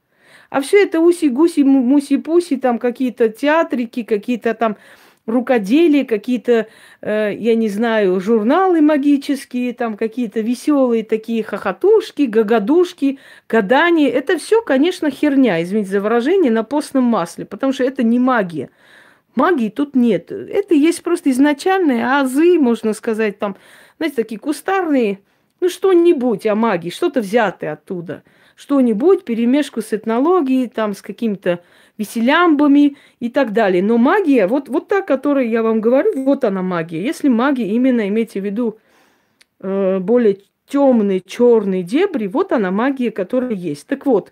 А 0.50 0.60
все 0.60 0.84
это 0.84 1.00
уси-гуси, 1.00 1.62
муси-пуси, 1.62 2.58
там 2.58 2.78
какие-то 2.78 3.30
театрики, 3.30 4.04
какие-то 4.04 4.54
там 4.54 4.76
рукоделия, 5.26 6.06
какие-то, 6.06 6.68
э, 7.02 7.34
я 7.38 7.56
не 7.56 7.70
знаю, 7.70 8.20
журналы 8.20 8.82
магические, 8.82 9.74
там 9.74 9.98
какие-то 9.98 10.42
веселые 10.42 11.04
такие 11.04 11.44
хохотушки, 11.44 12.24
гагадушки, 12.24 13.20
гадания. 13.48 14.10
Это 14.10 14.38
все, 14.38 14.62
конечно, 14.62 15.12
херня, 15.12 15.62
извините 15.62 15.92
за 15.92 16.02
выражение, 16.02 16.52
на 16.52 16.64
постном 16.64 17.04
масле, 17.04 17.46
потому 17.46 17.74
что 17.74 17.84
это 17.84 18.04
не 18.04 18.20
магия. 18.20 18.70
Магии 19.36 19.70
тут 19.70 19.96
нет. 19.96 20.32
Это 20.32 20.74
есть 20.74 21.04
просто 21.04 21.32
изначальные 21.32 22.06
азы, 22.06 22.60
можно 22.60 22.94
сказать, 22.94 23.40
там, 23.40 23.56
знаете, 23.98 24.18
такие 24.18 24.40
кустарные, 24.40 25.20
ну, 25.62 25.70
что-нибудь 25.70 26.46
о 26.48 26.56
магии, 26.56 26.90
что-то 26.90 27.22
взятое 27.22 27.74
оттуда. 27.74 28.24
Что-нибудь, 28.56 29.24
перемешку 29.24 29.82
с 29.82 29.94
этнологией, 29.94 30.68
там, 30.68 30.94
с 30.94 31.02
какими-то 31.02 31.62
веселямбами 31.98 32.98
и 33.20 33.30
так 33.30 33.54
далее. 33.54 33.84
Но 33.84 33.98
магия, 33.98 34.48
вот, 34.48 34.70
вот 34.70 34.88
та, 34.88 35.02
которую 35.02 35.50
я 35.50 35.64
вам 35.64 35.82
говорю, 35.82 36.24
вот 36.24 36.44
она 36.44 36.62
магия. 36.62 37.04
Если 37.04 37.28
магия, 37.28 37.68
именно 37.68 38.08
имейте 38.08 38.42
в 38.42 38.46
виду 38.46 38.78
э, 39.60 40.00
более 40.00 40.38
темные, 40.68 41.22
черные 41.22 41.84
дебри, 41.84 42.28
вот 42.28 42.52
она 42.52 42.72
магия, 42.72 43.12
которая 43.12 43.54
есть. 43.54 43.88
Так 43.88 44.06
вот, 44.06 44.32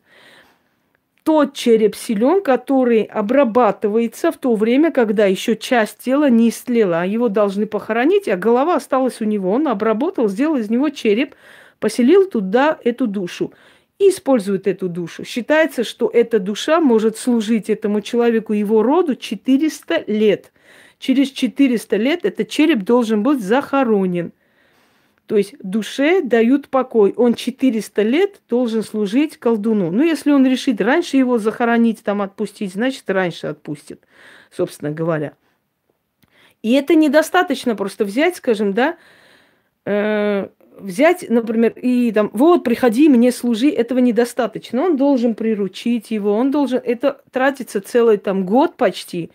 тот 1.23 1.53
череп 1.53 1.95
силен, 1.95 2.41
который 2.41 3.03
обрабатывается 3.03 4.31
в 4.31 4.37
то 4.37 4.55
время, 4.55 4.91
когда 4.91 5.25
еще 5.25 5.55
часть 5.55 5.99
тела 5.99 6.29
не 6.29 6.49
истлела, 6.49 7.01
а 7.01 7.05
его 7.05 7.29
должны 7.29 7.67
похоронить, 7.67 8.27
а 8.27 8.37
голова 8.37 8.75
осталась 8.75 9.21
у 9.21 9.25
него. 9.25 9.51
Он 9.51 9.67
обработал, 9.67 10.27
сделал 10.27 10.55
из 10.55 10.69
него 10.69 10.89
череп, 10.89 11.35
поселил 11.79 12.27
туда 12.27 12.79
эту 12.83 13.05
душу 13.05 13.53
и 13.99 14.09
использует 14.09 14.65
эту 14.65 14.87
душу. 14.87 15.23
Считается, 15.25 15.83
что 15.83 16.09
эта 16.11 16.39
душа 16.39 16.79
может 16.79 17.17
служить 17.17 17.69
этому 17.69 18.01
человеку, 18.01 18.53
его 18.53 18.81
роду 18.81 19.15
400 19.15 20.05
лет. 20.07 20.51
Через 20.97 21.31
400 21.31 21.95
лет 21.97 22.25
этот 22.25 22.49
череп 22.49 22.83
должен 22.83 23.23
быть 23.23 23.41
захоронен. 23.41 24.31
То 25.25 25.37
есть 25.37 25.55
душе 25.61 26.21
дают 26.23 26.69
покой. 26.69 27.13
Он 27.15 27.35
400 27.35 28.01
лет 28.01 28.41
должен 28.49 28.83
служить 28.83 29.37
колдуну. 29.37 29.91
Ну, 29.91 30.01
если 30.01 30.31
он 30.31 30.45
решит 30.45 30.81
раньше 30.81 31.17
его 31.17 31.37
захоронить, 31.37 32.01
там 32.03 32.21
отпустить, 32.21 32.73
значит, 32.73 33.07
раньше 33.09 33.47
отпустит, 33.47 34.05
собственно 34.49 34.91
говоря. 34.91 35.33
И 36.63 36.73
это 36.73 36.95
недостаточно 36.95 37.75
просто 37.75 38.05
взять, 38.05 38.37
скажем, 38.37 38.73
да, 38.73 38.97
э, 39.85 40.49
взять, 40.79 41.25
например, 41.29 41.73
и 41.75 42.11
там, 42.11 42.29
вот, 42.33 42.63
приходи, 42.63 43.09
мне 43.09 43.31
служи, 43.31 43.69
этого 43.69 43.99
недостаточно. 43.99 44.83
Он 44.83 44.97
должен 44.97 45.35
приручить 45.35 46.11
его, 46.11 46.33
он 46.33 46.51
должен, 46.51 46.81
это 46.83 47.21
тратится 47.31 47.81
целый 47.81 48.17
там 48.17 48.45
год 48.45 48.75
почти, 48.75 49.31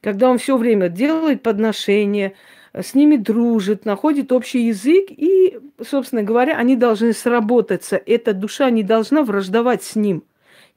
когда 0.00 0.28
он 0.30 0.38
все 0.38 0.56
время 0.56 0.88
делает 0.88 1.42
подношения, 1.42 2.34
с 2.74 2.94
ними 2.94 3.16
дружит, 3.16 3.84
находит 3.84 4.32
общий 4.32 4.66
язык, 4.66 5.06
и, 5.10 5.58
собственно 5.82 6.22
говоря, 6.22 6.56
они 6.56 6.76
должны 6.76 7.12
сработаться. 7.12 8.00
Эта 8.04 8.34
душа 8.34 8.70
не 8.70 8.82
должна 8.82 9.22
враждовать 9.22 9.82
с 9.82 9.96
ним. 9.96 10.22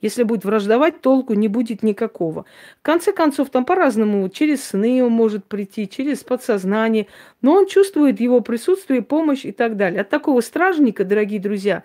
Если 0.01 0.23
будет 0.23 0.43
враждовать, 0.43 1.01
толку 1.01 1.33
не 1.33 1.47
будет 1.47 1.83
никакого. 1.83 2.45
В 2.79 2.81
конце 2.81 3.13
концов, 3.13 3.49
там 3.49 3.65
по-разному, 3.65 4.27
через 4.29 4.63
сны 4.63 5.03
он 5.03 5.11
может 5.11 5.45
прийти, 5.45 5.87
через 5.87 6.23
подсознание, 6.23 7.07
но 7.41 7.53
он 7.53 7.67
чувствует 7.67 8.19
его 8.19 8.41
присутствие, 8.41 9.03
помощь 9.03 9.45
и 9.45 9.51
так 9.51 9.77
далее. 9.77 10.01
От 10.01 10.09
такого 10.09 10.41
стражника, 10.41 11.05
дорогие 11.05 11.39
друзья, 11.39 11.83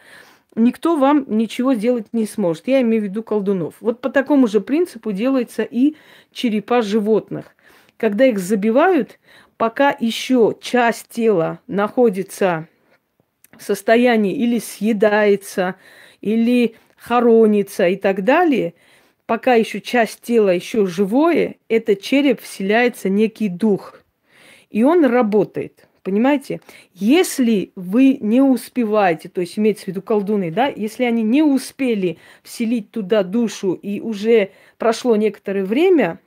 никто 0.55 0.97
вам 0.97 1.27
ничего 1.29 1.75
сделать 1.75 2.07
не 2.13 2.27
сможет. 2.27 2.67
Я 2.67 2.81
имею 2.81 3.03
в 3.03 3.05
виду 3.05 3.23
колдунов. 3.23 3.75
Вот 3.81 4.01
по 4.01 4.09
такому 4.09 4.49
же 4.49 4.61
принципу 4.61 5.13
делается 5.13 5.63
и 5.63 5.95
черепа 6.33 6.81
животных. 6.81 7.55
Когда 7.99 8.25
их 8.25 8.39
забивают, 8.39 9.19
пока 9.59 9.95
еще 9.99 10.57
часть 10.61 11.09
тела 11.09 11.61
находится 11.67 12.69
в 13.57 13.63
состоянии 13.63 14.35
или 14.35 14.59
съедается, 14.59 15.77
или 16.21 16.77
хоронится 17.07 17.87
и 17.89 17.97
так 17.97 18.25
далее, 18.25 18.75
пока 19.27 19.55
еще 19.55 19.81
часть 19.81 20.23
тела 20.23 20.51
еще 20.51 20.87
живое, 20.87 21.57
этот 21.69 22.01
череп 22.01 22.41
вселяется 22.41 23.09
некий 23.09 23.49
дух. 23.49 24.01
И 24.71 24.83
он 24.83 25.05
работает. 25.05 25.87
Понимаете? 26.03 26.61
Если 26.95 27.73
вы 27.75 28.19
не 28.21 28.41
успеваете, 28.41 29.29
то 29.29 29.41
есть 29.41 29.59
имеется 29.59 29.85
в 29.85 29.89
виду 29.89 30.03
колдуны, 30.03 30.51
да, 30.51 30.67
если 30.67 31.05
они 31.05 31.23
не 31.23 31.43
успели 31.43 32.19
вселить 32.43 32.91
туда 32.91 33.23
душу 33.23 33.73
и 33.73 34.01
уже 34.01 34.51
прошло 34.79 35.17
некоторое 35.17 35.65
время, 35.65 36.21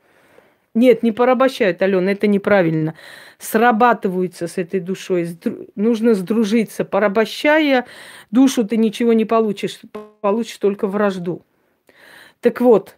нет, 0.76 1.02
не 1.02 1.12
порабощают, 1.12 1.82
Алена, 1.82 2.12
это 2.12 2.28
неправильно. 2.28 2.94
Срабатываются 3.40 4.48
с 4.48 4.58
этой 4.58 4.80
душой. 4.80 5.38
Нужно 5.76 6.14
сдружиться. 6.14 6.86
Порабощая 6.86 7.86
душу, 8.30 8.64
ты 8.64 8.78
ничего 8.78 9.14
не 9.14 9.26
получишь. 9.26 9.80
Получишь 10.22 10.58
только 10.58 10.88
вражду. 10.88 11.42
Так 12.42 12.62
вот, 12.62 12.96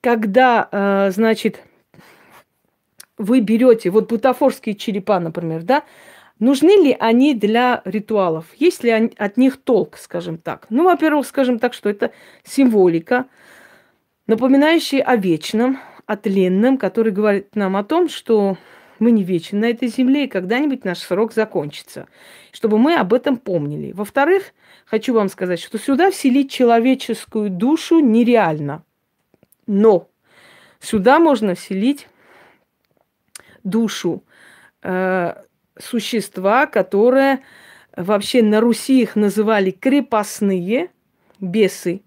когда, 0.00 0.68
э, 0.72 1.10
значит, 1.12 1.62
вы 3.16 3.40
берете, 3.40 3.90
вот 3.90 4.08
бутафорские 4.08 4.74
черепа, 4.74 5.20
например, 5.20 5.62
да, 5.62 5.84
нужны 6.40 6.82
ли 6.82 6.96
они 6.98 7.34
для 7.34 7.82
ритуалов? 7.84 8.46
Есть 8.56 8.82
ли 8.82 8.90
от 8.90 9.36
них 9.36 9.58
толк, 9.58 9.96
скажем 9.98 10.36
так? 10.36 10.66
Ну, 10.68 10.84
во-первых, 10.84 11.26
скажем 11.26 11.60
так, 11.60 11.74
что 11.74 11.88
это 11.88 12.10
символика, 12.42 13.26
напоминающая 14.26 15.02
о 15.02 15.16
вечном, 15.16 15.78
о 16.12 16.16
тленном, 16.16 16.76
который 16.76 17.10
говорит 17.10 17.56
нам 17.56 17.74
о 17.74 17.84
том, 17.84 18.08
что 18.10 18.58
мы 18.98 19.10
не 19.10 19.24
вечны 19.24 19.58
на 19.60 19.64
этой 19.70 19.88
земле, 19.88 20.24
и 20.24 20.28
когда-нибудь 20.28 20.84
наш 20.84 20.98
срок 20.98 21.32
закончится. 21.32 22.06
Чтобы 22.52 22.78
мы 22.78 22.94
об 22.96 23.14
этом 23.14 23.38
помнили. 23.38 23.92
Во-вторых, 23.92 24.52
хочу 24.84 25.14
вам 25.14 25.30
сказать, 25.30 25.58
что 25.58 25.78
сюда 25.78 26.10
вселить 26.10 26.50
человеческую 26.50 27.48
душу 27.48 27.98
нереально. 28.00 28.84
Но 29.66 30.08
сюда 30.80 31.18
можно 31.18 31.54
вселить 31.54 32.08
душу 33.64 34.22
э, 34.82 35.34
существа, 35.78 36.66
которое 36.66 37.40
вообще 37.96 38.42
на 38.42 38.60
Руси 38.60 39.00
их 39.00 39.16
называли 39.16 39.70
крепостные 39.70 40.90
бесы. 41.40 42.02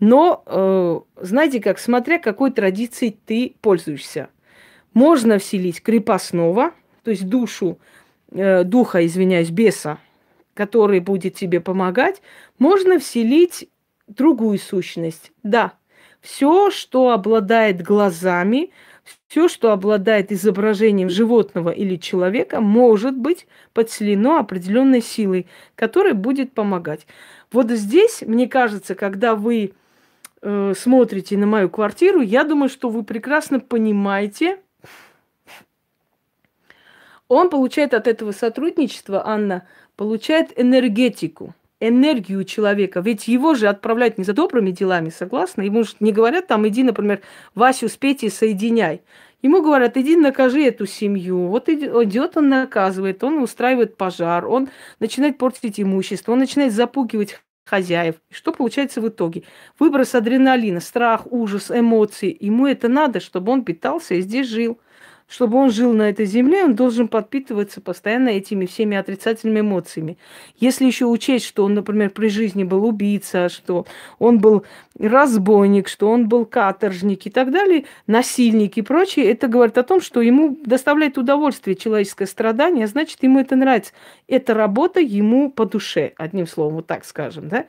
Но, 0.00 0.42
э, 0.46 1.00
знаете 1.20 1.60
как, 1.60 1.78
смотря 1.78 2.18
какой 2.18 2.50
традицией 2.50 3.16
ты 3.26 3.54
пользуешься. 3.60 4.28
Можно 4.92 5.38
вселить 5.38 5.82
крепостного, 5.82 6.72
то 7.02 7.10
есть 7.10 7.28
душу, 7.28 7.78
э, 8.30 8.64
духа, 8.64 9.04
извиняюсь, 9.04 9.50
беса, 9.50 9.98
который 10.54 11.00
будет 11.00 11.34
тебе 11.34 11.60
помогать. 11.60 12.22
Можно 12.58 12.98
вселить 12.98 13.68
другую 14.06 14.58
сущность. 14.58 15.32
Да, 15.42 15.74
все, 16.20 16.70
что 16.70 17.10
обладает 17.10 17.82
глазами, 17.82 18.70
все, 19.28 19.48
что 19.48 19.72
обладает 19.72 20.32
изображением 20.32 21.10
животного 21.10 21.70
или 21.70 21.96
человека, 21.96 22.60
может 22.60 23.16
быть 23.16 23.46
подселено 23.72 24.38
определенной 24.38 25.02
силой, 25.02 25.46
которая 25.74 26.14
будет 26.14 26.52
помогать. 26.52 27.06
Вот 27.52 27.70
здесь, 27.70 28.22
мне 28.22 28.48
кажется, 28.48 28.94
когда 28.94 29.34
вы 29.34 29.74
э, 30.44 30.74
смотрите 30.76 31.36
на 31.36 31.46
мою 31.46 31.68
квартиру, 31.68 32.20
я 32.20 32.44
думаю, 32.44 32.68
что 32.68 32.88
вы 32.90 33.02
прекрасно 33.02 33.60
понимаете, 33.60 34.58
он 37.28 37.48
получает 37.48 37.94
от 37.94 38.06
этого 38.06 38.32
сотрудничества, 38.32 39.26
Анна, 39.26 39.66
получает 39.96 40.52
энергетику, 40.56 41.54
энергию 41.80 42.44
человека. 42.44 43.00
Ведь 43.00 43.26
его 43.26 43.54
же 43.54 43.68
отправляют 43.68 44.18
не 44.18 44.24
за 44.24 44.34
добрыми 44.34 44.70
делами, 44.70 45.08
согласна? 45.08 45.62
Ему 45.62 45.84
же 45.84 45.94
не 46.00 46.12
говорят 46.12 46.46
там, 46.46 46.68
иди, 46.68 46.82
например, 46.82 47.22
Васю 47.54 47.88
с 47.88 47.96
Петей 47.96 48.30
соединяй. 48.30 49.00
Ему 49.42 49.62
говорят, 49.62 49.96
иди 49.96 50.16
накажи 50.16 50.64
эту 50.64 50.86
семью. 50.86 51.48
Вот 51.48 51.68
идет 51.68 52.36
он 52.36 52.48
наказывает, 52.48 53.22
он 53.22 53.42
устраивает 53.42 53.96
пожар, 53.96 54.46
он 54.46 54.68
начинает 55.00 55.36
портить 55.36 55.78
имущество, 55.78 56.32
он 56.32 56.38
начинает 56.38 56.72
запугивать 56.72 57.42
хозяев. 57.64 58.16
Что 58.30 58.52
получается 58.52 59.00
в 59.00 59.08
итоге? 59.08 59.44
Выброс 59.78 60.14
адреналина, 60.14 60.80
страх, 60.80 61.26
ужас, 61.30 61.70
эмоции. 61.70 62.36
Ему 62.38 62.66
это 62.66 62.88
надо, 62.88 63.20
чтобы 63.20 63.52
он 63.52 63.64
питался 63.64 64.14
и 64.14 64.20
здесь 64.20 64.48
жил. 64.48 64.78
Чтобы 65.34 65.58
он 65.58 65.72
жил 65.72 65.92
на 65.92 66.10
этой 66.10 66.26
земле, 66.26 66.62
он 66.62 66.76
должен 66.76 67.08
подпитываться 67.08 67.80
постоянно 67.80 68.28
этими 68.28 68.66
всеми 68.66 68.96
отрицательными 68.96 69.60
эмоциями. 69.60 70.16
Если 70.60 70.84
еще 70.84 71.06
учесть, 71.06 71.44
что 71.44 71.64
он, 71.64 71.74
например, 71.74 72.10
при 72.10 72.28
жизни 72.28 72.62
был 72.62 72.86
убийца, 72.86 73.48
что 73.48 73.84
он 74.20 74.38
был 74.38 74.64
разбойник, 74.96 75.88
что 75.88 76.08
он 76.08 76.28
был 76.28 76.46
каторжник 76.46 77.26
и 77.26 77.30
так 77.30 77.50
далее, 77.50 77.86
насильник 78.06 78.76
и 78.76 78.82
прочее, 78.82 79.28
это 79.28 79.48
говорит 79.48 79.76
о 79.76 79.82
том, 79.82 80.00
что 80.00 80.20
ему 80.20 80.56
доставляет 80.64 81.18
удовольствие 81.18 81.74
человеческое 81.74 82.26
страдание, 82.26 82.84
а 82.84 82.88
значит, 82.88 83.20
ему 83.24 83.40
это 83.40 83.56
нравится. 83.56 83.92
Эта 84.28 84.54
работа 84.54 85.00
ему 85.00 85.50
по 85.50 85.66
душе, 85.66 86.12
одним 86.16 86.46
словом, 86.46 86.74
вот 86.74 86.86
так 86.86 87.04
скажем, 87.04 87.48
да. 87.48 87.66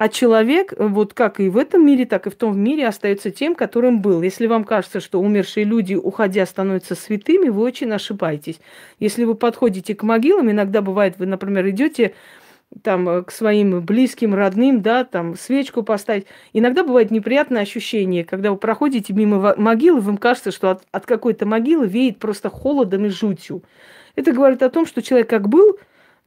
А 0.00 0.08
человек, 0.08 0.72
вот 0.78 1.12
как 1.12 1.40
и 1.40 1.50
в 1.50 1.58
этом 1.58 1.84
мире, 1.84 2.06
так 2.06 2.26
и 2.26 2.30
в 2.30 2.34
том 2.34 2.58
мире, 2.58 2.86
остается 2.86 3.30
тем, 3.30 3.54
которым 3.54 4.00
был. 4.00 4.22
Если 4.22 4.46
вам 4.46 4.64
кажется, 4.64 4.98
что 4.98 5.20
умершие 5.20 5.64
люди, 5.64 5.94
уходя, 5.94 6.46
становятся 6.46 6.94
святыми, 6.94 7.50
вы 7.50 7.60
очень 7.60 7.92
ошибаетесь. 7.92 8.60
Если 8.98 9.24
вы 9.24 9.34
подходите 9.34 9.94
к 9.94 10.02
могилам, 10.02 10.50
иногда 10.50 10.80
бывает, 10.80 11.18
вы, 11.18 11.26
например, 11.26 11.68
идете 11.68 12.14
там 12.82 13.06
э, 13.10 13.22
к 13.24 13.30
своим 13.30 13.82
близким, 13.82 14.34
родным, 14.34 14.80
да, 14.80 15.04
там 15.04 15.36
свечку 15.36 15.82
поставить. 15.82 16.24
Иногда 16.54 16.82
бывает 16.82 17.10
неприятное 17.10 17.60
ощущение, 17.60 18.24
когда 18.24 18.52
вы 18.52 18.56
проходите 18.56 19.12
мимо 19.12 19.54
могилы, 19.58 20.00
вам 20.00 20.16
кажется, 20.16 20.50
что 20.50 20.70
от, 20.70 20.82
от 20.92 21.04
какой-то 21.04 21.44
могилы 21.44 21.86
веет 21.86 22.18
просто 22.18 22.48
холодом 22.48 23.04
и 23.04 23.10
жутью. 23.10 23.64
Это 24.16 24.32
говорит 24.32 24.62
о 24.62 24.70
том, 24.70 24.86
что 24.86 25.02
человек 25.02 25.28
как 25.28 25.50
был, 25.50 25.76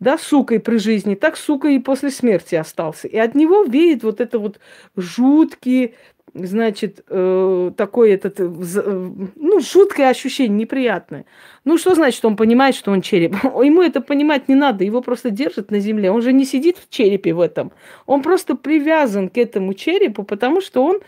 да, 0.03 0.17
сукой 0.17 0.59
при 0.59 0.77
жизни, 0.77 1.15
так 1.15 1.37
сукой 1.37 1.75
и 1.75 1.79
после 1.79 2.11
смерти 2.11 2.55
остался. 2.55 3.07
И 3.07 3.17
от 3.17 3.35
него 3.35 3.63
веет 3.63 4.03
вот 4.03 4.21
это 4.21 4.37
вот 4.37 4.59
жуткий, 4.95 5.95
значит, 6.33 7.03
э, 7.07 7.71
такое 7.77 8.13
этот, 8.15 8.39
э, 8.39 8.43
э, 8.43 9.09
ну, 9.35 9.59
жуткое 9.59 10.09
ощущение, 10.09 10.57
неприятное. 10.57 11.25
Ну, 11.63 11.77
что 11.77 11.95
значит, 11.95 12.17
что 12.17 12.27
он 12.27 12.35
понимает, 12.35 12.75
что 12.75 12.91
он 12.91 13.01
череп? 13.01 13.35
Ему 13.43 13.81
это 13.81 14.01
понимать 14.01 14.49
не 14.49 14.55
надо, 14.55 14.83
его 14.83 15.01
просто 15.01 15.29
держат 15.29 15.71
на 15.71 15.79
земле. 15.79 16.11
Он 16.11 16.21
же 16.21 16.33
не 16.33 16.45
сидит 16.45 16.77
в 16.77 16.89
черепе 16.89 17.33
в 17.33 17.39
этом. 17.39 17.71
Он 18.05 18.21
просто 18.21 18.55
привязан 18.55 19.29
к 19.29 19.37
этому 19.37 19.73
черепу, 19.73 20.23
потому 20.23 20.61
что 20.61 20.83
он 20.83 20.99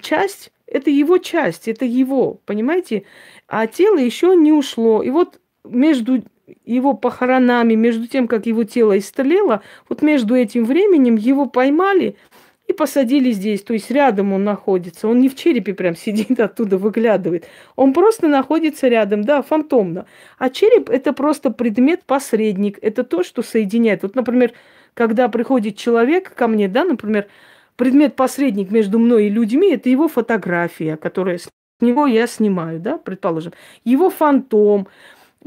часть, 0.00 0.52
это 0.66 0.90
его 0.90 1.18
часть, 1.18 1.68
это 1.68 1.84
его, 1.84 2.40
понимаете? 2.46 3.02
А 3.48 3.66
тело 3.66 3.98
еще 3.98 4.34
не 4.36 4.52
ушло. 4.52 5.02
И 5.02 5.10
вот 5.10 5.40
между 5.64 6.22
его 6.64 6.94
похоронами, 6.94 7.74
между 7.74 8.06
тем, 8.06 8.28
как 8.28 8.46
его 8.46 8.64
тело 8.64 8.96
истлело, 8.98 9.62
вот 9.88 10.02
между 10.02 10.34
этим 10.34 10.64
временем 10.64 11.16
его 11.16 11.46
поймали– 11.46 12.16
и 12.66 12.72
посадили 12.72 13.30
здесь. 13.30 13.62
То 13.62 13.72
есть 13.72 13.90
рядом 13.90 14.32
он 14.32 14.44
находится. 14.44 15.08
Он 15.08 15.20
не 15.20 15.28
в 15.28 15.36
черепе 15.36 15.74
прям 15.74 15.96
сидит, 15.96 16.38
оттуда 16.38 16.78
выглядывает. 16.78 17.46
Он 17.76 17.92
просто 17.92 18.28
находится 18.28 18.88
рядом, 18.88 19.22
да, 19.22 19.42
фантомно. 19.42 20.06
А 20.38 20.50
череп– 20.50 20.90
это 20.90 21.12
просто 21.12 21.50
предмет-посредник. 21.50 22.78
Это 22.82 23.04
то, 23.04 23.22
что 23.22 23.42
соединяет. 23.42 24.02
Вот, 24.02 24.14
например, 24.14 24.52
когда 24.94 25.28
приходит 25.28 25.76
человек 25.76 26.34
ко 26.34 26.48
мне, 26.48 26.68
да, 26.68 26.84
например, 26.84 27.26
предмет-посредник 27.76 28.70
между 28.70 28.98
мной 28.98 29.26
и 29.26 29.30
людьми– 29.30 29.70
это 29.72 29.88
его 29.88 30.08
фотография, 30.08 30.96
которая 30.96 31.38
с 31.38 31.48
него 31.80 32.06
я 32.06 32.26
снимаю, 32.26 32.80
да, 32.80 32.96
предположим. 32.96 33.52
Его 33.84 34.08
фантом, 34.08 34.88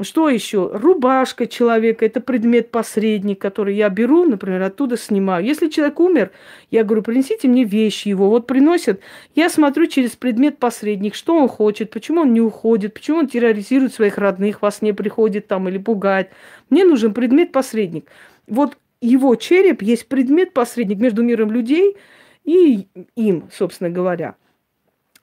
что 0.00 0.30
еще? 0.30 0.70
Рубашка 0.72 1.46
человека– 1.46 2.04
это 2.06 2.20
предмет-посредник, 2.20 3.38
который 3.38 3.74
я 3.74 3.90
беру, 3.90 4.24
например, 4.24 4.62
оттуда 4.62 4.96
снимаю. 4.96 5.44
Если 5.44 5.68
человек 5.68 6.00
умер, 6.00 6.30
я 6.70 6.84
говорю, 6.84 7.02
принесите 7.02 7.48
мне 7.48 7.64
вещи 7.64 8.08
его. 8.08 8.30
Вот 8.30 8.46
приносят, 8.46 9.00
я 9.34 9.50
смотрю 9.50 9.86
через 9.88 10.12
предмет-посредник, 10.12 11.14
что 11.14 11.36
он 11.36 11.48
хочет, 11.48 11.90
почему 11.90 12.22
он 12.22 12.32
не 12.32 12.40
уходит, 12.40 12.94
почему 12.94 13.18
он 13.18 13.28
терроризирует 13.28 13.92
своих 13.92 14.16
родных, 14.16 14.62
вас 14.62 14.80
не 14.80 14.94
приходит 14.94 15.48
там 15.48 15.68
или 15.68 15.76
пугает. 15.76 16.30
Мне 16.70 16.84
нужен 16.84 17.12
предмет-посредник. 17.12 18.08
Вот 18.46 18.78
его 19.02 19.34
череп 19.34 19.82
есть 19.82 20.08
предмет-посредник 20.08 20.98
между 20.98 21.22
миром 21.22 21.50
людей 21.50 21.96
и 22.44 22.86
им, 23.16 23.50
собственно 23.52 23.90
говоря. 23.90 24.36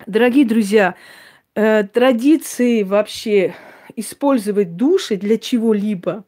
Дорогие 0.06 0.46
друзья, 0.46 0.96
э, 1.56 1.84
традиции 1.84 2.84
вообще 2.84 3.56
использовать 3.98 4.78
души 4.78 5.18
для 5.18 5.38
чего-либо, 5.38 6.24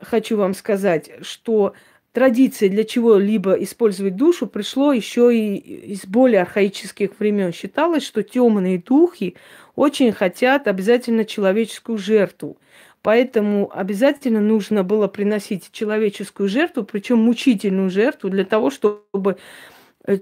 хочу 0.00 0.36
вам 0.38 0.54
сказать, 0.54 1.10
что 1.20 1.74
традиция 2.12 2.70
для 2.70 2.84
чего-либо 2.84 3.52
использовать 3.52 4.16
душу 4.16 4.46
пришло 4.46 4.92
еще 4.94 5.36
и 5.36 5.56
из 5.92 6.06
более 6.06 6.40
архаических 6.40 7.10
времен. 7.18 7.52
Считалось, 7.52 8.04
что 8.04 8.22
темные 8.22 8.78
духи 8.78 9.36
очень 9.74 10.12
хотят 10.12 10.66
обязательно 10.66 11.26
человеческую 11.26 11.98
жертву. 11.98 12.56
Поэтому 13.02 13.70
обязательно 13.72 14.40
нужно 14.40 14.82
было 14.82 15.06
приносить 15.08 15.70
человеческую 15.70 16.48
жертву, 16.48 16.82
причем 16.84 17.18
мучительную 17.18 17.90
жертву, 17.90 18.30
для 18.30 18.44
того, 18.44 18.70
чтобы 18.70 19.36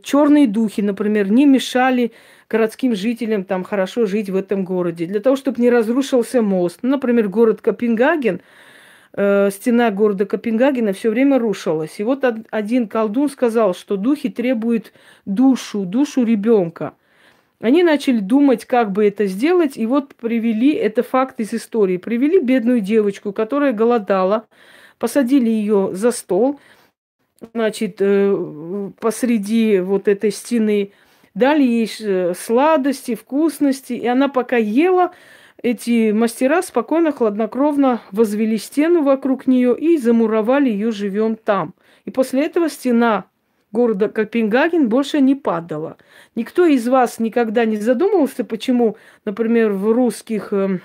черные 0.02 0.46
духи, 0.46 0.80
например, 0.80 1.30
не 1.30 1.46
мешали 1.46 2.12
городским 2.48 2.94
жителям 2.94 3.44
там 3.44 3.64
хорошо 3.64 4.06
жить 4.06 4.30
в 4.30 4.36
этом 4.36 4.64
городе, 4.64 5.06
для 5.06 5.20
того, 5.20 5.36
чтобы 5.36 5.60
не 5.60 5.70
разрушился 5.70 6.42
мост. 6.42 6.80
Ну, 6.82 6.90
например, 6.90 7.28
город 7.28 7.60
Копенгаген, 7.60 8.40
э, 9.12 9.50
стена 9.50 9.90
города 9.90 10.26
Копенгагена 10.26 10.92
все 10.92 11.10
время 11.10 11.38
рушилась. 11.38 11.98
И 11.98 12.04
вот 12.04 12.24
один 12.50 12.88
колдун 12.88 13.28
сказал, 13.28 13.74
что 13.74 13.96
духи 13.96 14.28
требуют 14.28 14.92
душу, 15.24 15.84
душу 15.84 16.24
ребенка. 16.24 16.94
Они 17.60 17.82
начали 17.82 18.18
думать, 18.18 18.66
как 18.66 18.92
бы 18.92 19.06
это 19.06 19.26
сделать, 19.26 19.76
и 19.76 19.86
вот 19.86 20.14
привели, 20.14 20.74
это 20.74 21.02
факт 21.02 21.40
из 21.40 21.54
истории, 21.54 21.96
привели 21.96 22.38
бедную 22.38 22.80
девочку, 22.80 23.32
которая 23.32 23.72
голодала, 23.72 24.46
посадили 24.98 25.48
ее 25.48 25.90
за 25.92 26.10
стол, 26.10 26.60
значит, 27.52 27.96
э, 28.00 28.90
посреди 29.00 29.80
вот 29.80 30.08
этой 30.08 30.30
стены, 30.30 30.92
дали 31.34 31.62
ей 31.62 31.90
э, 32.00 32.34
сладости, 32.34 33.14
вкусности, 33.14 33.92
и 33.92 34.06
она 34.06 34.28
пока 34.28 34.56
ела, 34.56 35.12
эти 35.62 36.12
мастера 36.12 36.62
спокойно, 36.62 37.12
хладнокровно 37.12 38.02
возвели 38.12 38.58
стену 38.58 39.02
вокруг 39.02 39.46
нее 39.46 39.76
и 39.76 39.96
замуровали 39.96 40.68
ее 40.68 40.92
живем 40.92 41.36
там. 41.36 41.74
И 42.04 42.10
после 42.10 42.44
этого 42.44 42.68
стена 42.68 43.24
города 43.72 44.08
Копенгаген 44.08 44.88
больше 44.88 45.20
не 45.20 45.34
падала. 45.34 45.96
Никто 46.36 46.66
из 46.66 46.86
вас 46.86 47.18
никогда 47.18 47.64
не 47.64 47.76
задумывался, 47.76 48.44
почему, 48.44 48.96
например, 49.24 49.72
в 49.72 49.90
русских 49.90 50.52
э, 50.52 50.80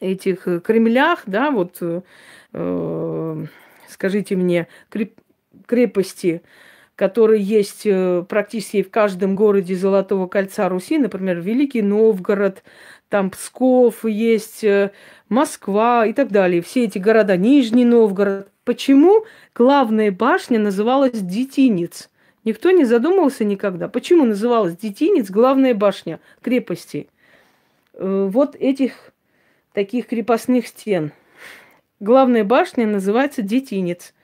этих 0.00 0.48
Кремлях, 0.64 1.22
да, 1.26 1.50
вот, 1.50 1.78
э, 1.80 3.44
скажите 3.88 4.36
мне, 4.36 4.66
крепости, 5.66 6.42
которые 6.96 7.42
есть 7.42 7.82
э, 7.84 8.24
практически 8.28 8.82
в 8.82 8.90
каждом 8.90 9.34
городе 9.34 9.74
Золотого 9.74 10.26
кольца 10.26 10.68
Руси, 10.68 10.98
например, 10.98 11.40
Великий 11.40 11.82
Новгород, 11.82 12.62
там 13.08 13.30
Псков 13.30 14.04
есть, 14.04 14.64
э, 14.64 14.92
Москва 15.28 16.06
и 16.06 16.12
так 16.12 16.30
далее. 16.30 16.62
Все 16.62 16.84
эти 16.84 16.98
города, 16.98 17.36
Нижний 17.36 17.84
Новгород. 17.84 18.48
Почему 18.64 19.24
главная 19.54 20.10
башня 20.10 20.58
называлась 20.58 21.20
Детинец? 21.20 22.10
Никто 22.44 22.70
не 22.70 22.84
задумывался 22.84 23.44
никогда. 23.44 23.88
Почему 23.88 24.24
называлась 24.24 24.76
Детинец 24.76 25.30
главная 25.30 25.74
башня 25.74 26.20
крепости? 26.42 27.08
Э, 27.94 28.28
вот 28.30 28.54
этих 28.56 29.12
таких 29.72 30.06
крепостных 30.06 30.68
стен. 30.68 31.12
Главная 32.00 32.44
башня 32.44 32.86
называется 32.86 33.42
Детинец 33.42 34.14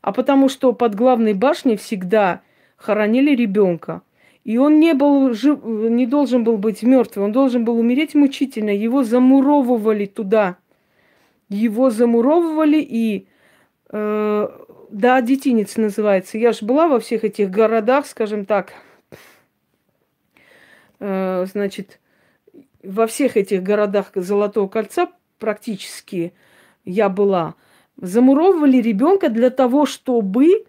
а 0.00 0.12
потому 0.12 0.48
что 0.48 0.72
под 0.72 0.94
главной 0.94 1.34
башней 1.34 1.76
всегда 1.76 2.42
хоронили 2.76 3.34
ребенка. 3.34 4.02
И 4.44 4.58
он 4.58 4.78
не, 4.78 4.94
был 4.94 5.34
жив, 5.34 5.64
не 5.64 6.06
должен 6.06 6.44
был 6.44 6.56
быть 6.56 6.82
мертвым, 6.82 7.26
он 7.26 7.32
должен 7.32 7.64
был 7.64 7.78
умереть 7.78 8.14
мучительно. 8.14 8.70
Его 8.70 9.02
замуровывали 9.02 10.06
туда. 10.06 10.56
Его 11.48 11.90
замуровывали 11.90 12.78
и... 12.80 13.26
Э, 13.90 14.48
да, 14.90 15.20
детинец 15.20 15.76
называется. 15.76 16.38
Я 16.38 16.52
же 16.52 16.64
была 16.64 16.86
во 16.86 17.00
всех 17.00 17.24
этих 17.24 17.50
городах, 17.50 18.06
скажем 18.06 18.44
так. 18.44 18.74
Э, 21.00 21.44
значит, 21.50 21.98
во 22.82 23.06
всех 23.06 23.36
этих 23.36 23.62
городах 23.62 24.12
Золотого 24.14 24.68
кольца 24.68 25.08
практически 25.38 26.32
я 26.84 27.08
была 27.08 27.54
замуровывали 27.96 28.78
ребенка 28.78 29.28
для 29.28 29.50
того, 29.50 29.86
чтобы... 29.86 30.66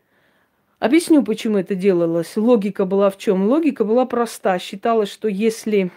Объясню, 0.80 1.24
почему 1.24 1.58
это 1.58 1.74
делалось. 1.74 2.38
Логика 2.38 2.86
была 2.86 3.10
в 3.10 3.18
чем? 3.18 3.48
Логика 3.48 3.84
была 3.84 4.06
проста. 4.06 4.60
Считалось, 4.60 5.12
что 5.12 5.28
если 5.28 5.92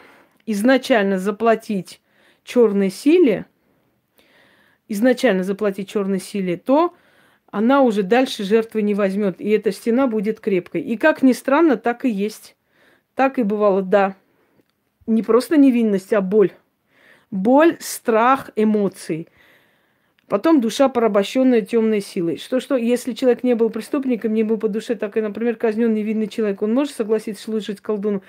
изначально 0.47 1.19
заплатить 1.19 2.01
черной 2.45 2.91
силе, 2.91 3.45
изначально 4.89 5.45
заплатить 5.45 5.91
черной 5.91 6.19
силе, 6.19 6.57
то 6.57 6.95
она 7.51 7.83
уже 7.83 8.03
дальше 8.03 8.43
жертвы 8.43 8.81
не 8.81 8.95
возьмет, 8.95 9.41
и 9.41 9.51
эта 9.51 9.71
стена 9.71 10.07
будет 10.07 10.41
крепкой. 10.41 10.81
И 10.81 10.97
как 10.97 11.23
ни 11.23 11.33
странно, 11.33 11.77
так 11.77 12.07
и 12.07 12.11
есть. 12.11 12.57
Так 13.15 13.39
и 13.39 13.43
бывало, 13.43 13.83
да. 13.83 14.17
Не 15.07 15.23
просто 15.23 15.59
невинность, 15.59 16.13
а 16.15 16.23
боль. 16.23 16.53
Боль, 17.31 17.77
страх, 17.81 18.51
эмоции– 18.57 19.29
Потом 20.31 20.61
душа, 20.61 20.89
порабощенная 20.89 21.61
темной 21.61 22.01
силой. 22.01 22.37
Что-что, 22.37 22.77
если 22.77 23.15
человек 23.15 23.43
не 23.43 23.57
был 23.57 23.69
преступником, 23.69 24.33
не 24.33 24.45
был 24.45 24.59
по 24.59 24.69
душе, 24.69 24.95
так 24.95 25.17
и, 25.17 25.21
например, 25.21 25.57
казнен 25.57 25.93
невинный 25.93 26.29
человек, 26.29 26.63
он 26.63 26.73
может 26.73 26.95
согласиться 26.95 27.43
служить 27.43 27.81
колдуну? 27.81 28.23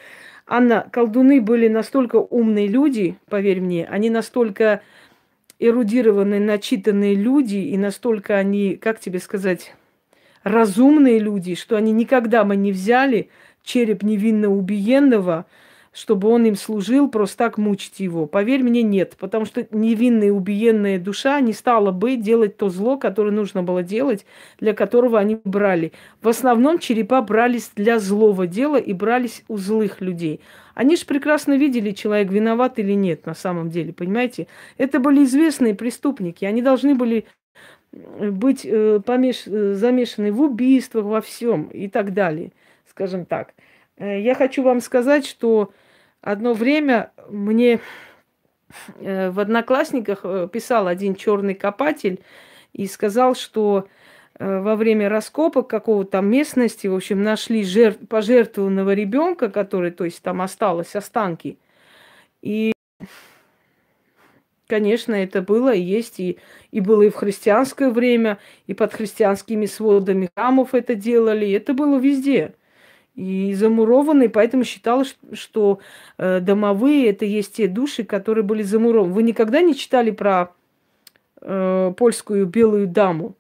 Анна, 0.47 0.87
колдуны 0.91 1.41
были 1.41 1.67
настолько 1.67 2.15
умные 2.15 2.65
люди, 2.65 3.19
поверь 3.29 3.61
мне, 3.61 3.85
они 3.85 4.09
настолько 4.09 4.81
эрудированные, 5.59 6.39
начитанные 6.39 7.13
люди, 7.13 7.57
и 7.57 7.77
настолько 7.77 8.35
они, 8.35 8.77
как 8.77 8.99
тебе 8.99 9.19
сказать, 9.19 9.75
разумные 10.41 11.19
люди, 11.19 11.53
что 11.53 11.75
они 11.75 11.91
никогда 11.91 12.43
бы 12.43 12.55
не 12.55 12.71
взяли 12.71 13.29
череп 13.63 14.01
невинно 14.01 14.49
убиенного, 14.49 15.45
чтобы 15.91 16.29
он 16.29 16.45
им 16.45 16.55
служил, 16.55 17.09
просто 17.09 17.37
так 17.37 17.57
мучить 17.57 17.99
его. 17.99 18.25
Поверь 18.25 18.63
мне, 18.63 18.81
нет. 18.81 19.15
Потому 19.19 19.45
что 19.45 19.67
невинная 19.71 20.31
убиенная 20.31 20.99
душа 20.99 21.39
не 21.41 21.53
стала 21.53 21.91
бы 21.91 22.15
делать 22.15 22.57
то 22.57 22.69
зло, 22.69 22.97
которое 22.97 23.31
нужно 23.31 23.61
было 23.61 23.83
делать, 23.83 24.25
для 24.59 24.73
которого 24.73 25.19
они 25.19 25.39
брали. 25.43 25.91
В 26.21 26.29
основном 26.29 26.79
черепа 26.79 27.21
брались 27.21 27.71
для 27.75 27.99
злого 27.99 28.47
дела 28.47 28.77
и 28.77 28.93
брались 28.93 29.43
у 29.49 29.57
злых 29.57 29.99
людей. 29.99 30.39
Они 30.75 30.95
же 30.95 31.05
прекрасно 31.05 31.57
видели, 31.57 31.91
человек 31.91 32.31
виноват 32.31 32.79
или 32.79 32.93
нет 32.93 33.25
на 33.25 33.33
самом 33.33 33.69
деле, 33.69 33.91
понимаете? 33.91 34.47
Это 34.77 34.99
были 34.99 35.25
известные 35.25 35.75
преступники. 35.75 36.45
Они 36.45 36.61
должны 36.61 36.95
были 36.95 37.25
быть 37.91 38.65
э, 38.65 39.01
помеш... 39.05 39.43
Э, 39.47 39.73
замешаны 39.73 40.31
в 40.31 40.41
убийствах, 40.41 41.03
во 41.03 41.19
всем 41.19 41.65
и 41.65 41.89
так 41.89 42.13
далее, 42.13 42.51
скажем 42.89 43.25
так. 43.25 43.53
Э, 44.01 44.19
я 44.19 44.35
хочу 44.35 44.63
вам 44.63 44.81
сказать, 44.81 45.25
что 45.25 45.71
Одно 46.21 46.53
время 46.53 47.11
мне 47.29 47.79
э, 48.99 49.31
в 49.31 49.39
Одноклассниках 49.39 50.19
э, 50.23 50.47
писал 50.51 50.87
один 50.87 51.15
черный 51.15 51.55
копатель 51.55 52.19
и 52.73 52.85
сказал, 52.87 53.35
что 53.35 53.87
во 54.39 54.75
время 54.75 55.07
раскопок 55.07 55.69
какого-то 55.69 56.11
там 56.11 56.27
местности, 56.27 56.87
в 56.87 56.95
общем, 56.95 57.21
нашли 57.21 57.63
жертв, 57.63 58.07
пожертвованного 58.07 58.93
ребенка, 58.93 59.49
который, 59.49 59.91
то 59.91 60.05
есть 60.05 60.23
там 60.23 60.41
осталось 60.41 60.95
останки. 60.95 61.59
И, 62.41 62.73
конечно, 64.65 65.13
это 65.13 65.43
было 65.43 65.71
и 65.75 65.81
есть, 65.81 66.19
и, 66.19 66.39
и 66.71 66.79
было 66.79 67.03
и 67.03 67.09
в 67.09 67.15
христианское 67.15 67.91
время, 67.91 68.39
и 68.65 68.73
под 68.73 68.93
христианскими 68.93 69.67
сводами 69.67 70.29
храмов 70.33 70.73
это 70.73 70.95
делали, 70.95 71.51
это 71.51 71.73
было 71.73 71.99
везде 71.99 72.55
и 73.15 73.53
замурованные, 73.53 74.29
поэтому 74.29 74.63
считалось, 74.63 75.17
что 75.33 75.79
э, 76.17 76.39
домовые 76.39 77.09
это 77.09 77.25
есть 77.25 77.55
те 77.55 77.67
души, 77.67 78.03
которые 78.03 78.43
были 78.43 78.63
замурованы. 78.63 79.13
Вы 79.13 79.23
никогда 79.23 79.61
не 79.61 79.75
читали 79.75 80.11
про 80.11 80.53
э, 81.41 81.93
польскую 81.97 82.45
белую 82.45 82.87
даму, 82.87 83.35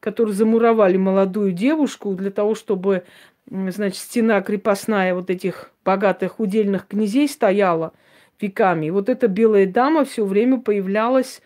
которую 0.00 0.34
замуровали 0.34 0.98
молодую 0.98 1.52
девушку 1.52 2.14
для 2.14 2.30
того, 2.30 2.54
чтобы, 2.54 3.04
значит, 3.50 3.96
стена 3.98 4.42
крепостная 4.42 5.14
вот 5.14 5.30
этих 5.30 5.72
богатых 5.84 6.38
удельных 6.38 6.86
князей 6.86 7.28
стояла 7.28 7.94
веками. 8.38 8.86
И 8.86 8.90
вот 8.90 9.08
эта 9.08 9.28
белая 9.28 9.66
дама 9.66 10.04
все 10.04 10.24
время 10.26 10.60
появлялась 10.60 11.40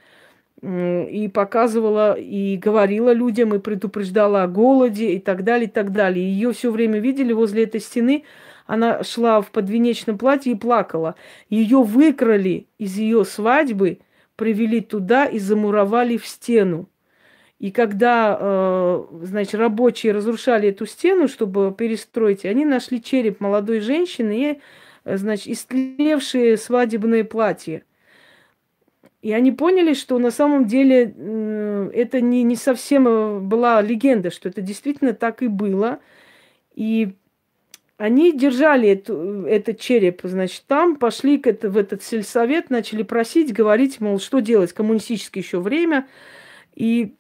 и 0.61 1.30
показывала, 1.32 2.14
и 2.14 2.56
говорила 2.56 3.12
людям, 3.12 3.54
и 3.54 3.59
предупреждала 3.59 4.42
о 4.42 4.48
голоде, 4.48 5.12
и 5.12 5.18
так 5.20 5.44
далее, 5.44 5.68
и 5.68 5.70
так 5.70 5.92
далее. 5.92 6.24
Ее 6.24 6.52
все 6.52 6.72
время 6.72 6.98
видели 6.98 7.32
возле 7.32 7.64
этой 7.64 7.80
стены. 7.80 8.24
Она 8.66 9.02
шла 9.04 9.40
в 9.40 9.50
подвенечном 9.50 10.18
платье 10.18 10.52
и 10.52 10.56
плакала. 10.56 11.14
Ее 11.48 11.82
выкрали 11.82 12.66
из 12.78 12.96
ее 12.96 13.24
свадьбы, 13.24 14.00
привели 14.36 14.80
туда 14.80 15.26
и 15.26 15.38
замуровали 15.38 16.16
в 16.16 16.26
стену. 16.26 16.88
И 17.59 17.72
когда, 17.72 18.36
э, 18.40 19.04
значит, 19.22 19.54
рабочие 19.56 20.12
разрушали 20.12 20.68
эту 20.68 20.86
стену, 20.86 21.26
чтобы 21.28 21.74
перестроить, 21.76 22.44
они 22.44 22.64
нашли 22.64 23.02
череп 23.02 23.40
молодой 23.40 23.80
женщины 23.80 24.52
и, 24.52 24.61
э, 25.04 25.16
значит, 25.16 25.48
истлевшие 25.48 26.56
свадебное 26.56 27.24
платье. 27.24 27.82
И 29.20 29.32
они 29.32 29.50
поняли, 29.50 29.94
что 29.94 30.18
на 30.18 30.30
самом 30.30 30.66
деле 30.66 31.02
это 31.92 32.20
не, 32.20 32.44
не 32.44 32.54
совсем 32.54 33.08
э, 33.08 33.38
была 33.40 33.82
легенда, 33.82 34.30
что 34.30 34.48
это 34.48 34.60
действительно 34.60 35.12
так 35.12 35.42
и 35.42 35.48
было. 35.48 35.98
И 36.74 37.14
они 37.96 38.32
держали 38.32 38.88
эту, 38.90 39.44
этот 39.44 39.80
череп, 39.80 40.20
значит, 40.22 40.62
там, 40.68 40.94
пошли 40.94 41.38
к 41.38 41.48
это, 41.48 41.68
в 41.68 41.76
этот 41.76 42.04
сельсовет, 42.04 42.70
начали 42.70 43.02
просить, 43.02 43.52
говорить, 43.52 44.00
мол, 44.00 44.20
что 44.20 44.38
делать, 44.38 44.72
коммунистическое 44.72 45.42
еще 45.42 45.58
время. 45.58 46.06
И 46.76 47.16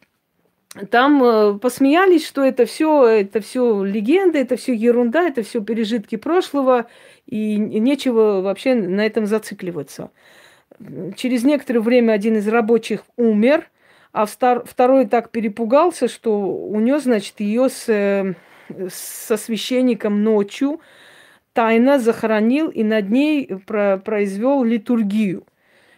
там 0.90 1.24
э, 1.24 1.58
посмеялись, 1.58 2.24
что 2.24 2.44
это 2.44 2.64
все, 2.64 3.06
это 3.06 3.40
все 3.40 3.82
легенда, 3.82 4.38
это 4.38 4.54
все 4.54 4.72
ерунда, 4.72 5.26
это 5.26 5.42
все 5.42 5.60
пережитки 5.60 6.14
прошлого, 6.14 6.86
и 7.26 7.56
нечего 7.56 8.40
вообще 8.40 8.74
на 8.74 9.04
этом 9.04 9.26
зацикливаться 9.26 10.12
через 11.16 11.44
некоторое 11.44 11.80
время 11.80 12.12
один 12.12 12.36
из 12.36 12.48
рабочих 12.48 13.04
умер, 13.16 13.68
а 14.12 14.26
второй 14.26 15.06
так 15.06 15.30
перепугался, 15.30 16.08
что 16.08 16.40
унес, 16.40 17.04
значит, 17.04 17.40
ее 17.40 17.68
с, 17.68 17.88
э, 17.88 18.34
со 18.90 19.36
священником 19.36 20.22
ночью, 20.22 20.80
тайно 21.52 21.98
захоронил 21.98 22.68
и 22.68 22.82
над 22.84 23.10
ней 23.10 23.46
произвел 23.46 24.62
литургию. 24.62 25.44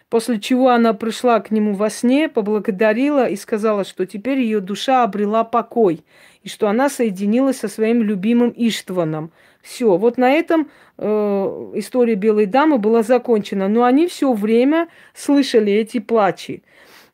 После 0.09 0.41
чего 0.41 0.69
она 0.69 0.93
пришла 0.93 1.39
к 1.39 1.51
нему 1.51 1.73
во 1.73 1.89
сне, 1.89 2.27
поблагодарила 2.27 3.29
и 3.29 3.37
сказала, 3.37 3.85
что 3.85 4.05
теперь 4.05 4.39
ее 4.39 4.59
душа 4.59 5.03
обрела 5.03 5.45
покой, 5.45 6.03
и 6.43 6.49
что 6.49 6.67
она 6.67 6.89
соединилась 6.89 7.59
со 7.59 7.69
своим 7.69 8.01
любимым 8.03 8.53
Иштваном. 8.53 9.31
Все, 9.61 9.97
вот 9.97 10.17
на 10.17 10.31
этом 10.31 10.69
э, 10.97 11.71
история 11.75 12.15
Белой 12.15 12.45
дамы 12.45 12.77
была 12.77 13.03
закончена. 13.03 13.67
Но 13.67 13.83
они 13.83 14.07
все 14.07 14.33
время 14.33 14.87
слышали 15.13 15.71
эти 15.71 15.99
плачи. 15.99 16.63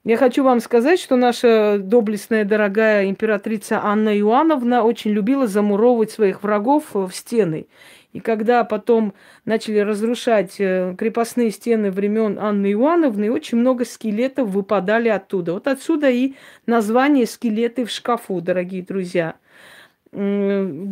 Я 0.03 0.15
хочу 0.15 0.43
вам 0.43 0.61
сказать, 0.61 1.01
что 1.01 1.17
наша 1.17 1.79
доблестная, 1.79 2.45
дорогая 2.45 3.09
императрица 3.09 3.81
Анна 3.83 4.17
Иоанновна 4.17 4.83
очень 4.83 5.11
любила 5.11 5.47
замуровывать 5.47 6.11
своих 6.11 6.43
врагов 6.43 6.93
в 6.93 7.11
стены. 7.11 7.67
И 8.13 8.21
когда 8.21 8.63
потом 8.63 9.13
начали 9.43 9.79
разрушать 9.79 10.55
э, 10.59 10.95
крепостные 10.97 11.51
стены 11.51 11.91
времен 11.91 12.39
Анны 12.39 12.71
Иоанновны, 12.71 13.29
очень 13.29 13.57
много 13.57 13.83
скелетов 13.83 14.47
выпадали 14.47 15.09
оттуда. 15.09 15.53
Вот 15.53 15.67
отсюда 15.67 16.09
и 16.09 16.35
название 16.65 17.25
«скелеты 17.25 17.83
в 17.83 17.91
шкафу», 17.91 18.39
дорогие 18.39 18.83
друзья– 18.83 19.35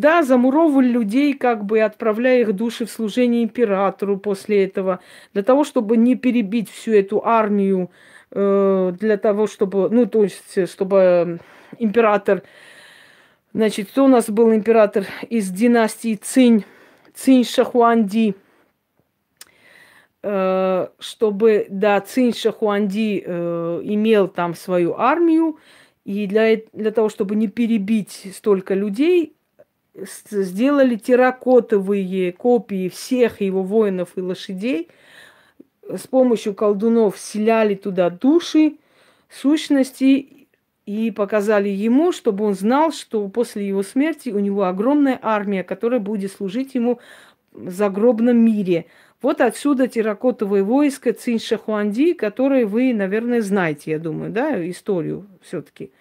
да, 0.05 0.21
замуровывали 0.21 0.87
людей, 0.87 1.33
как 1.33 1.65
бы 1.65 1.79
отправляя 1.81 2.41
их 2.41 2.53
души 2.53 2.85
в 2.85 2.91
служение 2.91 3.43
императору 3.43 4.19
после 4.19 4.65
этого, 4.65 4.99
для 5.33 5.41
того, 5.41 5.63
чтобы 5.63 5.97
не 5.97 6.13
перебить 6.13 6.69
всю 6.69 6.93
эту 6.93 7.25
армию, 7.25 7.89
э, 8.29 8.93
для 8.99 9.17
того, 9.17 9.47
чтобы, 9.47 9.89
ну, 9.89 10.05
то 10.05 10.21
есть, 10.21 10.69
чтобы 10.69 11.39
император, 11.79 12.43
значит, 13.51 13.89
кто 13.89 14.05
у 14.05 14.07
нас 14.07 14.29
был 14.29 14.53
император 14.53 15.07
из 15.27 15.49
династии 15.49 16.13
Цинь, 16.21 16.65
Цинь 17.15 17.43
Шахуанди, 17.43 18.35
э, 20.21 20.87
чтобы, 20.99 21.65
да, 21.71 21.99
Цинь 22.01 22.35
Шахуанди 22.35 23.23
э, 23.25 23.81
имел 23.85 24.27
там 24.27 24.53
свою 24.53 24.93
армию, 24.99 25.57
и 26.03 26.27
для, 26.27 26.57
для 26.73 26.91
того, 26.91 27.09
чтобы 27.09 27.35
не 27.35 27.47
перебить 27.47 28.27
столько 28.35 28.75
людей, 28.75 29.34
сделали 29.95 30.95
терракотовые 30.95 32.33
копии 32.33 32.89
всех 32.89 33.41
его 33.41 33.63
воинов 33.63 34.09
и 34.15 34.21
лошадей. 34.21 34.89
С 35.87 36.07
помощью 36.07 36.53
колдунов 36.53 37.15
вселяли 37.15 37.75
туда 37.75 38.09
души, 38.09 38.77
сущности 39.29 40.47
и 40.85 41.11
показали 41.11 41.69
ему, 41.69 42.11
чтобы 42.11 42.45
он 42.45 42.55
знал, 42.55 42.91
что 42.91 43.27
после 43.27 43.67
его 43.67 43.83
смерти 43.83 44.29
у 44.29 44.39
него 44.39 44.65
огромная 44.65 45.19
армия, 45.21 45.63
которая 45.63 45.99
будет 45.99 46.31
служить 46.31 46.75
ему 46.75 46.99
в 47.51 47.71
загробном 47.71 48.37
мире. 48.37 48.85
Вот 49.21 49.41
отсюда 49.41 49.87
терракотовое 49.87 50.63
войско 50.63 51.13
Цинь 51.13 51.39
Шахуанди, 51.39 52.13
которое 52.13 52.65
вы, 52.65 52.93
наверное, 52.93 53.41
знаете, 53.41 53.91
я 53.91 53.99
думаю, 53.99 54.31
да, 54.31 54.69
историю 54.69 55.25
все-таки. 55.41 55.91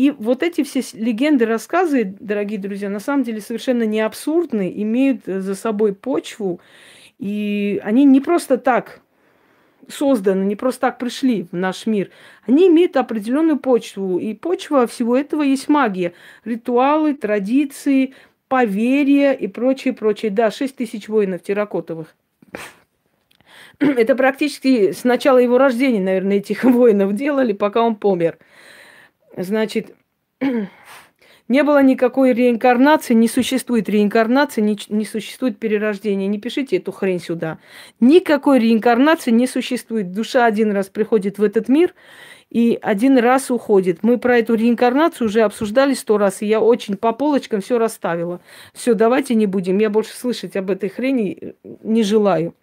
И 0.00 0.12
вот 0.12 0.42
эти 0.42 0.64
все 0.64 0.82
легенды, 0.94 1.44
рассказы, 1.44 2.16
дорогие 2.18 2.58
друзья, 2.58 2.88
на 2.88 3.00
самом 3.00 3.22
деле 3.22 3.42
совершенно 3.42 3.82
не 3.82 4.00
абсурдны, 4.00 4.72
имеют 4.74 5.26
за 5.26 5.54
собой 5.54 5.94
почву, 5.94 6.58
и 7.18 7.78
они 7.84 8.06
не 8.06 8.22
просто 8.22 8.56
так 8.56 9.02
созданы, 9.88 10.44
не 10.44 10.56
просто 10.56 10.80
так 10.80 10.98
пришли 10.98 11.42
в 11.42 11.54
наш 11.54 11.84
мир. 11.84 12.08
Они 12.46 12.68
имеют 12.68 12.96
определенную 12.96 13.58
почву, 13.58 14.18
и 14.18 14.32
почва 14.32 14.86
всего 14.86 15.18
этого 15.18 15.42
есть 15.42 15.68
магия. 15.68 16.14
Ритуалы, 16.46 17.12
традиции, 17.12 18.14
поверья 18.48 19.34
и 19.34 19.48
прочее, 19.48 19.92
прочее. 19.92 20.30
Да, 20.30 20.50
6 20.50 20.76
тысяч 20.76 21.10
воинов 21.10 21.42
терракотовых. 21.42 22.16
Это 23.78 24.14
практически 24.14 24.92
с 24.92 25.04
начала 25.04 25.36
его 25.36 25.58
рождения, 25.58 26.00
наверное, 26.00 26.38
этих 26.38 26.64
воинов 26.64 27.12
делали, 27.12 27.52
пока 27.52 27.82
он 27.82 27.96
помер. 27.96 28.38
Значит, 29.36 29.94
не 31.48 31.62
было 31.62 31.82
никакой 31.82 32.32
реинкарнации, 32.32 33.14
не 33.14 33.28
существует 33.28 33.88
реинкарнации, 33.88 34.60
не, 34.60 34.78
не 34.88 35.04
существует 35.04 35.58
перерождения. 35.58 36.26
Не 36.26 36.38
пишите 36.38 36.76
эту 36.76 36.92
хрень 36.92 37.20
сюда. 37.20 37.58
Никакой 38.00 38.58
реинкарнации 38.58 39.30
не 39.30 39.46
существует. 39.46 40.12
Душа 40.12 40.44
один 40.44 40.72
раз 40.72 40.88
приходит 40.88 41.38
в 41.38 41.42
этот 41.42 41.68
мир, 41.68 41.94
и 42.50 42.78
один 42.82 43.16
раз 43.18 43.50
уходит. 43.50 44.02
Мы 44.02 44.18
про 44.18 44.38
эту 44.38 44.54
реинкарнацию 44.54 45.28
уже 45.28 45.42
обсуждали 45.42 45.94
сто 45.94 46.18
раз, 46.18 46.42
и 46.42 46.46
я 46.46 46.60
очень 46.60 46.96
по 46.96 47.12
полочкам 47.12 47.60
все 47.60 47.78
расставила. 47.78 48.40
Все, 48.74 48.94
давайте 48.94 49.36
не 49.36 49.46
будем. 49.46 49.78
Я 49.78 49.88
больше 49.88 50.16
слышать 50.16 50.56
об 50.56 50.70
этой 50.70 50.88
хрени 50.88 51.38
э, 51.40 51.52
не 51.84 52.02
желаю. 52.02 52.54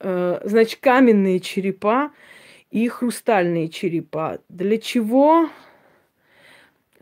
Э, 0.00 0.40
значит, 0.44 0.80
каменные 0.80 1.40
черепа 1.40 2.10
и 2.72 2.88
хрустальные 2.88 3.68
черепа. 3.68 4.38
Для 4.48 4.78
чего 4.78 5.50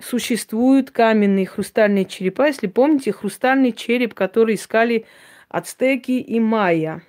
существуют 0.00 0.90
каменные 0.90 1.46
хрустальные 1.46 2.06
черепа? 2.06 2.48
Если 2.48 2.66
помните, 2.66 3.12
хрустальный 3.12 3.72
череп, 3.72 4.12
который 4.12 4.56
искали 4.56 5.06
ацтеки 5.48 6.12
и 6.12 6.40
майя. 6.40 7.02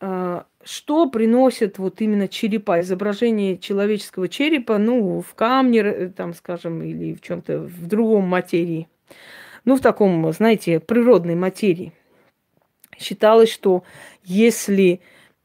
Э, 0.00 0.42
что 0.62 1.08
приносят 1.08 1.78
вот 1.78 2.02
именно 2.02 2.28
черепа, 2.28 2.80
изображение 2.80 3.56
человеческого 3.56 4.28
черепа, 4.28 4.76
ну, 4.76 5.22
в 5.22 5.34
камне, 5.34 5.80
э, 5.80 6.08
там, 6.10 6.34
скажем, 6.34 6.82
или 6.82 7.14
в 7.14 7.22
чем-то 7.22 7.60
в 7.60 7.86
другом 7.86 8.24
материи. 8.28 8.88
Ну, 9.64 9.76
в 9.76 9.80
таком, 9.80 10.30
знаете, 10.32 10.80
природной 10.80 11.34
материи. 11.34 11.94
Считалось, 12.98 13.50
что 13.50 13.84
если 14.22 15.00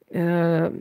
э, 0.09 0.79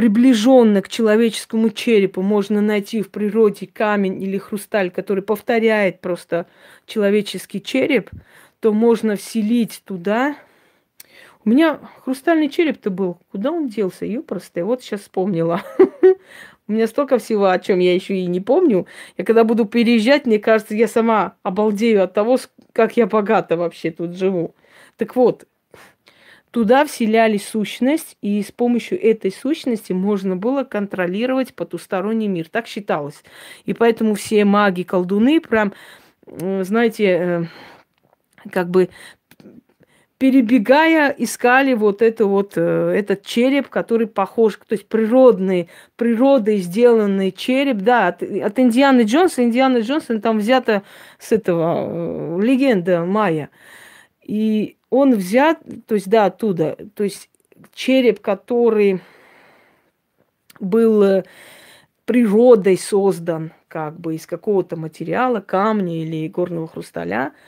приближенно 0.00 0.80
к 0.80 0.88
человеческому 0.88 1.68
черепу 1.68 2.22
можно 2.22 2.62
найти 2.62 3.02
в 3.02 3.10
природе 3.10 3.66
камень 3.66 4.22
или 4.22 4.38
хрусталь, 4.38 4.90
который 4.90 5.22
повторяет 5.22 6.00
просто 6.00 6.46
человеческий 6.86 7.60
череп, 7.62 8.08
то 8.60 8.72
можно 8.72 9.16
вселить 9.16 9.82
туда 9.84 10.36
у 11.44 11.50
меня 11.50 11.80
хрустальный 12.02 12.48
череп-то 12.48 12.88
был. 12.88 13.18
Куда 13.30 13.50
он 13.50 13.68
делся? 13.68 14.06
Ее 14.06 14.22
просто. 14.22 14.64
Вот 14.64 14.82
сейчас 14.82 15.02
вспомнила. 15.02 15.62
У 16.68 16.72
меня 16.72 16.86
столько 16.86 17.18
всего, 17.18 17.48
о 17.48 17.58
чем 17.58 17.78
я 17.78 17.94
еще 17.94 18.14
и 18.14 18.26
не 18.26 18.40
помню. 18.40 18.86
Я 19.18 19.24
когда 19.26 19.44
буду 19.44 19.66
переезжать, 19.66 20.24
мне 20.24 20.38
кажется, 20.38 20.74
я 20.74 20.88
сама 20.88 21.34
обалдею 21.42 22.02
от 22.02 22.14
того, 22.14 22.38
как 22.72 22.96
я 22.96 23.06
богата 23.06 23.58
вообще 23.58 23.90
тут 23.90 24.16
живу. 24.16 24.54
Так 24.96 25.16
вот, 25.16 25.46
туда 26.50 26.84
вселяли 26.84 27.38
сущность, 27.38 28.16
и 28.22 28.42
с 28.42 28.50
помощью 28.50 29.00
этой 29.00 29.32
сущности 29.32 29.92
можно 29.92 30.36
было 30.36 30.64
контролировать 30.64 31.54
потусторонний 31.54 32.28
мир. 32.28 32.48
Так 32.48 32.66
считалось. 32.66 33.22
И 33.64 33.74
поэтому 33.74 34.14
все 34.14 34.44
маги, 34.44 34.82
колдуны 34.82 35.40
прям, 35.40 35.72
знаете, 36.26 37.04
э, 37.04 37.44
как 38.50 38.70
бы 38.70 38.88
перебегая, 40.18 41.14
искали 41.16 41.72
вот 41.72 42.02
это 42.02 42.26
вот, 42.26 42.52
э, 42.56 42.94
этот 42.94 43.24
череп, 43.24 43.68
который 43.68 44.06
похож, 44.06 44.56
то 44.56 44.74
есть 44.74 44.86
природный, 44.86 45.70
природой 45.96 46.58
сделанный 46.58 47.32
череп, 47.32 47.78
да, 47.78 48.08
от, 48.08 48.22
от 48.22 48.58
Индианы 48.58 49.02
Джонса. 49.02 49.42
Индиана 49.42 49.78
Джонсон 49.78 50.20
там 50.20 50.38
взято 50.38 50.82
с 51.18 51.32
этого, 51.32 51.86
э, 51.86 52.40
легенда 52.42 53.04
Майя. 53.06 53.48
И 54.22 54.76
он 54.90 55.14
взят, 55.14 55.60
то 55.86 55.94
есть, 55.94 56.08
да, 56.08 56.26
оттуда, 56.26 56.76
то 56.94 57.04
есть 57.04 57.30
череп, 57.72 58.20
который 58.20 59.00
был 60.58 61.02
э, 61.02 61.24
природой 62.04 62.76
создан, 62.76 63.52
как 63.68 63.98
бы 63.98 64.16
из 64.16 64.26
какого-то 64.26 64.76
материала, 64.76 65.40
камня 65.40 66.02
или 66.02 66.28
горного 66.28 66.68
хрусталя– 66.68 67.32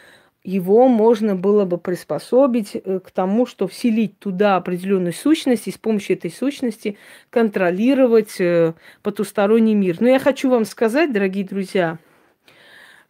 его 0.45 0.89
можно 0.89 1.37
было 1.37 1.65
бы 1.65 1.79
приспособить 1.79 2.75
э, 2.75 2.99
к 2.99 3.11
тому, 3.13 3.47
что 3.47 3.69
вселить 3.69 4.19
туда 4.19 4.57
определенную 4.57 5.13
сущность 5.13 5.69
и 5.69 5.71
с 5.71 5.79
помощью 5.79 6.17
этой 6.17 6.33
сущности 6.33 6.97
контролировать 7.31 8.41
э, 8.41 8.75
потусторонний 9.03 9.75
мир. 9.75 9.99
Но 10.01 10.09
я 10.09 10.19
хочу 10.19 10.51
вам 10.51 10.65
сказать, 10.65 11.13
дорогие 11.13 11.45
друзья, 11.45 11.99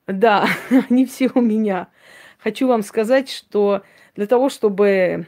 да, 0.07 0.47
они 0.91 1.07
все 1.07 1.31
у 1.35 1.41
меня. 1.41 1.89
Хочу 2.39 2.67
вам 2.67 2.83
сказать, 2.83 3.31
что 3.31 3.83
для 4.15 4.27
того, 4.27 4.49
чтобы 4.49 5.27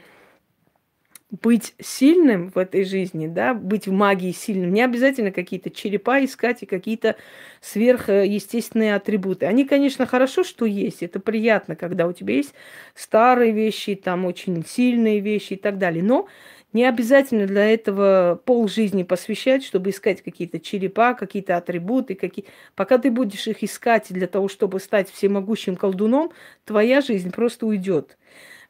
быть 1.31 1.73
сильным 1.81 2.49
в 2.49 2.57
этой 2.57 2.83
жизни, 2.83 3.27
да, 3.27 3.53
быть 3.53 3.87
в 3.87 3.91
магии 3.91 4.31
сильным, 4.31 4.71
не 4.71 4.83
обязательно 4.83 5.31
какие-то 5.31 5.69
черепа 5.69 6.23
искать 6.23 6.63
и 6.63 6.65
какие-то 6.65 7.15
сверхъестественные 7.61 8.95
атрибуты. 8.95 9.45
Они, 9.45 9.65
конечно, 9.65 10.05
хорошо, 10.05 10.43
что 10.43 10.65
есть, 10.65 11.03
это 11.03 11.19
приятно, 11.19 11.75
когда 11.75 12.07
у 12.07 12.13
тебя 12.13 12.35
есть 12.35 12.53
старые 12.93 13.51
вещи, 13.51 13.95
там 13.95 14.25
очень 14.25 14.63
сильные 14.65 15.19
вещи 15.19 15.53
и 15.53 15.57
так 15.57 15.77
далее, 15.77 16.03
но 16.03 16.27
не 16.73 16.85
обязательно 16.85 17.47
для 17.47 17.73
этого 17.73 18.39
пол 18.43 18.67
жизни 18.67 19.03
посвящать, 19.03 19.63
чтобы 19.63 19.91
искать 19.91 20.21
какие-то 20.21 20.59
черепа, 20.59 21.13
какие-то 21.13 21.55
атрибуты, 21.57 22.15
какие... 22.15 22.45
Пока 22.75 22.97
ты 22.97 23.09
будешь 23.09 23.47
их 23.47 23.63
искать 23.63 24.07
для 24.09 24.27
того, 24.27 24.49
чтобы 24.49 24.79
стать 24.79 25.09
всемогущим 25.09 25.77
колдуном, 25.77 26.31
твоя 26.65 26.99
жизнь 27.01 27.31
просто 27.31 27.65
уйдет. 27.65 28.17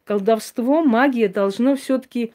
Колдовство, 0.05 0.83
магия 0.83 1.27
должно 1.27 1.75
все-таки 1.75 2.31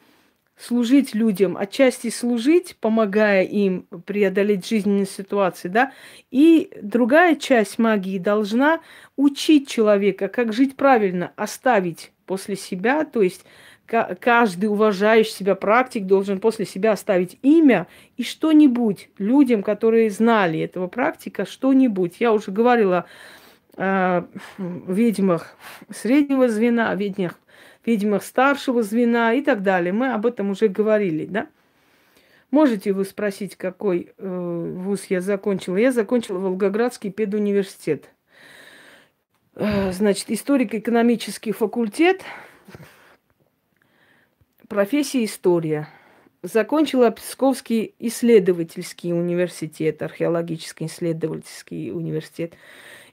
служить 0.57 1.15
людям, 1.15 1.57
отчасти 1.57 2.09
служить, 2.09 2.75
помогая 2.79 3.43
им 3.43 3.87
преодолеть 4.05 4.67
жизненные 4.67 5.07
ситуации, 5.07 5.69
да, 5.69 5.91
и 6.29 6.69
другая 6.81 7.35
часть 7.35 7.79
магии 7.79 8.19
должна 8.19 8.81
учить 9.15 9.67
человека, 9.67 10.27
как 10.27 10.53
жить 10.53 10.75
правильно, 10.75 11.31
оставить 11.35 12.11
после 12.25 12.55
себя, 12.55 13.05
то 13.05 13.21
есть 13.21 13.43
каждый 13.87 14.67
уважающий 14.67 15.31
себя 15.31 15.55
практик 15.55 16.05
должен 16.05 16.39
после 16.39 16.65
себя 16.65 16.91
оставить 16.91 17.39
имя 17.41 17.87
и 18.17 18.23
что-нибудь 18.23 19.09
людям, 19.17 19.63
которые 19.63 20.09
знали 20.11 20.59
этого 20.59 20.87
практика, 20.87 21.45
что-нибудь. 21.45 22.17
Я 22.19 22.31
уже 22.33 22.51
говорила 22.51 23.05
о 23.77 24.25
ведьмах 24.57 25.55
среднего 25.89 26.47
звена, 26.47 26.91
о 26.91 26.95
ведьмах 26.95 27.39
ведьмах 27.85 28.23
старшего 28.23 28.83
звена 28.83 29.33
и 29.33 29.41
так 29.41 29.63
далее. 29.63 29.93
Мы 29.93 30.13
об 30.13 30.25
этом 30.25 30.51
уже 30.51 30.67
говорили, 30.67 31.25
да? 31.25 31.47
Можете 32.51 32.91
вы 32.91 33.05
спросить, 33.05 33.55
какой 33.55 34.11
э, 34.17 34.73
вуз 34.77 35.05
я 35.05 35.21
закончила? 35.21 35.77
Я 35.77 35.91
закончила 35.93 36.37
Волгоградский 36.37 37.09
педуниверситет. 37.09 38.09
Э, 39.55 39.91
значит, 39.93 40.29
историко-экономический 40.29 41.53
факультет, 41.53 42.23
профессия 44.67 45.23
история. 45.23 45.87
Закончила 46.43 47.11
Псковский 47.11 47.93
исследовательский 47.99 49.13
университет, 49.13 50.01
археологический 50.01 50.87
исследовательский 50.87 51.91
университет. 51.91 52.55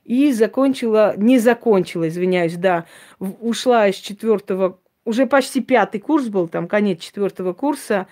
И 0.09 0.32
закончила, 0.32 1.12
не 1.18 1.38
закончила, 1.38 2.09
извиняюсь, 2.09 2.56
да, 2.56 2.86
ушла 3.18 3.88
из 3.88 3.96
четвертого, 3.96 4.78
уже 5.04 5.26
почти 5.26 5.61
пятый 5.61 6.00
курс 6.00 6.28
был, 6.28 6.48
там 6.48 6.66
конец 6.66 7.00
четвертого 7.00 7.52
курса, 7.52 8.06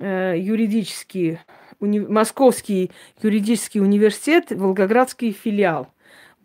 э, 0.00 0.34
юридический, 0.36 1.38
уни, 1.78 2.00
Московский 2.00 2.90
юридический 3.22 3.80
университет, 3.80 4.50
Волгоградский 4.50 5.30
филиал. 5.30 5.86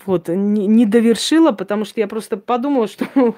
Вот, 0.05 0.27
не, 0.27 0.67
не 0.67 0.85
довершила, 0.85 1.53
потому 1.53 1.85
что 1.85 1.99
я 1.99 2.07
просто 2.07 2.37
подумала, 2.37 2.87
что 2.87 3.07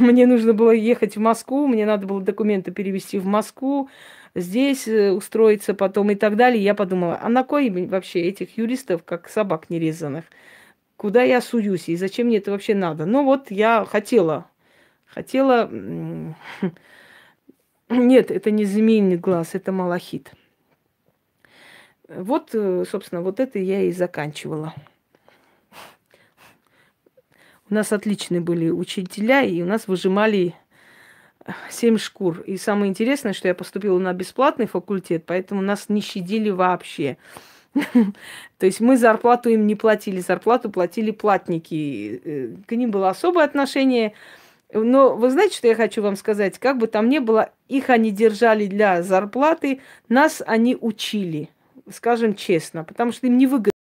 мне 0.00 0.26
нужно 0.26 0.52
было 0.52 0.72
ехать 0.72 1.14
в 1.14 1.20
Москву, 1.20 1.68
мне 1.68 1.86
надо 1.86 2.08
было 2.08 2.20
документы 2.20 2.72
перевести 2.72 3.20
в 3.20 3.26
Москву, 3.26 3.88
здесь 4.34 4.88
э, 4.88 5.12
устроиться 5.12 5.74
потом 5.74 6.10
и 6.10 6.16
так 6.16 6.34
далее. 6.34 6.60
Я 6.60 6.74
подумала, 6.74 7.20
а 7.22 7.28
на 7.28 7.44
кой 7.44 7.70
вообще 7.86 8.22
этих 8.22 8.58
юристов, 8.58 9.04
как 9.04 9.28
собак 9.28 9.70
нерезанных? 9.70 10.24
Куда 11.02 11.24
я 11.24 11.40
суюсь 11.40 11.88
и 11.88 11.96
зачем 11.96 12.28
мне 12.28 12.36
это 12.36 12.52
вообще 12.52 12.76
надо. 12.76 13.06
Ну 13.06 13.24
вот 13.24 13.50
я 13.50 13.84
хотела, 13.84 14.46
хотела... 15.04 15.68
Нет, 17.88 18.30
это 18.30 18.52
не 18.52 18.64
змеиный 18.64 19.16
глаз, 19.16 19.50
это 19.54 19.72
малахит. 19.72 20.32
Вот, 22.08 22.50
э, 22.52 22.84
собственно, 22.88 23.20
вот 23.20 23.40
это 23.40 23.58
я 23.58 23.82
и 23.82 23.90
заканчивала. 23.90 24.74
У 27.68 27.74
нас 27.74 27.92
отличные 27.92 28.40
были 28.40 28.70
учителя, 28.70 29.42
и 29.42 29.60
у 29.60 29.66
нас 29.66 29.88
выжимали 29.88 30.54
семь 31.68 31.98
шкур. 31.98 32.42
И 32.42 32.56
самое 32.56 32.90
интересное, 32.90 33.32
что 33.32 33.48
я 33.48 33.56
поступила 33.56 33.98
на 33.98 34.12
бесплатный 34.12 34.66
факультет, 34.66 35.24
поэтому 35.26 35.62
нас 35.62 35.88
не 35.88 36.00
щадили 36.00 36.50
вообще. 36.50 37.18
То 38.58 38.66
есть 38.66 38.80
мы 38.80 38.96
зарплату 38.96 39.48
им 39.50 39.66
не 39.66 39.74
платили, 39.74 40.20
зарплату 40.20 40.70
платили 40.70 41.10
платники. 41.10 42.20
Э, 42.24 42.48
к 42.66 42.72
ним 42.72 42.90
было 42.90 43.10
особое 43.10 43.44
отношение. 43.44 44.12
Но 44.72 45.14
вы 45.16 45.30
знаете, 45.30 45.56
что 45.56 45.68
я 45.68 45.74
хочу 45.74 46.02
вам 46.02 46.16
сказать? 46.16 46.58
Как 46.58 46.78
бы 46.78 46.86
там 46.86 47.08
ни 47.08 47.18
было, 47.18 47.50
их 47.68 47.90
они 47.90 48.10
держали 48.10 48.66
для 48.66 49.02
зарплаты, 49.02 49.80
нас 50.08 50.42
они 50.46 50.76
учили, 50.80 51.50
скажем 51.90 52.34
честно, 52.34 52.84
потому 52.84 53.12
что 53.12 53.26
им 53.26 53.36
не 53.36 53.46
выгодно. 53.46 53.72